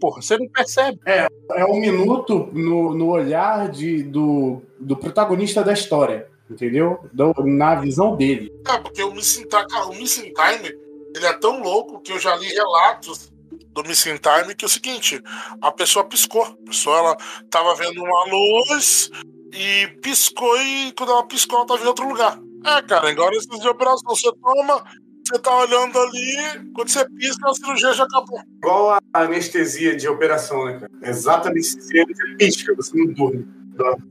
Porra, 0.00 0.22
você 0.22 0.36
não 0.38 0.48
percebe. 0.48 0.98
É, 1.06 1.26
é 1.52 1.64
um 1.64 1.78
minuto 1.80 2.48
no, 2.52 2.94
no 2.94 3.08
olhar 3.08 3.68
de, 3.68 4.02
do, 4.02 4.62
do 4.78 4.96
protagonista 4.96 5.64
da 5.64 5.72
história, 5.72 6.28
entendeu? 6.50 7.00
Do- 7.12 7.34
na 7.44 7.74
visão 7.76 8.16
dele. 8.16 8.52
É, 8.68 8.78
porque 8.78 9.02
o 9.02 9.12
missing 9.12 9.46
time, 9.48 9.66
cara, 9.68 9.86
o 9.86 9.94
missing 9.94 10.32
time, 10.32 10.74
ele 11.14 11.26
é 11.26 11.32
tão 11.32 11.60
louco 11.62 12.00
que 12.00 12.12
eu 12.12 12.18
já 12.18 12.36
li 12.36 12.46
relatos 12.48 13.32
do 13.72 13.82
missing 13.84 14.16
time 14.16 14.54
que 14.54 14.64
é 14.64 14.66
o 14.66 14.70
seguinte, 14.70 15.20
a 15.60 15.72
pessoa 15.72 16.04
piscou. 16.04 16.42
A 16.44 16.56
pessoa, 16.66 16.98
ela 16.98 17.16
tava 17.50 17.74
vendo 17.74 18.00
uma 18.02 18.24
luz 18.26 19.10
e 19.52 19.88
piscou 20.02 20.56
e 20.60 20.92
quando 20.92 21.12
ela 21.12 21.26
piscou, 21.26 21.58
ela 21.58 21.66
tava 21.66 21.82
em 21.82 21.86
outro 21.88 22.08
lugar. 22.08 22.38
É, 22.64 22.82
cara, 22.82 23.08
agora 23.10 23.34
esses 23.34 23.58
de 23.60 23.68
operação, 23.68 24.14
você 24.14 24.30
toma, 24.40 24.84
você 25.30 25.38
tá 25.38 25.56
olhando 25.56 25.98
ali, 25.98 26.70
quando 26.74 26.88
você 26.88 27.08
pisca, 27.10 27.48
a 27.48 27.54
cirurgia 27.54 27.92
já 27.92 28.04
acabou. 28.04 28.40
Igual 28.56 28.90
a 28.90 29.00
anestesia 29.14 29.96
de 29.96 30.08
operação, 30.08 30.64
né, 30.64 30.80
cara? 30.80 30.92
Exatamente 31.02 31.80
você 31.80 32.04
pisca, 32.36 32.74
você 32.74 32.96
não 32.96 33.12
dorme. 33.12 33.46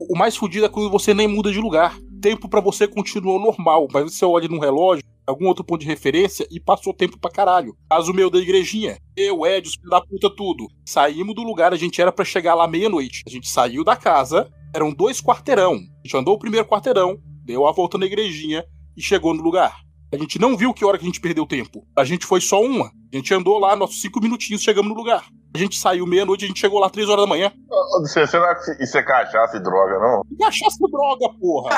O 0.08 0.16
mais 0.16 0.36
fodido 0.36 0.66
é 0.66 0.68
quando 0.68 0.90
você 0.90 1.12
nem 1.14 1.28
muda 1.28 1.52
de 1.52 1.60
lugar. 1.60 1.96
Tempo 2.20 2.48
pra 2.48 2.60
você 2.60 2.88
continua 2.88 3.38
normal, 3.38 3.86
mas 3.92 4.12
você 4.12 4.24
olha 4.24 4.48
num 4.48 4.58
relógio, 4.58 5.04
algum 5.26 5.46
outro 5.46 5.62
ponto 5.62 5.80
de 5.80 5.86
referência 5.86 6.46
e 6.50 6.58
passou 6.58 6.92
tempo 6.92 7.18
pra 7.18 7.30
caralho. 7.30 7.76
Caso 7.88 8.12
meu 8.12 8.28
da 8.30 8.38
igrejinha. 8.38 8.98
Eu, 9.16 9.46
Ed, 9.46 9.68
os 9.68 9.74
filhos 9.74 9.90
da 9.90 10.00
puta, 10.00 10.34
tudo. 10.34 10.66
Saímos 10.84 11.34
do 11.34 11.42
lugar, 11.42 11.72
a 11.72 11.76
gente 11.76 12.00
era 12.00 12.10
pra 12.10 12.24
chegar 12.24 12.54
lá 12.54 12.66
meia-noite. 12.66 13.22
A 13.26 13.30
gente 13.30 13.48
saiu 13.48 13.84
da 13.84 13.94
casa, 13.94 14.50
eram 14.74 14.92
dois 14.92 15.20
quarteirão. 15.20 15.74
A 15.74 16.06
gente 16.06 16.16
andou 16.16 16.34
o 16.34 16.38
primeiro 16.38 16.66
quarteirão, 16.66 17.18
deu 17.44 17.66
a 17.66 17.72
volta 17.72 17.96
na 17.96 18.06
igrejinha 18.06 18.64
e 18.96 19.02
chegou 19.02 19.34
no 19.34 19.42
lugar. 19.42 19.78
A 20.12 20.16
gente 20.16 20.40
não 20.40 20.56
viu 20.56 20.74
que 20.74 20.84
hora 20.84 20.98
que 20.98 21.04
a 21.04 21.06
gente 21.06 21.20
perdeu 21.20 21.46
tempo. 21.46 21.86
A 21.96 22.04
gente 22.04 22.26
foi 22.26 22.40
só 22.40 22.60
uma. 22.60 22.86
A 23.12 23.16
gente 23.16 23.32
andou 23.32 23.58
lá, 23.60 23.76
nossos 23.76 24.00
cinco 24.00 24.20
minutinhos, 24.20 24.60
chegamos 24.60 24.90
no 24.90 24.96
lugar. 24.96 25.24
A 25.54 25.58
gente 25.58 25.78
saiu 25.78 26.04
meia-noite, 26.06 26.44
a 26.44 26.48
gente 26.48 26.58
chegou 26.58 26.80
lá 26.80 26.90
três 26.90 27.08
horas 27.08 27.24
da 27.24 27.28
manhã. 27.28 27.52
Ô, 27.68 28.00
Você, 28.00 28.26
será 28.26 28.54
que 28.56 28.82
isso 28.82 28.98
é 28.98 29.02
cachaça 29.02 29.56
e 29.56 29.60
droga, 29.62 29.98
não? 29.98 30.22
E 30.40 30.44
achasse 30.44 30.78
droga, 30.90 31.28
porra! 31.40 31.70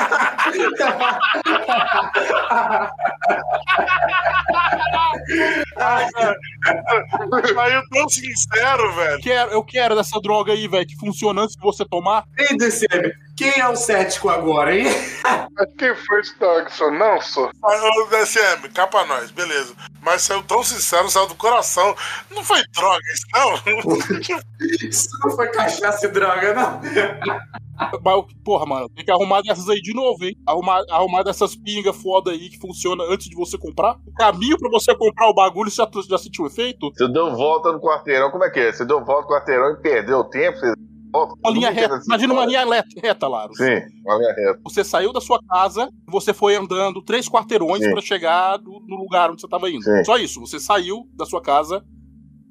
Aí 7.57 7.73
eu 7.73 7.81
tão 7.89 8.09
sincero, 8.09 8.95
velho. 8.95 9.21
Quero, 9.21 9.51
eu 9.51 9.63
quero 9.63 9.95
dessa 9.95 10.19
droga 10.21 10.53
aí, 10.53 10.67
velho, 10.67 10.87
que 10.87 10.95
funciona 10.95 11.41
antes 11.41 11.55
de 11.55 11.61
você 11.61 11.85
tomar. 11.85 12.25
Ei, 12.37 12.57
DCM, 12.57 13.11
quem 13.35 13.59
é 13.59 13.67
o 13.67 13.75
cético 13.75 14.29
agora, 14.29 14.75
hein? 14.75 14.85
Quem 15.77 15.95
foi 15.95 16.19
esse 16.19 16.37
Dogson? 16.37 16.91
Não, 16.91 17.21
sou. 17.21 17.49
Mas, 17.61 17.81
ô, 17.81 18.05
DSM, 18.07 18.69
cá 18.73 18.85
pra 18.85 19.05
nós, 19.05 19.31
beleza. 19.31 19.73
Mas 20.01 20.23
saiu 20.23 20.43
tão 20.43 20.63
sincero, 20.63 21.09
saiu 21.09 21.27
do 21.27 21.35
coração. 21.35 21.95
Não 22.31 22.43
foi 22.43 22.61
droga 22.75 23.01
isso, 23.13 23.25
não? 23.33 24.33
Isso 24.89 25.09
não 25.23 25.31
foi 25.35 25.47
cachaça 25.49 26.05
e 26.05 26.11
droga, 26.11 26.53
não. 26.53 26.81
Mas, 28.03 28.25
porra, 28.43 28.65
mano, 28.65 28.89
tem 28.89 29.03
que 29.03 29.11
arrumar 29.11 29.41
dessas 29.41 29.67
aí 29.67 29.81
de 29.81 29.93
novo, 29.93 30.23
hein? 30.23 30.35
Arrumar, 30.45 30.81
arrumar 30.89 31.23
dessas 31.23 31.55
pingas 31.55 31.95
foda 31.95 32.31
aí 32.31 32.49
que 32.49 32.59
funciona 32.59 33.03
antes 33.05 33.27
de 33.27 33.35
você 33.35 33.57
comprar. 33.57 33.95
O 34.05 34.13
caminho 34.13 34.57
pra 34.57 34.69
você 34.69 34.95
comprar 34.95 35.29
o 35.29 35.33
bagulho, 35.33 35.71
você 35.71 35.81
já, 35.81 35.89
já 36.09 36.17
sentiu 36.17 36.43
o 36.43 36.47
efeito? 36.47 36.91
Você 36.93 37.07
deu 37.11 37.35
volta 37.35 37.71
no 37.71 37.79
quarteirão, 37.79 38.29
como 38.29 38.43
é 38.43 38.49
que 38.49 38.59
é? 38.59 38.71
Você 38.71 38.85
deu 38.85 39.03
volta 39.03 39.23
no 39.23 39.35
quarteirão 39.35 39.71
e 39.71 39.81
perdeu 39.81 40.23
tempo? 40.25 40.59
Você 40.59 40.73
Uma 41.15 41.51
linha 41.51 41.69
reta. 41.69 41.95
essa 41.95 42.05
Imagina 42.05 42.33
uma 42.33 42.45
linha 42.45 42.65
reta, 43.01 43.27
Laro. 43.27 43.53
Sim, 43.55 43.79
uma 44.05 44.17
linha 44.17 44.33
reta. 44.33 44.59
Você 44.63 44.83
saiu 44.83 45.13
da 45.13 45.21
sua 45.21 45.39
casa, 45.47 45.87
você 46.07 46.33
foi 46.33 46.55
andando 46.55 47.01
três 47.03 47.29
quarteirões 47.29 47.81
pra 47.91 48.01
chegar 48.01 48.59
no, 48.59 48.79
lugar 48.97 49.29
onde 49.31 49.41
você 49.41 49.47
tava 49.47 49.69
indo. 49.69 49.83
Sim. 49.83 50.03
Só 50.03 50.17
isso. 50.17 50.39
Você 50.39 50.59
saiu 50.59 51.07
da 51.15 51.25
sua 51.25 51.41
casa 51.41 51.83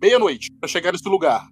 meia-noite 0.00 0.48
pra 0.60 0.68
chegar 0.68 0.92
nesse 0.92 1.08
lugar. 1.08 1.46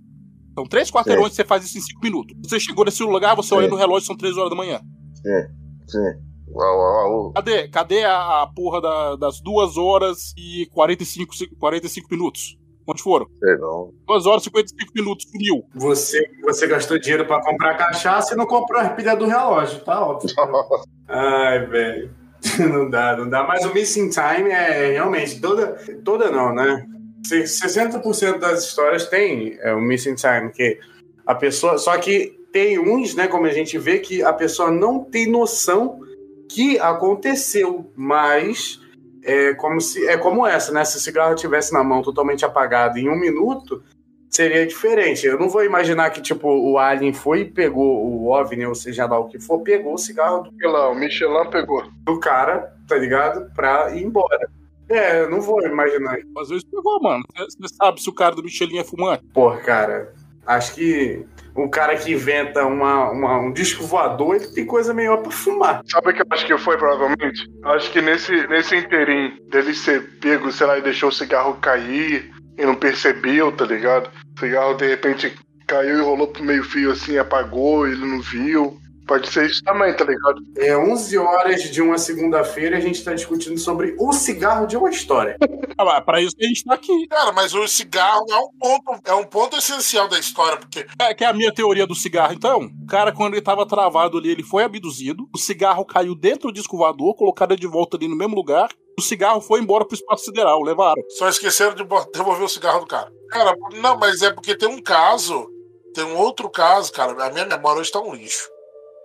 São 0.55 0.64
três 0.66 0.90
quarteirões, 0.90 1.33
você 1.35 1.44
faz 1.44 1.64
isso 1.64 1.79
em 1.79 1.81
cinco 1.81 2.01
minutos. 2.03 2.37
Você 2.44 2.59
chegou 2.61 2.85
nesse 2.85 3.03
lugar, 3.03 3.35
você 3.37 3.55
olha 3.55 3.68
no 3.68 3.77
relógio, 3.77 4.07
são 4.07 4.16
três 4.16 4.37
horas 4.37 4.51
da 4.51 4.57
manhã. 4.57 4.81
Sim, 5.14 5.49
sim. 5.88 6.31
Uau, 6.53 6.77
uau, 6.79 7.12
uau. 7.25 7.33
Cadê, 7.33 7.68
cadê 7.68 8.05
a, 8.05 8.42
a 8.42 8.46
porra 8.53 8.81
da- 8.81 9.16
das 9.16 9.40
duas 9.40 9.77
horas 9.77 10.33
e 10.37 10.66
45, 10.73 11.35
se- 11.37 11.46
45 11.57 12.09
minutos? 12.11 12.57
Quantos 12.90 13.05
foram? 13.05 13.26
Sei 13.38 13.57
não. 13.59 13.92
2 14.05 14.26
horas 14.26 14.42
e 14.42 14.44
55 14.46 14.92
minutos, 14.96 15.26
sumiu. 15.31 15.64
Você, 15.76 16.29
você 16.42 16.66
gastou 16.66 16.98
dinheiro 16.98 17.24
pra 17.24 17.40
comprar 17.40 17.76
cachaça 17.76 18.35
e 18.35 18.37
não 18.37 18.46
comprou 18.46 18.81
a 18.81 18.88
pilha 18.88 19.14
do 19.14 19.26
relógio, 19.26 19.79
tá 19.85 20.05
óbvio. 20.05 20.29
Ai, 21.07 21.66
velho. 21.66 22.11
Não 22.59 22.88
dá, 22.88 23.14
não 23.18 23.29
dá. 23.29 23.44
Mas 23.44 23.66
o 23.66 23.74
Missing 23.74 24.09
Time 24.09 24.48
é 24.50 24.92
realmente 24.92 25.38
toda. 25.42 25.76
Toda 26.03 26.31
não, 26.31 26.55
né? 26.55 26.87
Se- 27.26 27.42
60% 27.42 28.38
das 28.38 28.64
histórias 28.64 29.07
tem 29.07 29.59
é, 29.61 29.74
o 29.74 29.81
Missing 29.81 30.14
Time, 30.14 30.50
que 30.50 30.79
a 31.26 31.35
pessoa. 31.35 31.76
Só 31.76 31.98
que 31.98 32.33
tem 32.50 32.79
uns, 32.79 33.14
né, 33.14 33.29
como 33.29 33.44
a 33.44 33.53
gente 33.53 33.76
vê, 33.76 33.98
que 33.98 34.22
a 34.22 34.33
pessoa 34.33 34.70
não 34.70 35.05
tem 35.05 35.31
noção 35.31 36.00
que 36.48 36.79
aconteceu, 36.79 37.92
mas 37.94 38.81
é 39.22 39.54
como 39.54 39.80
se 39.80 40.06
é 40.06 40.16
como 40.16 40.46
essa, 40.46 40.72
né? 40.72 40.85
Se 40.85 40.96
o 40.96 41.00
cigarro 41.00 41.35
tivesse 41.35 41.72
na 41.72 41.83
mão 41.83 42.02
totalmente 42.02 42.44
apagado 42.44 42.98
em 42.98 43.09
um 43.09 43.18
minuto, 43.18 43.83
seria 44.28 44.66
diferente. 44.66 45.26
Eu 45.26 45.38
não 45.38 45.48
vou 45.48 45.64
imaginar 45.64 46.11
que 46.11 46.22
tipo 46.22 46.48
o 46.48 46.78
alien 46.78 47.12
foi 47.12 47.40
e 47.40 47.50
pegou 47.50 48.06
o 48.06 48.30
OVNI, 48.30 48.66
ou 48.66 48.74
seja 48.74 49.06
lá 49.06 49.18
o 49.18 49.28
que 49.28 49.38
for, 49.38 49.61
pegou 49.61 49.94
o 49.94 49.98
cigarro 49.98 50.44
do, 50.44 50.52
Michelin, 50.52 50.75
o 50.75 50.94
Michelin 50.94 51.50
pegou. 51.50 51.85
do 52.04 52.21
cara, 52.21 52.75
tá 52.87 52.96
ligado? 52.96 53.52
Pra 53.54 53.94
ir 53.94 54.04
embora. 54.04 54.48
É, 54.88 55.21
eu 55.21 55.31
não 55.31 55.40
vou 55.40 55.60
imaginar. 55.62 56.18
Às 56.38 56.48
vezes 56.48 56.64
pegou, 56.64 57.00
mano. 57.00 57.23
Você 57.37 57.75
sabe 57.75 58.02
se 58.02 58.08
o 58.08 58.14
cara 58.14 58.35
do 58.35 58.42
Michelin 58.42 58.79
é 58.79 58.85
fumante? 58.85 59.25
Pô, 59.33 59.52
cara, 59.58 60.12
acho 60.46 60.75
que 60.75 61.25
um 61.57 61.69
cara 61.69 61.96
que 61.96 62.13
inventa 62.13 62.65
uma, 62.65 63.11
uma- 63.11 63.38
um 63.40 63.53
disco 63.53 63.85
voador, 63.85 64.37
ele 64.37 64.48
tem 64.48 64.65
coisa 64.67 64.94
melhor 64.94 65.19
pra 65.23 65.31
fumar. 65.31 65.83
Sabe 65.87 66.11
o 66.11 66.15
que 66.15 66.23
eu 66.23 66.27
acho 66.31 66.46
que 66.46 66.57
foi, 66.59 66.77
provavelmente? 66.79 67.46
Eu 67.63 67.71
acho 67.71 67.90
que 67.90 68.01
nesse, 68.01 68.46
nesse 68.48 68.77
inteirinho 68.77 69.33
dele 69.51 69.75
ser 69.75 70.19
pego, 70.21 70.51
sei 70.53 70.67
lá, 70.67 70.79
e 70.79 70.83
deixou 70.83 71.09
o 71.09 71.13
cigarro 71.13 71.55
cair 71.61 72.31
e 72.59 72.65
não 72.65 72.75
percebeu, 72.75 73.51
tá 73.53 73.65
ligado? 73.65 74.11
O 74.37 74.40
cigarro 74.40 74.75
de 74.75 74.87
repente 74.88 75.35
caiu 75.67 75.98
e 75.98 76.03
rolou 76.03 76.27
pro 76.29 76.42
meio 76.44 76.65
fio 76.65 76.90
assim, 76.90 77.17
apagou, 77.19 77.87
ele 77.87 78.05
não 78.05 78.21
viu. 78.21 78.77
Pode 79.11 79.29
ser 79.29 79.46
isso 79.46 79.61
também, 79.65 79.92
tá 79.96 80.04
ligado? 80.04 80.40
É 80.56 80.79
11 80.79 81.19
horas 81.19 81.65
de 81.65 81.83
uma 81.83 81.98
segunda-feira 81.98 82.77
e 82.77 82.79
a 82.79 82.81
gente 82.81 83.02
tá 83.02 83.13
discutindo 83.13 83.58
sobre 83.58 83.96
o 83.98 84.13
cigarro 84.13 84.69
de 84.69 84.77
uma 84.77 84.88
história. 84.88 85.37
Ah, 85.81 85.85
mas 85.85 86.04
pra 86.04 86.21
isso 86.21 86.37
que 86.37 86.44
a 86.44 86.48
gente 86.48 86.63
tá 86.63 86.75
aqui. 86.75 87.06
Cara, 87.08 87.33
mas 87.33 87.54
o 87.54 87.67
cigarro 87.67 88.27
é 88.31 88.37
um 88.37 88.50
ponto, 88.58 89.00
é 89.02 89.15
um 89.15 89.25
ponto 89.25 89.56
essencial 89.56 90.08
da 90.08 90.19
história, 90.19 90.58
porque 90.58 90.87
É 90.98 91.15
que 91.15 91.25
é 91.25 91.27
a 91.27 91.33
minha 91.33 91.50
teoria 91.50 91.87
do 91.87 91.94
cigarro, 91.94 92.35
então. 92.35 92.71
O 92.83 92.87
cara, 92.87 93.11
quando 93.13 93.33
ele 93.33 93.40
tava 93.40 93.65
travado 93.65 94.19
ali, 94.19 94.31
ele 94.31 94.42
foi 94.42 94.63
abduzido. 94.63 95.27
O 95.35 95.38
cigarro 95.38 95.83
caiu 95.87 96.15
dentro 96.15 96.48
do 96.48 96.52
disco 96.52 96.77
voador, 96.77 97.17
colocaram 97.17 97.52
ele 97.54 97.61
de 97.63 97.67
volta 97.67 97.96
ali 97.96 98.08
no 98.08 98.17
mesmo 98.17 98.35
lugar. 98.35 98.69
O 98.98 99.00
cigarro 99.00 99.40
foi 99.40 99.61
embora 99.61 99.87
pro 99.87 99.94
espaço 99.94 100.27
sideral, 100.27 100.61
levaram. 100.63 101.02
só 101.17 101.27
esqueceram 101.31 101.75
de 101.75 101.83
devolver 102.13 102.44
o 102.44 102.48
cigarro 102.48 102.81
do 102.81 102.87
cara. 102.87 103.11
Cara, 103.31 103.56
não, 103.81 103.96
mas 103.96 104.21
é 104.21 104.31
porque 104.31 104.54
tem 104.54 104.69
um 104.69 104.83
caso, 104.83 105.48
tem 105.94 106.04
um 106.04 106.19
outro 106.19 106.50
caso, 106.50 106.92
cara. 106.92 107.25
A 107.25 107.31
minha 107.31 107.46
memória 107.46 107.81
hoje 107.81 107.90
tá 107.90 108.02
um 108.02 108.15
lixo. 108.15 108.46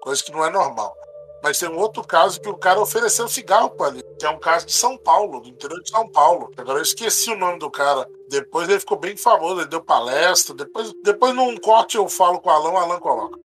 Coisa 0.06 0.24
que 0.24 0.32
não 0.32 0.45
é 0.45 0.51
normal. 0.51 0.95
Mas 1.41 1.58
tem 1.58 1.68
um 1.68 1.80
outro 1.80 2.03
caso 2.03 2.39
que 2.39 2.47
o 2.47 2.56
cara 2.56 2.80
ofereceu 2.80 3.28
cigarro 3.28 3.72
pra 3.72 3.88
ele. 3.88 4.03
Que 4.20 4.26
é 4.28 4.30
um 4.30 4.38
caso 4.38 4.68
de 4.68 4.72
São 4.72 4.95
Paulo, 4.99 5.39
do 5.39 5.49
interior 5.49 5.82
de 5.82 5.89
São 5.89 6.08
Paulo. 6.08 6.51
Agora 6.56 6.78
eu 6.78 6.84
esqueci 6.84 7.32
o 7.32 7.36
nome 7.36 7.58
do 7.58 7.72
cara. 7.72 8.08
Depois 8.30 8.70
ele 8.70 8.80
ficou 8.80 8.99
bem 8.99 9.18
famoso, 9.18 9.62
ele 9.62 9.68
deu 9.68 9.82
palestra. 9.82 10.53
Depois, 10.53 10.93
depois 11.03 11.34
num 11.34 11.58
corte 11.58 11.97
eu 11.97 12.08
falo 12.08 12.39
com 12.39 12.49
o 12.49 12.51
Alan, 12.51 12.70
o 12.70 12.78
Alan 12.78 12.99
coloca. 12.99 13.39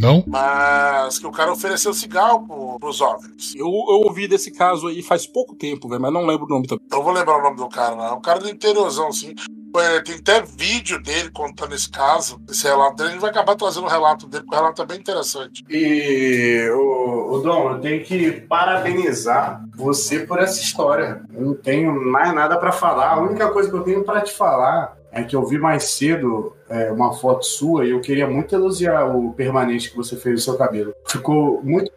Não? 0.00 0.24
Mas 0.26 1.20
que 1.20 1.28
o 1.28 1.32
cara 1.32 1.52
ofereceu 1.52 1.94
cigarro 1.94 2.44
pro, 2.44 2.80
pros 2.80 3.00
OVNIs. 3.00 3.54
Eu, 3.54 3.68
eu 3.68 4.02
ouvi 4.04 4.26
desse 4.26 4.50
caso 4.50 4.88
aí 4.88 5.00
faz 5.00 5.28
pouco 5.28 5.54
tempo, 5.54 5.88
velho, 5.88 6.02
mas 6.02 6.12
não 6.12 6.26
lembro 6.26 6.46
o 6.46 6.48
nome 6.48 6.66
também. 6.66 6.84
Não 6.90 7.04
vou 7.04 7.12
lembrar 7.12 7.38
o 7.38 7.42
nome 7.42 7.56
do 7.56 7.68
cara, 7.68 7.94
não. 7.94 8.04
É 8.04 8.12
um 8.12 8.20
cara 8.20 8.40
do 8.40 8.50
interiorzão, 8.50 9.06
assim. 9.06 9.32
É, 9.76 10.00
tem 10.00 10.16
até 10.16 10.40
vídeo 10.42 11.02
dele 11.02 11.30
contando 11.30 11.74
esse 11.74 11.90
caso, 11.90 12.40
esse 12.48 12.64
relato 12.64 12.96
dele. 12.96 13.08
A 13.08 13.12
gente 13.12 13.20
vai 13.20 13.30
acabar 13.30 13.56
trazendo 13.56 13.86
o 13.86 13.90
relato 13.90 14.28
dele, 14.28 14.44
porque 14.44 14.56
o 14.56 14.60
relato 14.60 14.82
é 14.82 14.86
bem 14.86 14.98
interessante. 14.98 15.64
E, 15.68 16.68
o, 16.70 17.32
o 17.32 17.38
Dom, 17.40 17.72
eu 17.72 17.80
tenho 17.80 18.04
que 18.04 18.32
parabenizar 18.32 19.64
você 19.74 20.20
por 20.20 20.38
essa 20.38 20.60
história. 20.60 21.22
Eu 21.32 21.42
não 21.42 21.54
tenho 21.54 21.92
mais 21.92 22.32
nada 22.32 22.56
pra 22.56 22.70
falar. 22.70 23.10
A 23.10 23.20
única 23.20 23.50
coisa 23.50 23.68
que 23.68 23.76
eu 23.76 23.82
tenho 23.82 24.04
pra 24.04 24.20
te 24.20 24.32
falar 24.32 24.96
é 25.10 25.22
que 25.22 25.34
eu 25.34 25.44
vi 25.46 25.58
mais 25.58 25.84
cedo 25.84 26.56
é, 26.68 26.90
uma 26.90 27.12
foto 27.12 27.44
sua 27.44 27.86
e 27.86 27.90
eu 27.90 28.00
queria 28.00 28.28
muito 28.28 28.54
elogiar 28.54 29.04
o 29.04 29.32
permanente 29.32 29.90
que 29.90 29.96
você 29.96 30.16
fez 30.16 30.34
no 30.34 30.40
seu 30.40 30.56
cabelo. 30.56 30.94
Ficou 31.08 31.60
muito. 31.62 31.90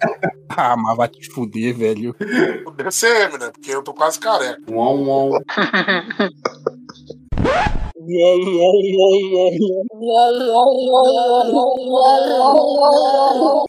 Ah, 0.56 0.76
mas 0.76 0.96
vai 0.96 1.06
te 1.06 1.30
fuder, 1.30 1.72
velho. 1.76 2.14
O 2.66 2.72
DCM, 2.72 3.38
né? 3.38 3.50
Porque 3.52 3.70
eu 3.70 3.84
tô 3.84 3.94
quase 3.94 4.18
careca. 4.18 4.60
Uom, 4.68 5.06
uom. 5.06 5.38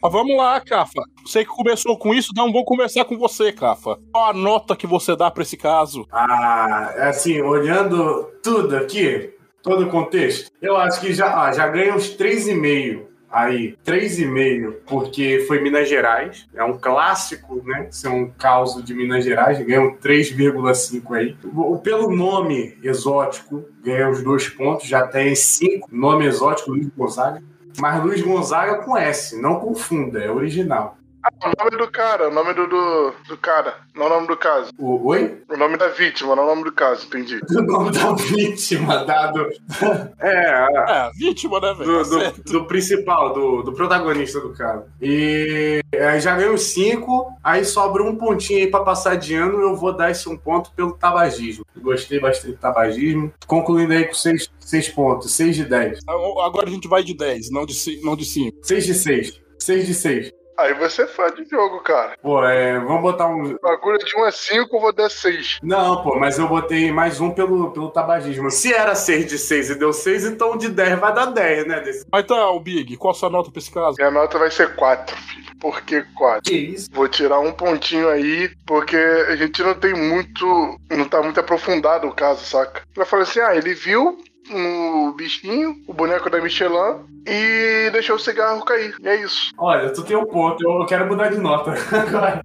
Mas 0.02 0.12
vamos 0.12 0.38
lá, 0.38 0.60
Cafa. 0.62 1.04
Você 1.26 1.44
que 1.44 1.52
começou 1.52 1.98
com 1.98 2.14
isso, 2.14 2.30
então 2.32 2.52
vamos 2.52 2.66
começar 2.66 3.06
com 3.06 3.18
você, 3.18 3.52
Cafa. 3.52 4.00
Qual 4.12 4.30
a 4.30 4.34
nota 4.34 4.76
que 4.76 4.88
você 4.88 5.16
dá 5.16 5.30
pra 5.30 5.44
esse 5.44 5.58
caso? 5.58 6.08
Ah, 6.12 7.10
assim, 7.10 7.42
olhando 7.42 8.30
tudo 8.42 8.76
aqui, 8.78 9.34
todo 9.62 9.86
o 9.86 9.90
contexto, 9.90 10.50
eu 10.62 10.76
acho 10.78 11.00
que 11.02 11.14
já, 11.14 11.44
ah, 11.44 11.52
já 11.52 11.68
ganha 11.68 11.96
uns 11.96 12.16
3,5 12.16 13.11
aí. 13.32 13.76
3,5, 13.86 14.74
porque 14.86 15.46
foi 15.48 15.62
Minas 15.62 15.88
Gerais. 15.88 16.48
É 16.54 16.64
um 16.64 16.78
clássico, 16.78 17.62
né? 17.66 17.88
Ser 17.90 18.10
um 18.10 18.30
caos 18.30 18.84
de 18.84 18.94
Minas 18.94 19.24
Gerais. 19.24 19.60
Ganha 19.66 19.82
um 19.82 19.96
3,5 19.96 21.16
aí. 21.16 21.38
Pelo 21.84 22.16
nome 22.16 22.78
exótico, 22.84 23.64
ganha 23.84 24.10
os 24.10 24.22
dois 24.24 24.50
pontos. 24.50 24.88
Já 24.88 25.08
tem 25.08 25.34
5. 25.36 25.88
Nome 25.92 26.26
exótico, 26.26 26.72
Luiz 26.72 26.88
Gonzaga. 26.96 27.42
Mas 27.80 28.04
Luiz 28.04 28.22
Gonzaga 28.22 28.84
com 28.84 28.98
S, 28.98 29.42
não 29.42 29.60
confunda, 29.60 30.20
é 30.20 30.30
original. 30.30 30.98
Ah, 31.24 31.50
o 31.50 31.64
nome 31.64 31.78
do 31.78 31.92
cara, 31.92 32.30
o 32.30 32.34
nome 32.34 32.54
do, 32.54 32.68
do, 32.68 33.14
do 33.28 33.38
cara, 33.38 33.76
não 33.96 34.08
o 34.08 34.10
nome 34.10 34.28
do 34.28 34.38
caso. 34.38 34.72
O, 34.78 35.08
oi? 35.10 35.42
O 35.50 35.56
nome 35.58 35.78
da 35.78 35.88
vítima, 35.90 36.36
não 36.36 36.44
o 36.44 36.48
nome 36.48 36.64
do 36.64 36.72
caso, 36.72 37.06
entendi. 37.06 37.40
O 37.52 37.62
nome 37.62 37.92
da 37.92 38.14
vítima, 38.14 39.04
dado. 39.06 39.48
É, 40.20 40.66
É, 40.88 41.12
vítima, 41.16 41.60
né, 41.60 41.74
velho? 41.74 42.04
do, 42.04 42.20
Tá 42.20 42.30
do- 42.32 42.44
do 42.60 42.66
principal, 42.66 43.34
do, 43.34 43.62
do 43.64 43.74
protagonista 43.74 44.40
do 44.40 44.54
caso. 44.54 44.86
E 45.02 45.82
aí 45.94 46.20
já 46.20 46.36
ganhei 46.36 46.52
os 46.54 46.64
cinco, 46.64 47.32
aí 47.44 47.64
sobra 47.66 48.04
um 48.04 48.16
pontinho 48.16 48.60
aí 48.60 48.68
pra 48.68 48.82
passar 48.82 49.16
de 49.16 49.36
ano, 49.36 49.60
eu 49.62 49.76
vou 49.76 49.96
dar 49.96 50.10
esse 50.12 50.28
um 50.30 50.38
ponto 50.38 50.72
pelo 50.72 50.94
tabagismo. 50.94 51.66
Gostei 51.78 52.20
bastante 52.20 52.54
do 52.54 52.58
tabagismo. 52.60 53.32
Concluindo 53.48 53.94
aí 53.94 54.06
com 54.06 54.14
seis, 54.14 54.50
seis 54.60 54.90
pontos, 54.90 55.32
seis 55.34 55.56
de 55.56 55.66
dez. 55.66 56.00
Agora 56.08 56.68
a 56.68 56.72
gente 56.72 56.88
vai 56.88 57.04
de 57.04 57.14
10, 57.16 57.50
não 57.52 57.66
de 57.66 57.74
5. 57.74 58.06
Não 58.06 58.16
de 58.16 58.26
cinco. 58.26 58.58
Seis 58.64 58.86
de 58.86 58.94
seis. 58.94 59.40
Seis 59.60 59.86
de 59.88 59.94
seis. 59.94 60.32
Aí 60.62 60.74
você 60.76 61.04
é 61.04 61.08
fã 61.08 61.26
de 61.32 61.44
jogo, 61.50 61.80
cara. 61.82 62.16
Pô, 62.22 62.44
é, 62.46 62.80
vamos 62.80 63.02
botar 63.02 63.28
um... 63.28 63.58
Bagulho 63.62 63.98
de 63.98 64.16
1 64.16 64.24
a 64.26 64.32
5, 64.32 64.76
eu 64.76 64.82
vou 64.82 64.94
dar 64.94 65.10
6. 65.10 65.60
Não, 65.64 66.04
pô, 66.04 66.20
mas 66.20 66.38
eu 66.38 66.48
botei 66.48 66.92
mais 66.92 67.20
um 67.20 67.32
pelo, 67.32 67.72
pelo 67.72 67.90
tabagismo. 67.90 68.52
Se 68.52 68.74
era 68.74 68.96
seis 68.96 69.26
de 69.26 69.38
seis 69.38 69.70
e 69.70 69.76
deu 69.76 69.92
seis, 69.92 70.24
então 70.24 70.56
de 70.58 70.70
10 70.70 71.00
vai 71.00 71.14
dar 71.14 71.26
10, 71.26 71.68
né? 71.68 71.80
Desse... 71.80 72.06
Mas 72.12 72.24
então, 72.24 72.60
Big, 72.60 72.96
qual 72.98 73.12
a 73.12 73.16
sua 73.16 73.30
nota 73.30 73.52
pra 73.52 73.60
esse 73.60 73.72
caso? 73.72 73.98
Minha 73.98 74.12
nota 74.12 74.38
vai 74.38 74.52
ser 74.52 74.76
4, 74.76 75.16
filho. 75.18 75.52
Por 75.60 75.82
que 75.82 76.02
4? 76.16 76.42
Que 76.44 76.58
isso? 76.58 76.90
Vou 76.92 77.08
tirar 77.08 77.40
um 77.40 77.52
pontinho 77.52 78.10
aí, 78.10 78.50
porque 78.66 78.98
a 78.98 79.36
gente 79.36 79.62
não 79.62 79.76
tem 79.76 79.94
muito. 79.94 80.80
Não 80.90 81.08
tá 81.08 81.22
muito 81.22 81.40
aprofundado 81.40 82.08
o 82.08 82.14
caso, 82.14 82.44
saca? 82.46 82.82
Ela 82.96 83.06
falou 83.06 83.24
assim: 83.24 83.40
ah, 83.40 83.56
ele 83.56 83.74
viu 83.74 84.18
o 84.52 85.14
bichinho, 85.14 85.76
o 85.88 85.94
boneco 85.94 86.30
da 86.30 86.42
Michelin, 86.42 87.06
e 87.26 87.90
deixou 87.92 88.16
o 88.16 88.20
cigarro 88.20 88.64
cair. 88.66 88.96
E 89.02 89.08
é 89.08 89.22
isso. 89.22 89.52
Olha, 89.58 89.92
tu 89.92 90.04
tem 90.04 90.16
um 90.16 90.26
ponto, 90.26 90.62
eu 90.64 90.86
quero 90.86 91.08
mudar 91.08 91.30
de 91.30 91.38
nota 91.38 91.74
agora. 91.96 92.44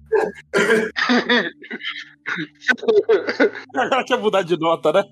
Ela 3.73 4.03
quer 4.03 4.17
mudar 4.17 4.41
de 4.43 4.57
nota, 4.57 4.91
né? 4.91 5.03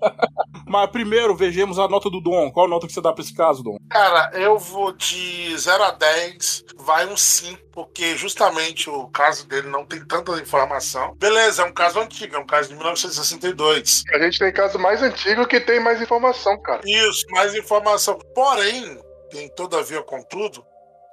Mas 0.66 0.90
primeiro, 0.90 1.34
vejamos 1.34 1.78
a 1.78 1.88
nota 1.88 2.10
do 2.10 2.20
Dom. 2.20 2.50
Qual 2.50 2.66
a 2.66 2.68
nota 2.68 2.86
que 2.86 2.92
você 2.92 3.00
dá 3.00 3.12
pra 3.12 3.22
esse 3.22 3.34
caso, 3.34 3.62
Dom? 3.62 3.76
Cara, 3.90 4.30
eu 4.34 4.58
vou 4.58 4.92
de 4.92 5.56
0 5.56 5.82
a 5.84 5.90
10, 5.90 6.64
vai 6.78 7.06
um 7.06 7.16
5, 7.16 7.60
porque 7.72 8.16
justamente 8.16 8.90
o 8.90 9.08
caso 9.08 9.46
dele 9.46 9.68
não 9.68 9.84
tem 9.84 10.04
tanta 10.04 10.32
informação. 10.40 11.14
Beleza, 11.16 11.62
é 11.62 11.64
um 11.64 11.72
caso 11.72 12.00
antigo, 12.00 12.36
é 12.36 12.38
um 12.38 12.46
caso 12.46 12.68
de 12.68 12.74
1962. 12.74 14.04
A 14.12 14.18
gente 14.18 14.38
tem 14.38 14.52
caso 14.52 14.78
mais 14.78 15.02
antigo 15.02 15.46
que 15.46 15.60
tem 15.60 15.80
mais 15.80 16.00
informação, 16.00 16.60
cara. 16.62 16.80
Isso, 16.84 17.24
mais 17.30 17.54
informação. 17.54 18.18
Porém, 18.34 18.98
tem 19.30 19.48
todavia, 19.54 20.02
contudo, 20.02 20.64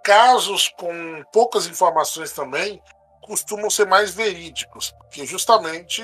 casos 0.03 0.69
com 0.77 1.23
poucas 1.31 1.65
informações 1.67 2.31
também 2.33 2.81
costumam 3.23 3.69
ser 3.69 3.87
mais 3.87 4.13
verídicos, 4.13 4.91
porque 4.99 5.25
justamente, 5.25 6.03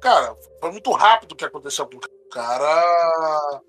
cara, 0.00 0.34
foi 0.60 0.70
muito 0.70 0.90
rápido 0.92 1.32
o 1.32 1.36
que 1.36 1.44
aconteceu 1.44 1.86
com 1.86 1.96
o 1.96 2.30
cara. 2.30 3.62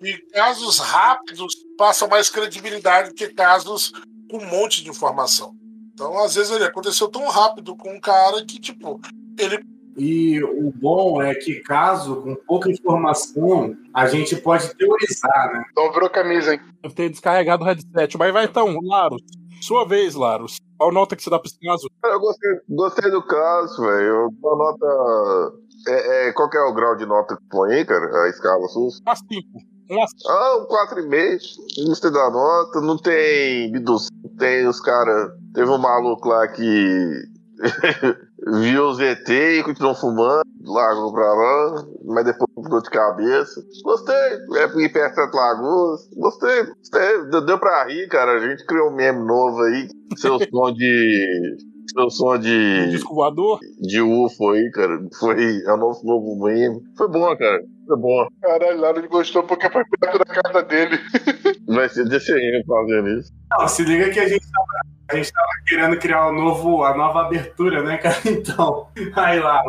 E 0.00 0.18
casos 0.32 0.78
rápidos 0.78 1.54
passam 1.78 2.08
mais 2.08 2.28
credibilidade 2.28 3.10
do 3.10 3.14
que 3.14 3.28
casos 3.28 3.92
com 4.30 4.38
um 4.38 4.46
monte 4.46 4.82
de 4.82 4.90
informação. 4.90 5.54
Então, 5.94 6.18
às 6.18 6.34
vezes, 6.34 6.50
ele 6.50 6.64
aconteceu 6.64 7.08
tão 7.08 7.28
rápido 7.28 7.76
com 7.76 7.94
um 7.94 8.00
cara 8.00 8.44
que, 8.44 8.58
tipo, 8.58 9.00
ele 9.38 9.62
E 9.96 10.42
o 10.42 10.72
bom 10.72 11.22
é 11.22 11.34
que, 11.34 11.60
caso 11.60 12.22
com 12.22 12.34
pouca 12.34 12.70
informação, 12.70 13.76
a 13.94 14.06
gente 14.06 14.34
pode 14.36 14.74
teorizar, 14.74 15.52
né? 15.52 15.64
Então 15.70 15.92
virou 15.92 16.08
camisa, 16.08 16.54
hein? 16.54 16.60
Eu 16.82 16.90
tenho 16.90 17.10
descarregado 17.10 17.62
o 17.62 17.66
headset. 17.66 18.16
Mas 18.16 18.32
vai 18.32 18.46
então, 18.46 18.80
Laros. 18.80 19.22
Sua 19.62 19.86
vez, 19.86 20.16
Laros. 20.16 20.56
Qual 20.76 20.90
nota 20.90 21.14
que 21.14 21.22
você 21.22 21.30
dá 21.30 21.38
pra 21.38 21.46
esse 21.46 21.58
caso? 21.60 21.88
Eu 22.04 22.18
gostei, 22.18 22.50
gostei 22.68 23.10
do 23.12 23.22
caso, 23.22 23.80
velho. 23.80 24.28
Uma 24.42 24.56
nota. 24.56 25.56
É, 25.86 26.28
é, 26.28 26.32
qual 26.32 26.50
que 26.50 26.56
é 26.56 26.62
o 26.62 26.74
grau 26.74 26.96
de 26.96 27.06
nota 27.06 27.36
que 27.36 27.48
põe 27.48 27.72
aí, 27.74 27.84
cara? 27.84 28.24
A 28.24 28.28
escala 28.28 28.66
SUS? 28.66 29.00
Uma 29.06 29.14
5. 29.14 29.30
Uma 29.88 30.06
Ah, 30.28 30.56
um 30.56 30.66
4,5. 30.66 31.86
Gostei 31.86 32.10
da 32.10 32.30
nota. 32.30 32.80
Não 32.80 32.96
tem 32.96 33.70
Bidus. 33.70 34.08
Tem 34.36 34.66
os 34.66 34.80
caras. 34.80 35.30
Teve 35.54 35.70
um 35.70 35.78
maluco 35.78 36.28
lá 36.28 36.48
que. 36.48 37.22
viu 38.46 38.88
os 38.88 39.00
ET 39.00 39.28
e 39.28 39.62
continuou 39.62 39.94
fumando, 39.94 40.44
largou 40.64 41.12
pra 41.12 41.32
lá, 41.32 41.84
mas 42.04 42.24
depois 42.24 42.50
ficou 42.62 42.82
de 42.82 42.90
cabeça. 42.90 43.62
Gostei, 43.84 44.14
é 44.14 44.82
ir 44.82 44.92
perto 44.92 45.30
de 45.30 45.36
Lagoas. 45.36 46.08
Gostei, 46.16 46.64
gostei. 46.64 47.30
Deu, 47.30 47.44
deu 47.44 47.58
pra 47.58 47.84
rir, 47.84 48.08
cara. 48.08 48.32
A 48.32 48.38
gente 48.38 48.66
criou 48.66 48.90
um 48.90 48.94
meme 48.94 49.24
novo 49.24 49.60
aí. 49.62 49.88
Seu 50.16 50.38
som 50.50 50.72
de. 50.72 51.56
Seu 51.92 52.10
som 52.10 52.38
de. 52.38 52.90
disco 52.90 53.14
voador. 53.14 53.58
De 53.80 54.00
UFO 54.00 54.50
aí, 54.50 54.70
cara. 54.70 54.98
Foi. 55.18 55.62
É 55.66 55.72
o 55.72 55.76
novo, 55.76 56.00
novo 56.04 56.44
meme. 56.44 56.80
Foi 56.96 57.08
bom, 57.08 57.36
cara. 57.36 57.60
Foi 57.86 57.98
bom. 57.98 58.26
Caralho, 58.40 58.80
lá 58.80 58.90
ele 58.90 59.08
gostou 59.08 59.42
porque 59.42 59.68
foi 59.70 59.82
perto 60.00 60.18
da 60.18 60.24
casa 60.24 60.62
dele. 60.62 60.98
Vai 61.66 61.88
ser 61.88 62.08
DCM 62.08 62.64
fazendo 62.66 63.08
isso. 63.18 63.32
Não, 63.50 63.68
se 63.68 63.84
liga 63.84 64.10
que 64.10 64.20
a 64.20 64.28
gente 64.28 64.44
tava, 64.50 64.91
a 65.12 65.16
gente 65.16 65.32
tava 65.32 65.48
querendo 65.66 65.98
criar 65.98 66.28
um 66.28 66.32
novo, 66.32 66.84
a 66.84 66.96
nova 66.96 67.22
abertura, 67.22 67.82
né, 67.82 67.98
cara? 67.98 68.16
Então, 68.24 68.88
aí 69.14 69.38
lá. 69.40 69.62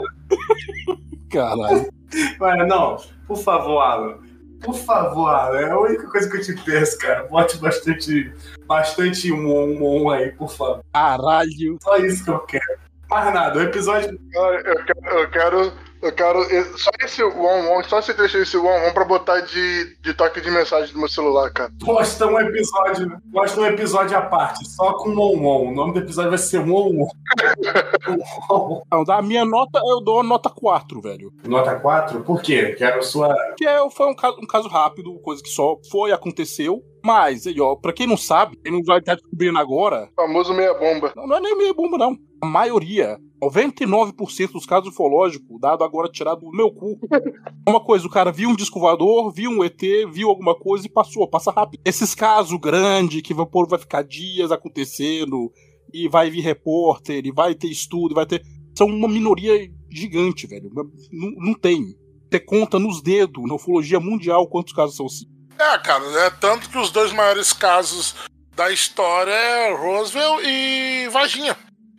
Caralho. 1.32 1.92
Mas 2.40 2.68
não, 2.68 2.98
por 3.28 3.38
favor, 3.38 3.80
Alan. 3.80 4.18
Por 4.64 4.76
favor, 4.76 5.30
Alan. 5.30 5.60
É 5.60 5.72
a 5.72 5.80
única 5.80 6.08
coisa 6.08 6.30
que 6.30 6.38
eu 6.38 6.42
te 6.42 6.54
peço, 6.64 6.98
cara. 6.98 7.24
Bote 7.24 7.58
bastante, 7.58 8.34
bastante 8.66 9.32
um, 9.32 9.48
um, 9.48 10.04
um 10.04 10.10
aí, 10.10 10.32
por 10.32 10.50
favor. 10.50 10.84
Caralho. 10.94 11.78
Só 11.82 11.98
isso 11.98 12.24
que 12.24 12.30
eu 12.30 12.40
quero. 12.40 12.80
Mais 13.10 13.34
nada, 13.34 13.60
o 13.60 13.62
episódio. 13.62 14.20
Eu 14.34 14.86
quero, 14.86 15.20
eu 15.20 15.30
quero, 15.30 15.74
eu 16.04 16.12
quero 16.12 16.44
só 16.78 16.92
esse 17.00 17.24
one 17.24 17.68
on, 17.68 17.84
só 17.84 18.00
esse 18.00 18.14
trecho 18.14 18.38
desse 18.38 18.58
one 18.58 18.88
on 18.88 18.94
pra 18.94 19.06
botar 19.06 19.40
de, 19.40 19.96
de 20.02 20.14
toque 20.14 20.42
de 20.42 20.52
mensagem 20.52 20.94
no 20.94 21.00
meu 21.00 21.10
celular, 21.10 21.52
cara. 21.52 21.72
Posta 21.84 22.28
um 22.28 22.40
episódio, 22.40 23.18
posta 23.32 23.62
um 23.62 23.66
episódio 23.66 24.18
à 24.18 24.22
parte, 24.22 24.68
só 24.68 24.94
com 24.94 25.12
on 25.12 25.46
on. 25.46 25.70
O 25.70 25.74
nome 25.74 25.94
do 25.94 26.00
episódio 26.00 26.30
vai 26.30 26.38
ser 26.38 26.60
on 26.60 27.04
on. 27.04 27.08
Não, 28.92 29.04
da 29.04 29.22
minha 29.22 29.46
nota, 29.46 29.80
eu 29.84 30.02
dou 30.02 30.20
a 30.20 30.24
nota 30.24 30.50
4, 30.50 31.02
velho. 31.02 31.32
Nota 31.48 31.80
4? 31.80 32.22
Por 32.22 32.42
quê? 32.42 32.76
Quero 32.78 33.02
sua. 33.02 33.34
Que 33.58 33.66
é, 33.66 33.90
foi 33.90 34.08
um 34.08 34.16
caso, 34.16 34.38
um 34.42 34.48
caso 34.48 34.68
rápido, 34.68 35.18
coisa 35.20 35.42
que 35.42 35.50
só 35.50 35.78
foi, 35.90 36.12
aconteceu. 36.12 36.84
Mas, 37.06 37.46
aí, 37.46 37.60
ó, 37.60 37.76
pra 37.76 37.92
quem 37.92 38.08
não 38.08 38.16
sabe, 38.16 38.56
quem 38.64 38.72
não 38.72 38.82
vai 38.86 39.00
estar 39.00 39.16
descobrindo 39.16 39.60
agora. 39.60 40.10
O 40.18 40.22
famoso 40.22 40.54
meia 40.54 40.74
bomba. 40.74 41.12
Não, 41.16 41.28
não 41.28 41.36
é 41.36 41.42
nem 41.42 41.58
meia 41.58 41.74
bomba, 41.74 41.98
não. 41.98 42.18
A 42.42 42.46
maioria, 42.46 43.20
99% 43.42 44.54
dos 44.54 44.66
casos 44.66 44.90
ufológicos, 44.90 45.60
dado 45.60 45.84
agora 45.84 46.10
tirado 46.10 46.42
do 46.42 46.52
meu 46.52 46.72
cu. 46.72 46.98
Uma 47.68 47.84
coisa, 47.84 48.08
o 48.08 48.10
cara 48.10 48.32
viu 48.32 48.50
um 48.50 48.56
disco 48.56 48.80
voador, 48.80 49.34
viu 49.34 49.52
um 49.52 49.64
ET, 49.64 49.82
viu 50.12 50.30
alguma 50.30 50.56
coisa 50.56 50.88
e 50.88 50.90
passou, 50.90 51.28
passa 51.28 51.52
rápido. 51.52 51.82
Esses 51.84 52.16
casos 52.16 52.58
grandes 52.58 53.22
que 53.22 53.34
vai, 53.34 53.46
vai 53.68 53.80
ficar 53.80 54.04
dias 54.04 54.52
acontecendo, 54.52 55.52
e 55.94 56.08
vai 56.08 56.30
vir 56.30 56.42
repórter, 56.42 57.26
e 57.26 57.32
vai 57.32 57.54
ter 57.54 57.68
estudo, 57.68 58.16
vai 58.16 58.26
ter. 58.26 58.42
São 58.76 58.88
uma 58.88 59.08
minoria 59.08 59.70
gigante, 59.90 60.48
velho. 60.48 60.72
Não, 60.74 61.32
não 61.38 61.54
tem. 61.54 61.96
Você 62.32 62.40
conta 62.40 62.80
nos 62.80 63.02
dedos, 63.02 63.48
na 63.48 63.54
ufologia 63.54 64.00
mundial, 64.00 64.48
quantos 64.48 64.74
casos 64.74 64.96
são 64.96 65.06
assim. 65.06 65.33
É, 65.60 65.78
cara, 65.80 66.04
é 66.26 66.30
tanto 66.30 66.70
que 66.70 66.78
os 66.78 66.92
dois 66.92 67.12
maiores 67.12 67.54
casos 67.54 68.16
da 68.56 68.72
história 68.72 69.32
é 69.32 69.74
Roosevelt 69.76 70.42
e 70.46 71.08
Varginha. 71.10 71.56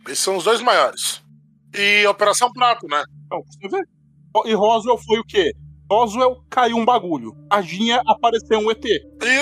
Esses 0.07 0.19
são 0.19 0.37
os 0.37 0.43
dois 0.43 0.61
maiores. 0.61 1.21
E 1.73 2.05
Operação 2.07 2.51
Prato, 2.53 2.87
né? 2.87 3.03
Não, 3.29 3.41
você 3.43 3.67
vê. 3.67 3.81
E 4.45 4.53
Roswell 4.53 4.97
foi 4.97 5.19
o 5.19 5.25
quê? 5.25 5.51
Roswell 5.89 6.37
caiu 6.49 6.77
um 6.77 6.85
bagulho. 6.85 7.33
Varginha 7.49 8.01
apareceu 8.07 8.59
um 8.59 8.71
ET. 8.71 8.83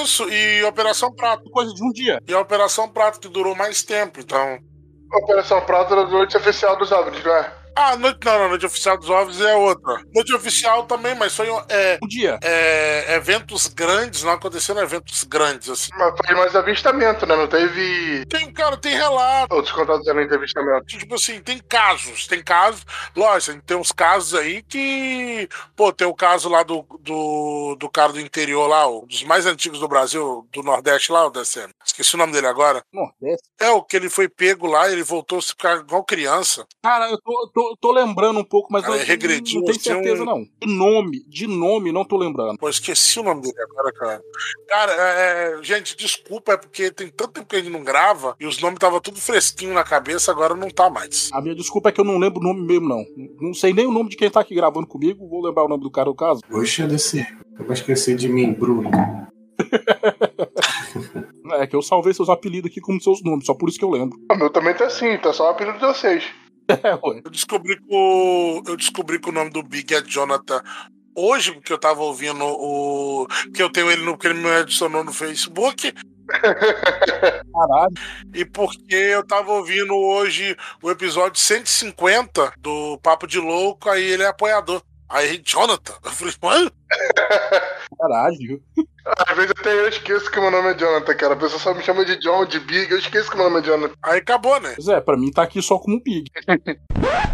Isso, 0.03 0.27
e 0.29 0.63
Operação 0.63 1.13
Prato. 1.13 1.49
Coisa 1.51 1.73
de 1.73 1.83
um 1.83 1.91
dia. 1.91 2.19
E 2.27 2.33
a 2.33 2.39
Operação 2.39 2.89
Prato 2.89 3.19
que 3.19 3.29
durou 3.29 3.55
mais 3.55 3.83
tempo, 3.83 4.19
então. 4.19 4.57
Operação 5.23 5.63
Prato 5.65 5.93
era 5.93 6.07
noite 6.07 6.35
oficial 6.35 6.77
dos 6.77 6.91
OVNIs, 6.91 7.23
não 7.23 7.35
é? 7.35 7.62
Ah, 7.75 7.95
noite, 7.95 8.19
não, 8.23 8.39
não, 8.39 8.49
noite 8.49 8.65
oficial 8.65 8.97
dos 8.97 9.09
OVNIs 9.09 9.41
é 9.41 9.55
outra. 9.55 10.03
Noite 10.13 10.33
oficial 10.33 10.83
também, 10.83 11.15
mas 11.15 11.35
foi 11.35 11.47
é, 11.69 11.97
um 12.01 12.07
dia. 12.07 12.39
É, 12.43 13.15
eventos 13.15 13.67
grandes, 13.67 14.23
não 14.23 14.31
aconteceram 14.33 14.81
eventos 14.81 15.23
grandes, 15.23 15.69
assim. 15.69 15.91
Mas 15.97 16.13
foi 16.25 16.35
mais 16.35 16.55
avistamento, 16.55 17.25
né? 17.25 17.35
Não 17.35 17.47
teve. 17.47 18.25
Tem, 18.27 18.51
cara, 18.53 18.77
tem 18.77 18.93
relato. 18.95 19.55
Outros 19.55 19.73
contatos 19.73 20.03
de 20.03 20.11
avistamento. 20.11 20.85
Tipo 20.85 21.15
assim, 21.15 21.41
tem 21.41 21.59
casos, 21.59 22.27
tem 22.27 22.43
casos. 22.43 22.85
Lógico, 23.15 23.61
tem 23.63 23.77
uns 23.77 23.91
casos 23.91 24.35
aí 24.35 24.61
que. 24.61 25.49
Pô, 25.75 25.91
tem 25.91 26.07
o 26.07 26.13
caso 26.13 26.49
lá 26.49 26.63
do, 26.63 26.85
do, 26.99 27.75
do 27.79 27.89
cara 27.89 28.13
do 28.13 28.19
interior 28.19 28.67
lá, 28.67 28.87
um 28.87 29.05
dos 29.07 29.23
mais 29.23 29.45
antigos 29.45 29.79
do 29.79 29.87
Brasil, 29.87 30.47
do 30.51 30.61
Nordeste 30.61 31.11
lá, 31.11 31.25
o 31.25 31.31
DCM. 31.31 31.73
Esqueci 31.83 32.15
o 32.15 32.17
nome 32.17 32.33
dele 32.33 32.47
agora. 32.47 32.83
Nordeste? 32.93 33.49
É, 33.59 33.69
o 33.71 33.83
que 33.83 33.95
ele 33.95 34.09
foi 34.09 34.29
pego 34.29 34.67
lá, 34.67 34.91
ele 34.91 35.03
voltou 35.03 35.39
a 35.39 35.41
ficar 35.41 35.77
igual 35.77 36.03
criança. 36.03 36.65
Cara, 36.83 37.09
eu 37.09 37.17
tô, 37.21 37.51
tô, 37.53 37.62
tô 37.79 37.91
lembrando 37.91 38.39
um 38.39 38.43
pouco, 38.43 38.71
mas 38.71 38.83
Cara, 38.83 38.95
eu 38.97 39.05
regrediu, 39.05 39.59
não 39.59 39.65
tenho 39.65 39.77
assim, 39.77 39.89
certeza, 39.89 40.23
um- 40.23 40.25
não. 40.25 40.47
De 40.61 40.67
nome, 40.67 41.23
de 41.27 41.47
nome, 41.47 41.91
não 41.91 42.05
tô 42.05 42.17
lembrando. 42.17 42.57
Pô, 42.57 42.69
esqueci 42.69 43.19
o 43.19 43.23
nome 43.23 43.41
dele 43.41 43.55
agora, 43.61 43.91
cara. 43.93 44.21
Cara, 44.67 44.91
é, 44.93 45.59
é, 45.59 45.63
gente, 45.63 45.95
desculpa, 45.97 46.53
é 46.53 46.57
porque 46.57 46.91
tem 46.91 47.09
tanto 47.09 47.31
tempo 47.33 47.47
que 47.47 47.55
a 47.55 47.59
gente 47.59 47.71
não 47.71 47.83
grava 47.83 48.35
e 48.39 48.45
os 48.45 48.59
nomes 48.61 48.75
estavam 48.77 48.99
tudo 48.99 49.19
fresquinho 49.19 49.73
na 49.73 49.83
cabeça, 49.83 50.31
agora 50.31 50.55
não 50.55 50.69
tá 50.69 50.89
mais. 50.89 51.29
A 51.33 51.41
minha 51.41 51.55
desculpa 51.55 51.89
é 51.89 51.91
que 51.91 51.99
eu 52.01 52.05
não 52.05 52.17
lembro 52.17 52.39
o 52.39 52.43
nome 52.43 52.61
mesmo, 52.61 52.87
não. 52.87 53.05
Não 53.39 53.53
sei 53.53 53.73
nem 53.73 53.85
o 53.87 53.91
nome 53.91 54.09
de 54.09 54.15
quem 54.17 54.29
tá 54.29 54.39
aqui 54.39 54.55
gravando 54.55 54.87
comigo, 54.87 55.27
vou 55.27 55.43
lembrar 55.45 55.63
o 55.63 55.67
nome 55.69 55.83
do 55.83 55.91
cara 55.91 56.05
do 56.09 56.15
caso. 56.15 56.41
Poxa, 56.49 56.87
desse. 56.87 57.19
Eu 57.59 57.65
vou 57.65 57.73
esquecer 57.73 58.15
de 58.15 58.27
mim, 58.29 58.53
Bruno. 58.53 58.89
É 61.55 61.67
que 61.67 61.75
eu 61.75 61.81
salvei 61.81 62.13
seus 62.13 62.29
apelidos 62.29 62.71
aqui 62.71 62.79
como 62.81 62.99
seus 63.01 63.21
nomes, 63.21 63.45
só 63.45 63.53
por 63.53 63.69
isso 63.69 63.77
que 63.77 63.85
eu 63.85 63.89
lembro. 63.89 64.17
O 64.31 64.35
meu 64.35 64.49
também 64.49 64.73
tá 64.73 64.85
assim, 64.85 65.17
tá 65.17 65.31
só 65.33 65.45
o 65.45 65.49
apelido 65.49 65.77
de 65.77 65.85
vocês. 65.85 66.23
É. 66.67 66.93
Eu 67.25 67.31
descobri 67.31 67.77
que 67.77 67.85
o, 67.89 68.63
eu 68.65 68.77
descobri 68.77 69.19
que 69.19 69.29
o 69.29 69.33
nome 69.33 69.51
do 69.51 69.63
Big 69.63 69.93
é 69.93 70.01
Jonathan 70.01 70.61
hoje, 71.15 71.51
porque 71.51 71.73
eu 71.73 71.77
tava 71.77 72.01
ouvindo 72.01 72.43
o. 72.43 73.27
que 73.53 73.61
eu 73.61 73.69
tenho 73.69 73.91
ele 73.91 74.03
no. 74.03 74.13
porque 74.13 74.27
ele 74.27 74.39
me 74.39 74.49
adicionou 74.49 75.03
no 75.03 75.13
Facebook. 75.13 75.93
Caralho. 77.53 77.93
E 78.33 78.45
porque 78.45 78.95
eu 78.95 79.25
tava 79.25 79.51
ouvindo 79.51 79.95
hoje 79.95 80.55
o 80.81 80.89
episódio 80.89 81.39
150 81.39 82.53
do 82.57 82.97
Papo 82.99 83.27
de 83.27 83.39
Louco, 83.39 83.89
aí 83.89 84.03
ele 84.03 84.23
é 84.23 84.27
apoiador. 84.27 84.81
Aí, 85.09 85.39
Jonathan, 85.45 85.93
eu 86.03 86.11
falei, 86.11 86.33
mano, 86.41 86.71
Caralho. 87.99 88.63
Às 89.05 89.35
vezes 89.35 89.51
até 89.51 89.73
eu 89.73 89.87
esqueço 89.89 90.31
que 90.31 90.39
meu 90.39 90.49
nome 90.49 90.69
é 90.69 90.77
Jonathan, 90.77 91.15
cara. 91.15 91.33
A 91.33 91.37
pessoa 91.37 91.59
só 91.59 91.73
me 91.73 91.83
chama 91.83 92.05
de 92.05 92.17
John, 92.19 92.45
de 92.45 92.59
Big, 92.59 92.89
eu 92.91 92.97
esqueço 92.97 93.29
que 93.29 93.35
meu 93.35 93.49
nome 93.49 93.59
é 93.59 93.63
Jonathan. 93.63 93.93
aí 94.01 94.19
acabou, 94.19 94.59
né? 94.61 94.73
Pois 94.75 94.87
é, 94.87 95.01
pra 95.01 95.17
mim 95.17 95.31
tá 95.31 95.43
aqui 95.43 95.61
só 95.61 95.77
como 95.77 96.01
Big. 96.01 96.31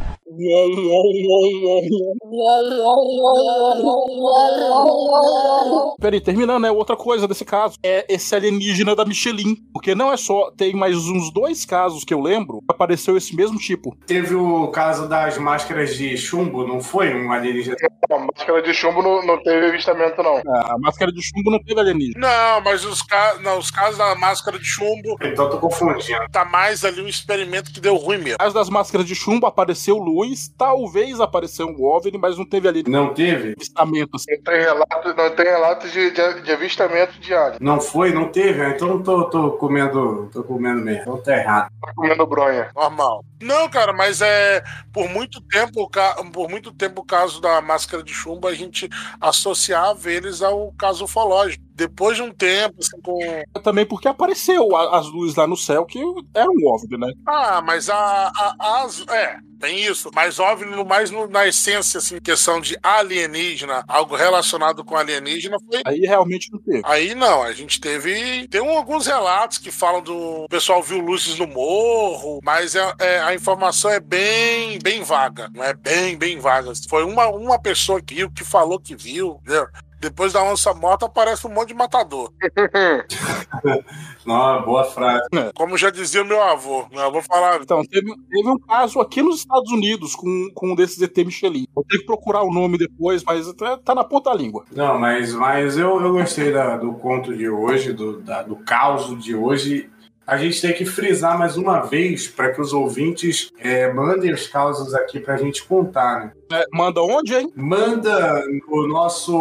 Peraí, 5.99 6.21
terminando, 6.21 6.61
né? 6.61 6.71
Outra 6.71 6.95
coisa 6.95 7.27
desse 7.27 7.43
caso 7.43 7.77
é 7.83 8.05
esse 8.07 8.35
alienígena 8.35 8.95
da 8.95 9.05
Michelin. 9.05 9.55
Porque 9.73 9.95
não 9.95 10.11
é 10.11 10.17
só. 10.17 10.51
Tem 10.51 10.73
mais 10.75 10.95
uns 10.95 11.33
dois 11.33 11.65
casos 11.65 12.03
que 12.03 12.13
eu 12.13 12.21
lembro. 12.21 12.61
Apareceu 12.67 13.17
esse 13.17 13.35
mesmo 13.35 13.57
tipo. 13.57 13.97
Teve 14.05 14.35
o 14.35 14.67
caso 14.67 15.07
das 15.09 15.37
máscaras 15.37 15.95
de 15.95 16.15
chumbo, 16.15 16.67
não 16.67 16.79
foi? 16.79 17.13
Um 17.13 17.31
alienígena. 17.31 17.75
A 18.11 18.19
máscara 18.19 18.61
de 18.61 18.73
chumbo 18.73 19.01
não, 19.01 19.25
não 19.25 19.41
teve 19.41 19.67
avistamento, 19.67 20.21
não. 20.21 20.37
A 20.37 20.77
máscara 20.79 21.11
de 21.11 21.21
chumbo 21.21 21.51
não 21.51 21.59
teve 21.61 21.79
alienígena. 21.79 22.27
Não, 22.27 22.61
mas 22.61 22.85
os, 22.85 23.01
ca... 23.01 23.37
não, 23.41 23.57
os 23.57 23.71
casos 23.71 23.97
da 23.97 24.15
máscara 24.15 24.59
de 24.59 24.65
chumbo 24.65 25.15
Então 25.21 25.45
eu 25.45 25.51
tô 25.51 25.57
confundindo. 25.57 26.19
tá 26.31 26.45
mais 26.45 26.85
ali 26.85 27.01
um 27.01 27.07
experimento 27.07 27.71
que 27.71 27.79
deu 27.79 27.95
ruim 27.95 28.17
mesmo. 28.17 28.33
No 28.33 28.37
caso 28.37 28.53
das 28.53 28.69
máscaras 28.69 29.05
de 29.05 29.15
chumbo, 29.15 29.45
apareceu 29.47 29.97
luz. 29.97 30.19
Talvez 30.57 31.19
apareceu 31.19 31.67
um 31.67 31.83
OVNI, 31.83 32.17
mas 32.17 32.37
não 32.37 32.45
teve 32.45 32.67
ali 32.67 32.83
Não 32.87 33.13
teve? 33.13 33.53
avistamento. 33.53 34.15
Assim. 34.15 34.31
Não 34.35 34.43
tem 34.43 34.61
relato, 34.61 35.13
não 35.15 35.35
tem 35.35 35.45
relato 35.45 35.89
de, 35.89 36.11
de, 36.11 36.41
de 36.41 36.51
avistamento 36.51 37.19
de 37.19 37.33
alien. 37.33 37.57
Não 37.61 37.79
foi? 37.79 38.11
Não 38.13 38.29
teve? 38.29 38.61
Ah, 38.61 38.69
Então 38.69 38.89
eu 38.89 39.03
tô, 39.03 39.23
tô 39.25 39.51
comendo. 39.53 40.29
tô 40.31 40.43
comendo 40.43 40.81
mesmo. 40.81 41.01
Então 41.01 41.17
tá 41.21 41.37
errado. 41.37 41.71
Tá 41.81 41.93
comendo 41.95 42.25
bronha. 42.27 42.69
Normal. 42.75 43.23
Não, 43.41 43.69
cara, 43.69 43.93
mas 43.93 44.21
é 44.21 44.61
por 44.91 45.07
muito 45.09 45.39
tempo, 45.41 45.89
por 46.33 46.49
muito 46.49 46.71
tempo 46.73 47.01
o 47.01 47.05
caso 47.05 47.39
da 47.39 47.61
máscara 47.61 48.03
de 48.03 48.13
chumbo 48.13 48.47
a 48.47 48.53
gente 48.53 48.89
associava 49.21 50.11
eles 50.11 50.41
ao 50.41 50.73
caso 50.77 51.05
ufológico. 51.05 51.63
Depois 51.79 52.17
de 52.17 52.23
um 52.23 52.31
tempo, 52.31 52.75
assim, 52.79 52.99
com. 53.01 53.17
Também 53.63 53.85
porque 53.85 54.07
apareceu 54.07 54.75
as 54.75 55.07
luzes 55.07 55.35
lá 55.37 55.47
no 55.47 55.55
céu, 55.55 55.85
que 55.85 55.99
era 56.33 56.49
um 56.49 56.67
OVNI, 56.67 56.97
né? 56.97 57.13
Ah, 57.25 57.61
mas 57.61 57.89
a, 57.89 58.29
a, 58.35 58.83
as. 58.83 59.05
É, 59.07 59.37
tem 59.61 59.81
isso. 59.85 60.11
Mas 60.13 60.39
óbvio, 60.39 60.85
mais 60.85 61.09
no- 61.09 61.27
na 61.27 61.47
essência, 61.47 61.97
assim, 61.99 62.19
questão 62.19 62.59
de 62.59 62.77
alienígena, 62.83 63.83
algo 63.87 64.15
relacionado 64.15 64.83
com 64.83 64.97
alienígena, 64.97 65.57
foi. 65.59 65.81
Aí 65.85 66.01
realmente 66.01 66.51
não 66.51 66.59
teve. 66.59 66.81
Aí 66.83 67.15
não, 67.15 67.41
a 67.43 67.53
gente 67.53 67.79
teve. 67.79 68.47
Tem 68.49 68.59
um- 68.61 68.77
alguns 68.77 69.07
relatos 69.07 69.57
que 69.57 69.71
falam 69.71 70.01
do. 70.01 70.43
O 70.43 70.49
pessoal 70.49 70.83
viu 70.83 70.99
luzes 70.99 71.39
no 71.39 71.47
morro, 71.47 72.39
mas 72.43 72.75
é, 72.75 72.93
é- 72.99 73.19
a 73.21 73.33
informação 73.33 73.89
é 73.89 73.99
bem, 74.01 74.79
bem 74.83 75.01
vaga. 75.01 75.49
Não 75.53 75.63
é 75.63 75.73
bem, 75.73 76.17
bem 76.17 76.39
vaga. 76.39 76.73
Foi 76.89 77.05
uma, 77.05 77.27
uma 77.29 77.57
pessoa 77.59 78.01
que 78.01 78.15
viu, 78.15 78.29
que 78.31 78.43
falou 78.43 78.79
que 78.79 78.95
viu, 78.95 79.39
entendeu? 79.43 79.65
Depois 79.99 80.31
da 80.33 80.41
onça 80.43 80.73
morta 80.73 81.05
aparece 81.07 81.45
um 81.45 81.49
monte 81.53 81.69
de 81.69 81.73
matador. 81.73 82.31
Não, 84.25 84.63
boa 84.63 84.83
frase. 84.85 85.23
Como 85.55 85.77
já 85.77 85.89
dizia 85.89 86.23
meu 86.23 86.41
avô. 86.41 86.85
Meu 86.91 87.01
avô 87.01 87.21
falava. 87.21 87.61
Então, 87.63 87.81
teve, 87.83 88.13
teve 88.29 88.49
um 88.49 88.57
caso 88.59 88.99
aqui 88.99 89.21
nos 89.21 89.37
Estados 89.39 89.71
Unidos 89.71 90.15
com, 90.15 90.49
com 90.53 90.71
um 90.71 90.75
desses 90.75 91.01
ET 91.01 91.17
Michelin. 91.17 91.67
Eu 91.75 91.83
tenho 91.87 92.01
que 92.01 92.05
procurar 92.07 92.43
o 92.43 92.53
nome 92.53 92.77
depois, 92.77 93.23
mas 93.23 93.51
tá, 93.53 93.77
tá 93.77 93.95
na 93.95 94.03
ponta 94.03 94.29
da 94.29 94.35
língua. 94.35 94.63
Não, 94.71 94.97
mas, 94.99 95.33
mas 95.33 95.77
eu, 95.77 95.99
eu 96.01 96.11
gostei 96.13 96.51
da- 96.51 96.77
do 96.77 96.93
conto 96.93 97.35
de 97.35 97.49
hoje, 97.49 97.91
do, 97.93 98.19
da- 98.21 98.43
do 98.43 98.55
caos 98.57 99.21
de 99.21 99.35
hoje. 99.35 99.89
A 100.25 100.37
gente 100.37 100.61
tem 100.61 100.73
que 100.73 100.85
frisar 100.85 101.37
mais 101.39 101.57
uma 101.57 101.79
vez 101.81 102.27
para 102.27 102.51
que 102.53 102.61
os 102.61 102.71
ouvintes 102.71 103.49
é, 103.57 103.91
mandem 103.91 104.31
os 104.31 104.47
causos 104.47 104.93
aqui 104.93 105.19
para 105.19 105.33
a 105.33 105.37
gente 105.37 105.63
contar, 105.65 106.19
né? 106.25 106.31
É, 106.51 106.65
manda 106.73 107.01
onde, 107.01 107.35
hein? 107.35 107.51
Manda 107.55 108.43
o 108.67 108.87
nosso 108.87 109.33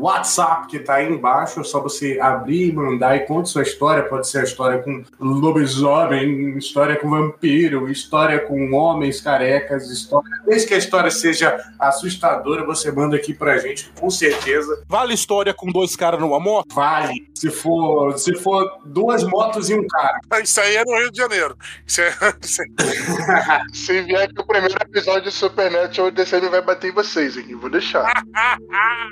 WhatsApp 0.00 0.66
que 0.68 0.78
tá 0.80 0.94
aí 0.94 1.08
embaixo. 1.10 1.60
É 1.60 1.64
só 1.64 1.80
você 1.80 2.18
abrir 2.20 2.68
e 2.68 2.72
mandar 2.72 3.16
e 3.16 3.20
conte 3.20 3.48
sua 3.48 3.62
história. 3.62 4.02
Pode 4.02 4.26
ser 4.28 4.38
a 4.38 4.44
história 4.44 4.78
com 4.82 5.02
lobisomem, 5.20 6.56
história 6.58 6.96
com 6.96 7.08
vampiro, 7.10 7.90
história 7.90 8.40
com 8.40 8.72
homens 8.72 9.20
carecas, 9.20 9.88
história. 9.90 10.28
Desde 10.46 10.66
que 10.68 10.74
a 10.74 10.78
história 10.78 11.10
seja 11.10 11.56
assustadora, 11.78 12.64
você 12.64 12.90
manda 12.90 13.16
aqui 13.16 13.32
pra 13.32 13.58
gente, 13.58 13.90
com 13.98 14.10
certeza. 14.10 14.82
Vale 14.88 15.14
história 15.14 15.54
com 15.54 15.70
dois 15.70 15.94
caras 15.96 16.20
numa 16.20 16.40
moto? 16.40 16.74
Vale. 16.74 17.28
Se 17.34 17.50
for, 17.50 18.18
se 18.18 18.34
for 18.36 18.78
duas 18.86 19.22
motos 19.24 19.68
e 19.70 19.74
um 19.74 19.86
cara. 19.86 20.20
Isso 20.42 20.60
aí 20.60 20.76
é 20.76 20.84
no 20.84 20.96
Rio 20.98 21.10
de 21.10 21.18
Janeiro. 21.18 21.56
Isso 21.86 22.00
é. 22.00 22.08
isso 22.42 22.62
é- 23.30 23.62
Se 23.72 24.02
vier 24.02 24.28
que 24.32 24.40
o 24.40 24.46
primeiro 24.46 24.74
episódio 24.80 25.22
de 25.22 25.30
Supernatural, 25.32 26.10
DCM 26.24 26.48
vai 26.48 26.62
bater 26.62 26.90
em 26.90 26.94
vocês, 26.94 27.36
hein? 27.36 27.54
Vou 27.56 27.70
deixar. 27.70 28.04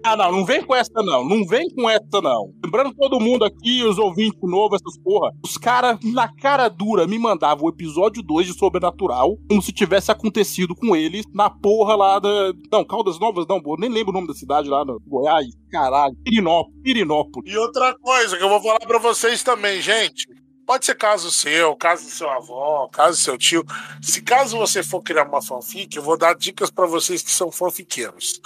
Ah, 0.05 0.17
não, 0.17 0.33
não 0.33 0.45
vem 0.45 0.63
com 0.65 0.75
essa, 0.75 0.91
não. 0.97 1.25
Não 1.25 1.47
vem 1.47 1.69
com 1.75 1.89
essa, 1.89 2.21
não. 2.21 2.53
Lembrando 2.65 2.93
todo 2.95 3.21
mundo 3.21 3.45
aqui, 3.45 3.85
os 3.85 3.99
ouvintes 3.99 4.41
novos, 4.43 4.81
essas 4.81 4.99
porra, 4.99 5.31
os 5.45 5.57
caras, 5.57 5.99
na 6.03 6.29
cara 6.35 6.69
dura, 6.69 7.07
me 7.07 7.19
mandavam 7.19 7.67
o 7.67 7.69
episódio 7.69 8.23
2 8.23 8.49
de 8.49 8.59
Sobrenatural, 8.59 9.37
como 9.49 9.63
se 9.63 9.73
tivesse 9.73 10.11
acontecido 10.11 10.75
com 10.75 10.97
eles 10.97 11.25
na 11.33 11.49
porra 11.49 11.95
lá 11.95 12.19
da. 12.19 12.53
Não, 12.71 12.85
Caldas 12.85 13.21
Novas, 13.21 13.47
não, 13.47 13.63
pô, 13.63 13.77
nem 13.79 13.89
lembro 13.89 14.11
o 14.11 14.15
nome 14.15 14.27
da 14.27 14.35
cidade 14.35 14.69
lá 14.69 14.85
no 14.85 14.99
Goiás. 15.07 15.47
Caralho, 15.71 16.17
Pirinópolis. 16.25 16.83
Pirinópolis. 16.83 17.53
E 17.53 17.57
outra 17.57 17.95
coisa 17.99 18.37
que 18.37 18.43
eu 18.43 18.49
vou 18.49 18.61
falar 18.61 18.81
pra 18.81 18.99
vocês 18.99 19.43
também, 19.43 19.81
gente. 19.81 20.27
Pode 20.67 20.87
ser 20.87 20.95
caso 20.95 21.31
seu, 21.31 21.75
caso 21.77 22.05
do 22.05 22.11
seu 22.11 22.31
avó, 22.31 22.89
caso 22.93 23.19
do 23.19 23.23
seu 23.23 23.39
tio. 23.39 23.65
Se 24.01 24.23
caso 24.23 24.57
você 24.57 24.83
for 24.83 25.03
criar 25.03 25.25
uma 25.25 25.43
fanfic, 25.43 25.97
eu 25.97 26.03
vou 26.03 26.17
dar 26.17 26.35
dicas 26.35 26.71
pra 26.71 26.87
vocês 26.87 27.23
que 27.23 27.31
são 27.31 27.51
fanfiqueiros. 27.51 28.41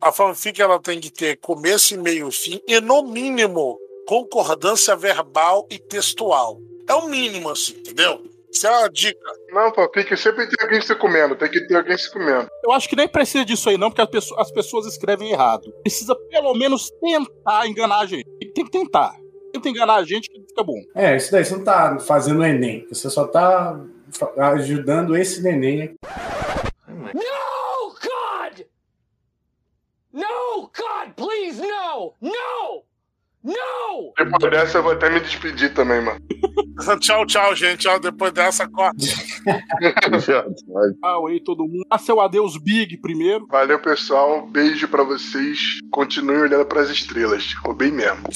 A 0.00 0.12
fanfic 0.12 0.60
ela 0.62 0.80
tem 0.80 1.00
que 1.00 1.10
ter 1.10 1.36
começo, 1.36 1.94
e 1.94 1.98
meio 1.98 2.28
e 2.28 2.32
fim 2.32 2.60
e 2.66 2.80
no 2.80 3.02
mínimo 3.02 3.78
concordância 4.06 4.96
verbal 4.96 5.66
e 5.70 5.78
textual. 5.78 6.58
É 6.88 6.94
o 6.94 7.06
mínimo 7.06 7.50
assim, 7.50 7.74
entendeu? 7.74 8.22
Isso 8.50 8.66
é 8.66 8.70
uma 8.70 8.88
dica. 8.88 9.32
Não, 9.52 9.70
pô, 9.70 9.86
tem 9.88 10.04
que 10.04 10.16
sempre 10.16 10.48
ter 10.48 10.60
alguém 10.62 10.80
se 10.80 10.94
comendo. 10.96 11.36
Tem 11.36 11.48
que 11.48 11.60
ter 11.66 11.76
alguém 11.76 11.96
se 11.96 12.10
comendo. 12.10 12.48
Eu 12.64 12.72
acho 12.72 12.88
que 12.88 12.96
nem 12.96 13.06
precisa 13.06 13.44
disso 13.44 13.68
aí, 13.68 13.78
não, 13.78 13.90
porque 13.90 14.02
as 14.02 14.10
pessoas, 14.10 14.40
as 14.40 14.50
pessoas 14.50 14.86
escrevem 14.86 15.30
errado. 15.30 15.72
Precisa 15.82 16.16
pelo 16.30 16.54
menos 16.54 16.90
tentar 17.00 17.66
enganar 17.68 18.00
a 18.00 18.06
gente. 18.06 18.24
Tem 18.52 18.64
que 18.64 18.70
tentar. 18.70 19.14
Tenta 19.52 19.68
enganar 19.68 19.96
a 19.96 20.04
gente 20.04 20.30
que 20.30 20.40
fica 20.40 20.62
bom. 20.62 20.80
É, 20.94 21.16
isso 21.16 21.30
daí, 21.32 21.44
você 21.44 21.56
não 21.56 21.64
tá 21.64 21.98
fazendo 22.00 22.44
Enem. 22.44 22.86
Você 22.88 23.10
só 23.10 23.26
tá 23.26 23.78
ajudando 24.54 25.16
esse 25.16 25.42
neném. 25.42 25.94
No, 27.14 27.94
God! 27.94 28.66
No, 30.12 30.62
God, 30.62 31.14
please, 31.16 31.60
no! 31.60 32.14
No! 32.20 32.84
No! 33.42 34.12
Depois 34.18 34.50
dessa 34.50 34.78
eu 34.78 34.82
vou 34.82 34.92
até 34.92 35.08
me 35.08 35.20
despedir 35.20 35.72
também, 35.72 36.02
mano. 36.02 36.20
tchau, 37.00 37.24
tchau, 37.24 37.56
gente. 37.56 37.78
Tchau, 37.78 37.98
depois 37.98 38.32
dessa 38.32 38.68
corta. 38.68 38.98
Tchau 41.00 41.26
aí, 41.26 41.42
todo 41.42 41.64
mundo. 41.64 41.86
Dá 41.90 41.96
seu 41.96 42.20
adeus 42.20 42.58
big 42.58 42.98
primeiro. 42.98 43.46
Valeu, 43.46 43.80
pessoal. 43.80 44.46
Beijo 44.46 44.86
pra 44.88 45.02
vocês. 45.02 45.78
Continuem 45.90 46.42
olhando 46.42 46.66
pras 46.66 46.90
estrelas. 46.90 47.54
Roubei 47.64 47.90
mesmo. 47.90 48.24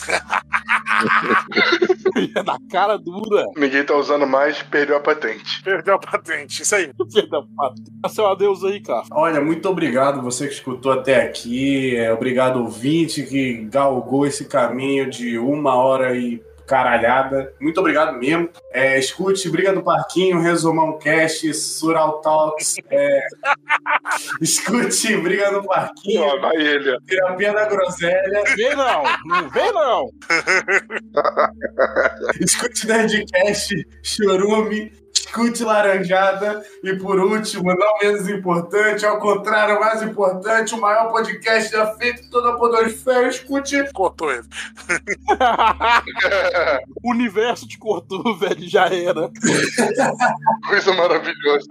Na 2.47 2.59
cara 2.71 2.97
dura. 2.97 3.45
Ninguém 3.57 3.85
tá 3.85 3.97
usando 3.97 4.27
mais, 4.27 4.63
perdeu 4.63 4.97
a 4.97 5.01
patente. 5.01 5.63
Perdeu 5.63 5.95
a 5.95 5.99
patente, 5.99 6.63
isso 6.63 6.75
aí. 6.75 6.91
Perdeu 7.13 7.41
a 7.41 7.47
patente. 7.57 7.91
Dá 8.01 8.09
seu 8.09 8.27
adeus 8.27 8.65
aí, 8.65 8.81
cara. 8.81 9.05
Olha, 9.11 9.41
muito 9.41 9.69
obrigado 9.69 10.23
você 10.23 10.47
que 10.47 10.55
escutou 10.55 10.93
até 10.93 11.23
aqui. 11.23 11.97
É, 11.97 12.13
obrigado, 12.13 12.61
ouvinte, 12.61 13.25
que 13.25 13.65
galgou 13.65 14.27
esse 14.27 14.47
caminho 14.47 14.94
de 15.03 15.39
uma 15.39 15.75
hora 15.75 16.17
e 16.17 16.43
caralhada. 16.67 17.53
Muito 17.61 17.79
obrigado 17.79 18.19
mesmo. 18.19 18.49
É, 18.73 18.99
escute 18.99 19.49
Briga 19.51 19.73
do 19.73 19.83
Parquinho, 19.83 20.41
Resumão 20.41 20.99
Cast, 20.99 21.53
Sural 21.55 22.21
Talks. 22.21 22.77
é, 22.91 23.21
escute 24.41 25.17
Briga 25.19 25.53
do 25.53 25.63
Parquinho. 25.65 26.23
Ó, 26.23 26.41
vai 26.41 26.57
ele. 26.57 26.99
Terapia 27.07 27.53
da 27.53 27.67
Groselha. 27.67 28.43
Vem 28.57 28.77
não, 28.77 29.03
não 29.27 29.51
vem 29.51 29.73
não. 29.73 30.11
Escute 32.41 32.87
Nerdcast, 32.87 33.87
Chorume. 34.03 34.93
Escute 35.35 35.65
Laranjada. 35.65 36.65
E 36.85 36.95
por 36.97 37.19
último, 37.19 37.75
não 37.75 37.99
menos 38.01 38.29
importante, 38.29 39.05
ao 39.05 39.19
contrário, 39.19 39.81
mais 39.81 40.01
importante, 40.03 40.75
o 40.75 40.81
maior 40.81 41.11
podcast 41.11 41.73
já 41.73 41.87
feito 41.95 42.23
em 42.23 42.31
toda 42.31 42.51
a 42.51 42.57
Podosfera. 42.57 43.27
Escute. 43.29 43.91
Cortou 43.93 44.31
ele. 44.31 44.45
o 47.03 47.11
universo 47.11 47.67
te 47.67 47.77
cortou, 47.79 48.37
velho, 48.37 48.69
já 48.69 48.87
era. 48.87 49.29
Coisa 50.69 50.93
maravilhosa. 50.95 51.67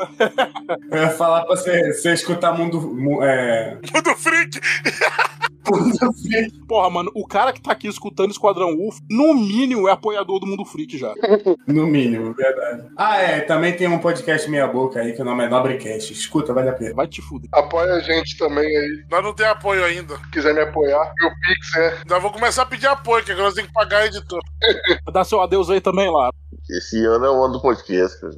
Eu 0.92 0.98
ia 1.02 1.10
falar 1.12 1.46
pra 1.46 1.56
você, 1.56 1.94
você 1.94 2.14
escutar 2.14 2.52
Mundo. 2.58 2.82
mu- 2.82 3.24
É... 3.24 3.78
Mundo 3.94 4.16
Freak! 4.18 4.60
Porra, 6.68 6.90
mano, 6.90 7.12
o 7.16 7.26
cara 7.26 7.54
que 7.54 7.62
tá 7.62 7.72
aqui 7.72 7.88
escutando 7.88 8.32
Esquadrão 8.32 8.76
UFO, 8.80 9.02
no 9.10 9.34
mínimo 9.34 9.88
é 9.88 9.92
apoiador 9.92 10.40
do 10.40 10.48
Mundo 10.48 10.66
Freak 10.66 10.98
já. 10.98 11.14
No 11.66 11.88
mínimo, 11.88 12.34
verdade. 12.34 12.90
Ah, 12.98 13.18
é, 13.18 13.42
também 13.42 13.76
tem 13.76 13.88
um 13.88 14.00
podcast 14.00 14.50
meia 14.50 14.68
boca 14.68 15.00
aí 15.00 15.14
que 15.14 15.22
o 15.22 15.26
nome 15.26 15.46
é 15.46 15.50
Nobrecast. 15.50 16.12
Escuta, 16.12 16.54
vale 16.54 16.70
a 16.70 16.74
pena. 16.74 16.94
Vai 16.94 17.08
te 17.08 17.22
fuder. 17.22 17.50
Apoia 17.54 17.94
a 17.94 18.00
gente 18.00 18.38
também 18.38 18.66
aí. 18.66 19.06
Nós 19.10 19.24
não 19.24 19.34
temos 19.34 19.54
apoio 19.54 19.84
ainda. 19.84 20.18
Se 20.18 20.32
quiser 20.32 20.54
me 20.54 20.62
apoiar, 20.62 21.14
meu 21.20 21.30
Pix 21.30 21.76
é. 21.76 22.02
Já 22.08 22.20
vou 22.20 22.32
começar 22.32 22.64
a 22.64 22.66
pedir 22.66 22.88
apoio, 22.88 23.24
que 23.24 23.32
agora 23.32 23.46
nós 23.46 23.54
temos 23.54 23.70
que 23.70 23.74
pagar 23.74 24.06
editor. 24.06 24.42
Dá 25.14 25.24
seu 25.24 25.42
adeus 25.42 25.70
aí 25.70 25.80
também 25.80 26.12
lá. 26.12 26.30
Esse 26.70 27.04
ano 27.06 27.26
é 27.26 27.30
o 27.30 27.44
ano 27.44 27.54
do 27.54 27.62
podcast, 27.62 28.20
cara. 28.20 28.34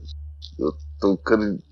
Eu 0.59 0.71
tô, 0.99 1.17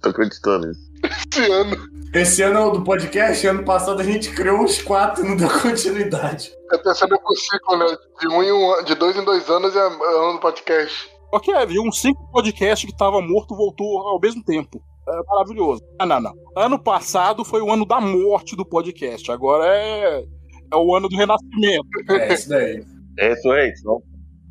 tô 0.01 0.10
acreditando 0.10 0.68
nisso. 0.68 0.82
Esse 1.04 1.51
ano. 1.51 2.03
Esse 2.14 2.43
ano 2.43 2.59
é 2.59 2.66
o 2.66 2.70
do 2.72 2.84
podcast, 2.84 3.45
ano 3.47 3.64
passado 3.64 3.99
a 3.99 4.03
gente 4.03 4.30
criou 4.36 4.59
uns 4.59 4.80
quatro 4.82 5.26
e 5.26 5.28
não 5.28 5.36
deu 5.36 5.49
continuidade. 5.61 6.51
Tá 6.70 6.78
pensando 6.78 7.18
com 7.20 7.34
o 7.34 7.36
ciclo, 7.36 7.78
né? 7.78 7.86
De, 8.20 8.28
um 8.28 8.43
em 8.43 8.51
um, 8.51 8.84
de 8.84 8.93
dois 8.93 9.18
em 9.18 9.24
dois 9.26 9.49
anos 9.49 9.76
é 9.76 9.80
ano 9.80 10.34
do 10.34 10.39
podcast. 10.39 11.09
Ok, 11.32 11.51
viu? 11.66 11.82
Um 11.82 11.91
cinco 11.91 12.30
podcast 12.32 12.86
que 12.86 12.95
tava 12.95 13.20
morto 13.20 13.55
voltou 13.55 13.99
ao 14.07 14.20
mesmo 14.20 14.43
tempo. 14.43 14.80
É 15.09 15.24
maravilhoso. 15.28 15.82
Ah, 15.99 16.05
não, 16.05 16.22
não. 16.22 16.34
Ano 16.55 16.78
passado 16.82 17.43
foi 17.43 17.61
o 17.61 17.72
ano 17.72 17.86
da 17.86 17.99
morte 17.99 18.55
do 18.55 18.64
podcast. 18.64 19.32
Agora 19.32 19.66
é, 19.76 20.24
é 20.72 20.76
o 20.76 20.95
ano 20.95 21.09
do 21.09 21.18
renascimento. 21.18 21.88
É, 22.11 22.34
isso 22.34 22.47
daí. 22.47 22.84
É 23.18 23.34
isso 23.34 23.49
aí, 23.51 23.74
então. 23.80 24.01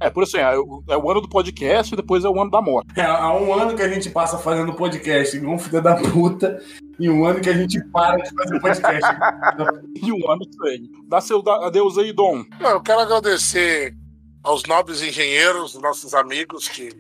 É, 0.01 0.11
por 0.11 0.25
isso 0.25 0.37
é, 0.37 0.59
o- 0.59 0.83
é 0.91 0.97
o 0.97 1.09
ano 1.11 1.21
do 1.21 1.29
podcast 1.29 1.95
e 1.95 1.97
depois 1.97 2.25
é 2.25 2.29
o 2.29 2.41
ano 2.43 2.51
da 2.51 2.61
morte. 2.61 2.89
É, 2.99 3.03
há 3.05 3.33
um 3.33 3.55
ano 3.55 3.77
que 3.77 3.83
a 3.83 3.89
gente 3.89 4.11
passa 4.11 4.37
fazendo 4.37 4.75
podcast 4.75 5.37
igual 5.37 5.55
um 5.55 5.59
filho 5.61 5.81
da 5.81 5.95
puta, 5.95 6.59
e 6.99 7.09
um 7.09 7.25
ano 7.25 7.41
que 7.41 7.49
a 7.49 7.53
gente 7.53 7.83
para 7.91 8.17
de 8.17 8.35
fazer 8.35 8.61
podcast. 8.61 9.03
E 10.03 10.11
um 10.11 10.31
ano 10.31 10.43
sem. 10.61 10.91
Dá 11.09 11.21
seu 11.21 11.43
adeus 11.49 11.97
aí, 11.97 12.13
Dom. 12.13 12.45
Eu 12.61 12.81
quero 12.81 13.01
agradecer 13.01 13.95
aos 14.43 14.65
nobres 14.65 15.01
engenheiros, 15.01 15.75
nossos 15.75 16.13
amigos 16.13 16.69
que 16.69 16.91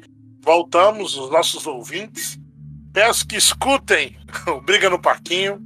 voltamos, 0.40 1.16
os 1.16 1.30
nossos 1.30 1.66
ouvintes. 1.66 2.38
Peço 2.93 3.26
que 3.26 3.36
escutem 3.36 4.16
o 4.47 4.61
Briga 4.61 4.88
no 4.88 5.01
Parquinho, 5.01 5.61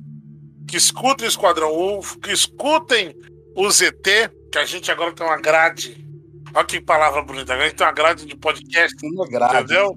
que 0.67 0.77
escutem 0.77 1.27
o 1.27 1.29
Esquadrão 1.29 1.99
UFO, 1.99 2.19
que 2.21 2.33
escutem 2.33 3.15
o 3.55 3.71
ZT, 3.71 4.31
que 4.51 4.59
a 4.59 4.65
gente 4.65 4.91
agora 4.91 5.13
tem 5.13 5.27
uma 5.27 5.41
grade. 5.41 6.07
Olha 6.55 6.65
que 6.65 6.81
palavra 6.81 7.23
bonita. 7.23 7.53
A 7.53 7.61
gente 7.61 7.77
tem 7.77 7.87
uma 7.87 7.93
grade 7.93 8.25
de 8.25 8.37
podcast. 8.37 8.95
Uma 9.07 9.29
grade. 9.29 9.57
Entendeu? 9.57 9.95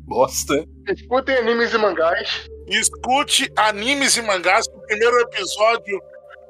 Bosta. 0.00 0.66
Escutem 0.88 1.36
animes 1.36 1.72
e 1.72 1.78
mangás. 1.78 2.49
Escute 2.70 3.50
animes 3.56 4.16
e 4.16 4.22
mangás. 4.22 4.66
O 4.68 4.80
primeiro 4.86 5.18
episódio. 5.20 6.00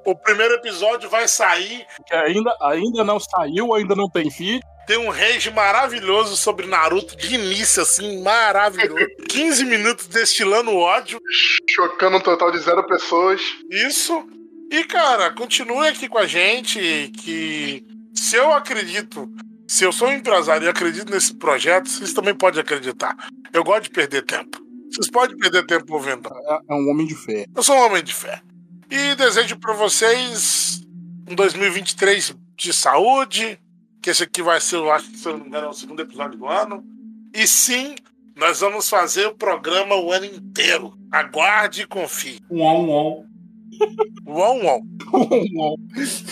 O 0.04 0.14
primeiro 0.14 0.54
episódio 0.54 1.08
vai 1.08 1.26
sair. 1.26 1.86
Que 2.06 2.14
ainda, 2.14 2.54
ainda 2.62 3.04
não 3.04 3.18
saiu, 3.18 3.74
ainda 3.74 3.94
não 3.94 4.08
tem 4.08 4.30
feed. 4.30 4.60
Tem 4.86 4.96
um 4.96 5.10
rage 5.10 5.50
maravilhoso 5.50 6.36
sobre 6.36 6.66
Naruto 6.66 7.16
de 7.16 7.34
início, 7.34 7.82
assim, 7.82 8.22
maravilhoso. 8.22 9.06
15 9.28 9.64
minutos 9.64 10.06
destilando 10.08 10.74
ódio. 10.74 11.20
Chocando 11.68 12.16
um 12.16 12.20
total 12.20 12.50
de 12.50 12.58
zero 12.58 12.84
pessoas. 12.86 13.40
Isso. 13.70 14.26
E, 14.70 14.84
cara, 14.84 15.30
continue 15.30 15.88
aqui 15.88 16.08
com 16.08 16.18
a 16.18 16.26
gente. 16.26 17.12
Que 17.18 17.84
se 18.14 18.36
eu 18.36 18.52
acredito, 18.52 19.28
se 19.68 19.84
eu 19.84 19.92
sou 19.92 20.08
um 20.08 20.12
empresário 20.12 20.66
e 20.66 20.68
acredito 20.68 21.10
nesse 21.10 21.34
projeto, 21.34 21.88
vocês 21.88 22.12
também 22.12 22.34
podem 22.34 22.60
acreditar. 22.60 23.16
Eu 23.52 23.62
gosto 23.62 23.84
de 23.84 23.90
perder 23.90 24.22
tempo. 24.22 24.69
Vocês 24.90 25.10
podem 25.10 25.36
perder 25.38 25.66
tempo 25.66 25.94
ouvindo. 25.94 26.28
É, 26.28 26.60
é 26.68 26.74
um 26.74 26.90
homem 26.90 27.06
de 27.06 27.14
fé. 27.14 27.46
Eu 27.54 27.62
sou 27.62 27.76
um 27.76 27.86
homem 27.86 28.02
de 28.02 28.12
fé. 28.12 28.42
E 28.90 29.14
desejo 29.14 29.56
para 29.58 29.72
vocês 29.72 30.82
um 31.28 31.34
2023 31.34 32.34
de 32.56 32.72
saúde. 32.72 33.58
Que 34.02 34.10
esse 34.10 34.22
aqui 34.22 34.42
vai 34.42 34.60
ser, 34.60 34.76
eu 34.76 34.90
acho 34.90 35.10
que 35.10 35.18
se 35.18 35.28
eu 35.28 35.32
não 35.32 35.40
me 35.40 35.46
engano, 35.46 35.66
é 35.66 35.70
o 35.70 35.74
segundo 35.74 36.00
episódio 36.00 36.38
do 36.38 36.46
ano. 36.46 36.82
E 37.34 37.46
sim, 37.46 37.94
nós 38.34 38.60
vamos 38.60 38.88
fazer 38.88 39.26
o 39.26 39.34
programa 39.34 39.94
o 39.94 40.10
ano 40.10 40.24
inteiro. 40.24 40.94
Aguarde 41.12 41.82
e 41.82 41.86
confie. 41.86 42.40
Um 42.50 42.62
on, 42.62 42.84
um 42.84 42.90
on. 42.90 43.30
Uom, 44.26 44.66
uom. 45.54 45.76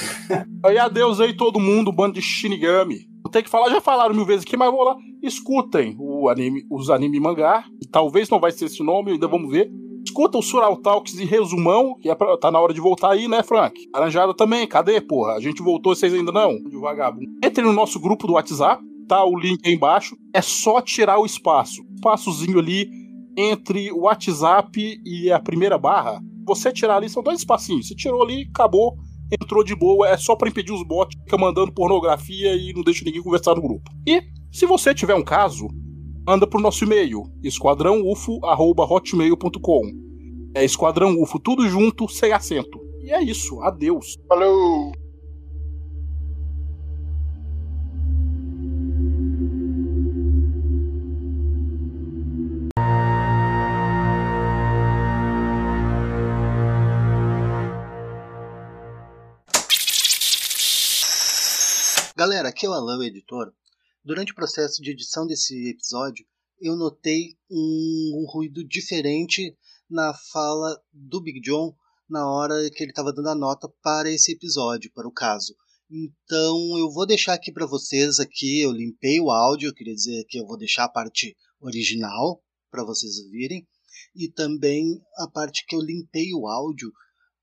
Aí 0.65 0.79
adeus 0.79 1.21
aí 1.21 1.37
todo 1.37 1.61
mundo, 1.61 1.93
bando 1.93 2.15
de 2.15 2.23
Shinigami. 2.23 3.09
Vou 3.23 3.31
ter 3.31 3.43
que 3.43 3.51
falar, 3.51 3.71
já 3.71 3.81
falaram 3.81 4.15
mil 4.15 4.25
vezes 4.25 4.45
aqui, 4.45 4.57
mas 4.57 4.71
vou 4.71 4.83
lá. 4.85 4.97
Escutem 5.23 5.97
o 5.99 6.29
anime, 6.29 6.65
os 6.71 6.91
anime 6.91 7.21
mangá. 7.21 7.65
Talvez 7.91 8.29
não 8.29 8.41
vai 8.41 8.53
ser 8.53 8.67
esse 8.67 8.83
nome, 8.83 9.13
ainda 9.13 9.27
vamos 9.27 9.51
ver. 9.51 9.71
Escuta 10.05 10.39
o 10.39 10.43
Sural 10.43 10.77
Talks 10.77 11.19
e 11.19 11.25
resumão, 11.25 11.95
que 12.01 12.09
é 12.09 12.15
pra, 12.15 12.37
tá 12.39 12.51
na 12.51 12.61
hora 12.61 12.73
de 12.73 12.81
voltar 12.81 13.11
aí, 13.11 13.29
né, 13.29 13.43
Frank? 13.43 13.79
Arranjada 13.93 14.33
também, 14.35 14.67
cadê, 14.67 15.01
porra? 15.01 15.35
A 15.35 15.41
gente 15.41 15.63
voltou, 15.63 15.95
vocês 15.95 16.15
ainda 16.15 16.33
não? 16.33 16.57
De 16.63 16.77
vagabundo. 16.79 17.31
Entre 17.45 17.63
no 17.63 17.73
nosso 17.73 18.01
grupo 18.01 18.27
do 18.27 18.33
WhatsApp, 18.35 18.83
tá 19.07 19.25
o 19.25 19.37
link 19.39 19.61
aí 19.67 19.75
embaixo. 19.75 20.17
É 20.33 20.41
só 20.41 20.81
tirar 20.81 21.19
o 21.19 21.27
espaço. 21.27 21.83
Espaçozinho 21.95 22.59
ali 22.59 22.89
entre 23.37 23.93
o 23.93 24.01
WhatsApp 24.01 25.01
e 25.05 25.31
a 25.31 25.39
primeira 25.39 25.77
barra. 25.77 26.21
Você 26.47 26.73
tirar 26.73 26.97
ali, 26.97 27.09
são 27.09 27.23
dois 27.23 27.39
espacinhos. 27.39 27.89
Você 27.89 27.95
tirou 27.95 28.23
ali, 28.23 28.49
acabou, 28.51 28.97
entrou 29.31 29.63
de 29.63 29.75
boa. 29.75 30.09
É 30.09 30.17
só 30.17 30.35
para 30.35 30.49
impedir 30.49 30.73
os 30.73 30.83
bots 30.83 31.19
que 31.27 31.37
mandando 31.37 31.73
pornografia 31.73 32.55
e 32.55 32.73
não 32.73 32.83
deixa 32.83 33.05
ninguém 33.05 33.23
conversar 33.23 33.55
no 33.55 33.63
grupo. 33.63 33.91
E 34.07 34.23
se 34.51 34.67
você 34.67 34.95
tiver 34.95 35.15
um 35.15 35.25
caso, 35.25 35.69
manda 36.27 36.47
pro 36.47 36.61
nosso 36.61 36.85
e-mail, 36.85 37.25
esquadrãoufo.hotmail.com. 37.43 40.09
É 40.55 40.65
Esquadrão 40.65 41.21
UFO, 41.21 41.39
tudo 41.39 41.69
junto, 41.69 42.09
sem 42.09 42.33
acento. 42.33 42.81
E 43.01 43.13
é 43.13 43.23
isso, 43.23 43.61
adeus. 43.61 44.17
Falou! 44.27 44.93
Galera, 62.17 62.49
aqui 62.49 62.65
é 62.67 62.69
o 62.69 62.73
Alan, 62.73 63.07
editor. 63.07 63.53
Durante 64.09 64.33
o 64.33 64.35
processo 64.35 64.81
de 64.81 64.93
edição 64.93 65.27
desse 65.27 65.69
episódio, 65.69 66.25
eu 66.63 66.75
notei 66.77 67.37
um, 67.51 68.23
um 68.23 68.27
ruído 68.27 68.67
diferente 68.67 69.55
na 69.87 70.15
fala 70.33 70.83
do 70.91 71.21
Big 71.21 71.43
John 71.43 71.77
na 72.09 72.27
hora 72.27 72.71
que 72.71 72.83
ele 72.83 72.91
estava 72.91 73.13
dando 73.13 73.29
a 73.29 73.35
nota 73.35 73.69
para 73.83 74.11
esse 74.11 74.33
episódio, 74.33 74.91
para 74.95 75.07
o 75.07 75.13
caso. 75.13 75.55
Então 75.91 76.79
eu 76.79 76.91
vou 76.91 77.07
deixar 77.07 77.35
aqui 77.35 77.53
para 77.53 77.67
vocês 77.67 78.19
aqui, 78.19 78.63
eu 78.63 78.73
limpei 78.73 79.21
o 79.21 79.31
áudio, 79.31 79.69
eu 79.69 79.75
queria 79.75 79.95
dizer 79.95 80.25
que 80.27 80.41
eu 80.41 80.47
vou 80.47 80.57
deixar 80.57 80.85
a 80.85 80.89
parte 80.91 81.37
original 81.61 82.43
para 82.71 82.85
vocês 82.85 83.19
ouvirem 83.19 83.69
e 84.17 84.33
também 84.33 85.03
a 85.19 85.29
parte 85.29 85.67
que 85.67 85.77
eu 85.77 85.83
limpei 85.83 86.33
o 86.33 86.49
áudio 86.49 86.91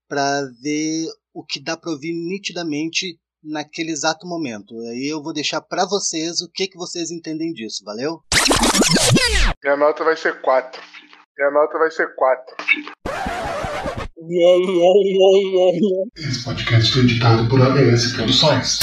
para 0.07 0.41
ver 0.63 1.09
o 1.31 1.45
que 1.45 1.59
dá 1.59 1.77
para 1.77 1.91
ouvir 1.91 2.13
nitidamente 2.13 3.19
naquele 3.45 3.91
exato 3.91 4.27
momento. 4.27 4.75
Aí 4.89 5.07
eu 5.11 5.21
vou 5.21 5.33
deixar 5.33 5.61
para 5.61 5.85
vocês 5.85 6.41
o 6.41 6.49
que, 6.51 6.67
que 6.67 6.77
vocês 6.77 7.11
entendem 7.11 7.53
disso, 7.53 7.83
valeu? 7.85 8.21
Minha 9.63 9.77
nota 9.77 10.03
vai 10.03 10.17
ser 10.17 10.41
4, 10.41 10.81
filho. 10.81 11.05
Minha 11.37 11.51
nota 11.51 11.77
vai 11.77 11.91
ser 11.91 12.15
4, 12.15 12.55
filho. 12.65 12.91
Esse 16.17 16.43
podcast 16.43 16.91
foi 16.91 17.03
editado 17.03 17.47
por 17.47 17.61
ABS 17.61 18.13
Produções. 18.13 18.79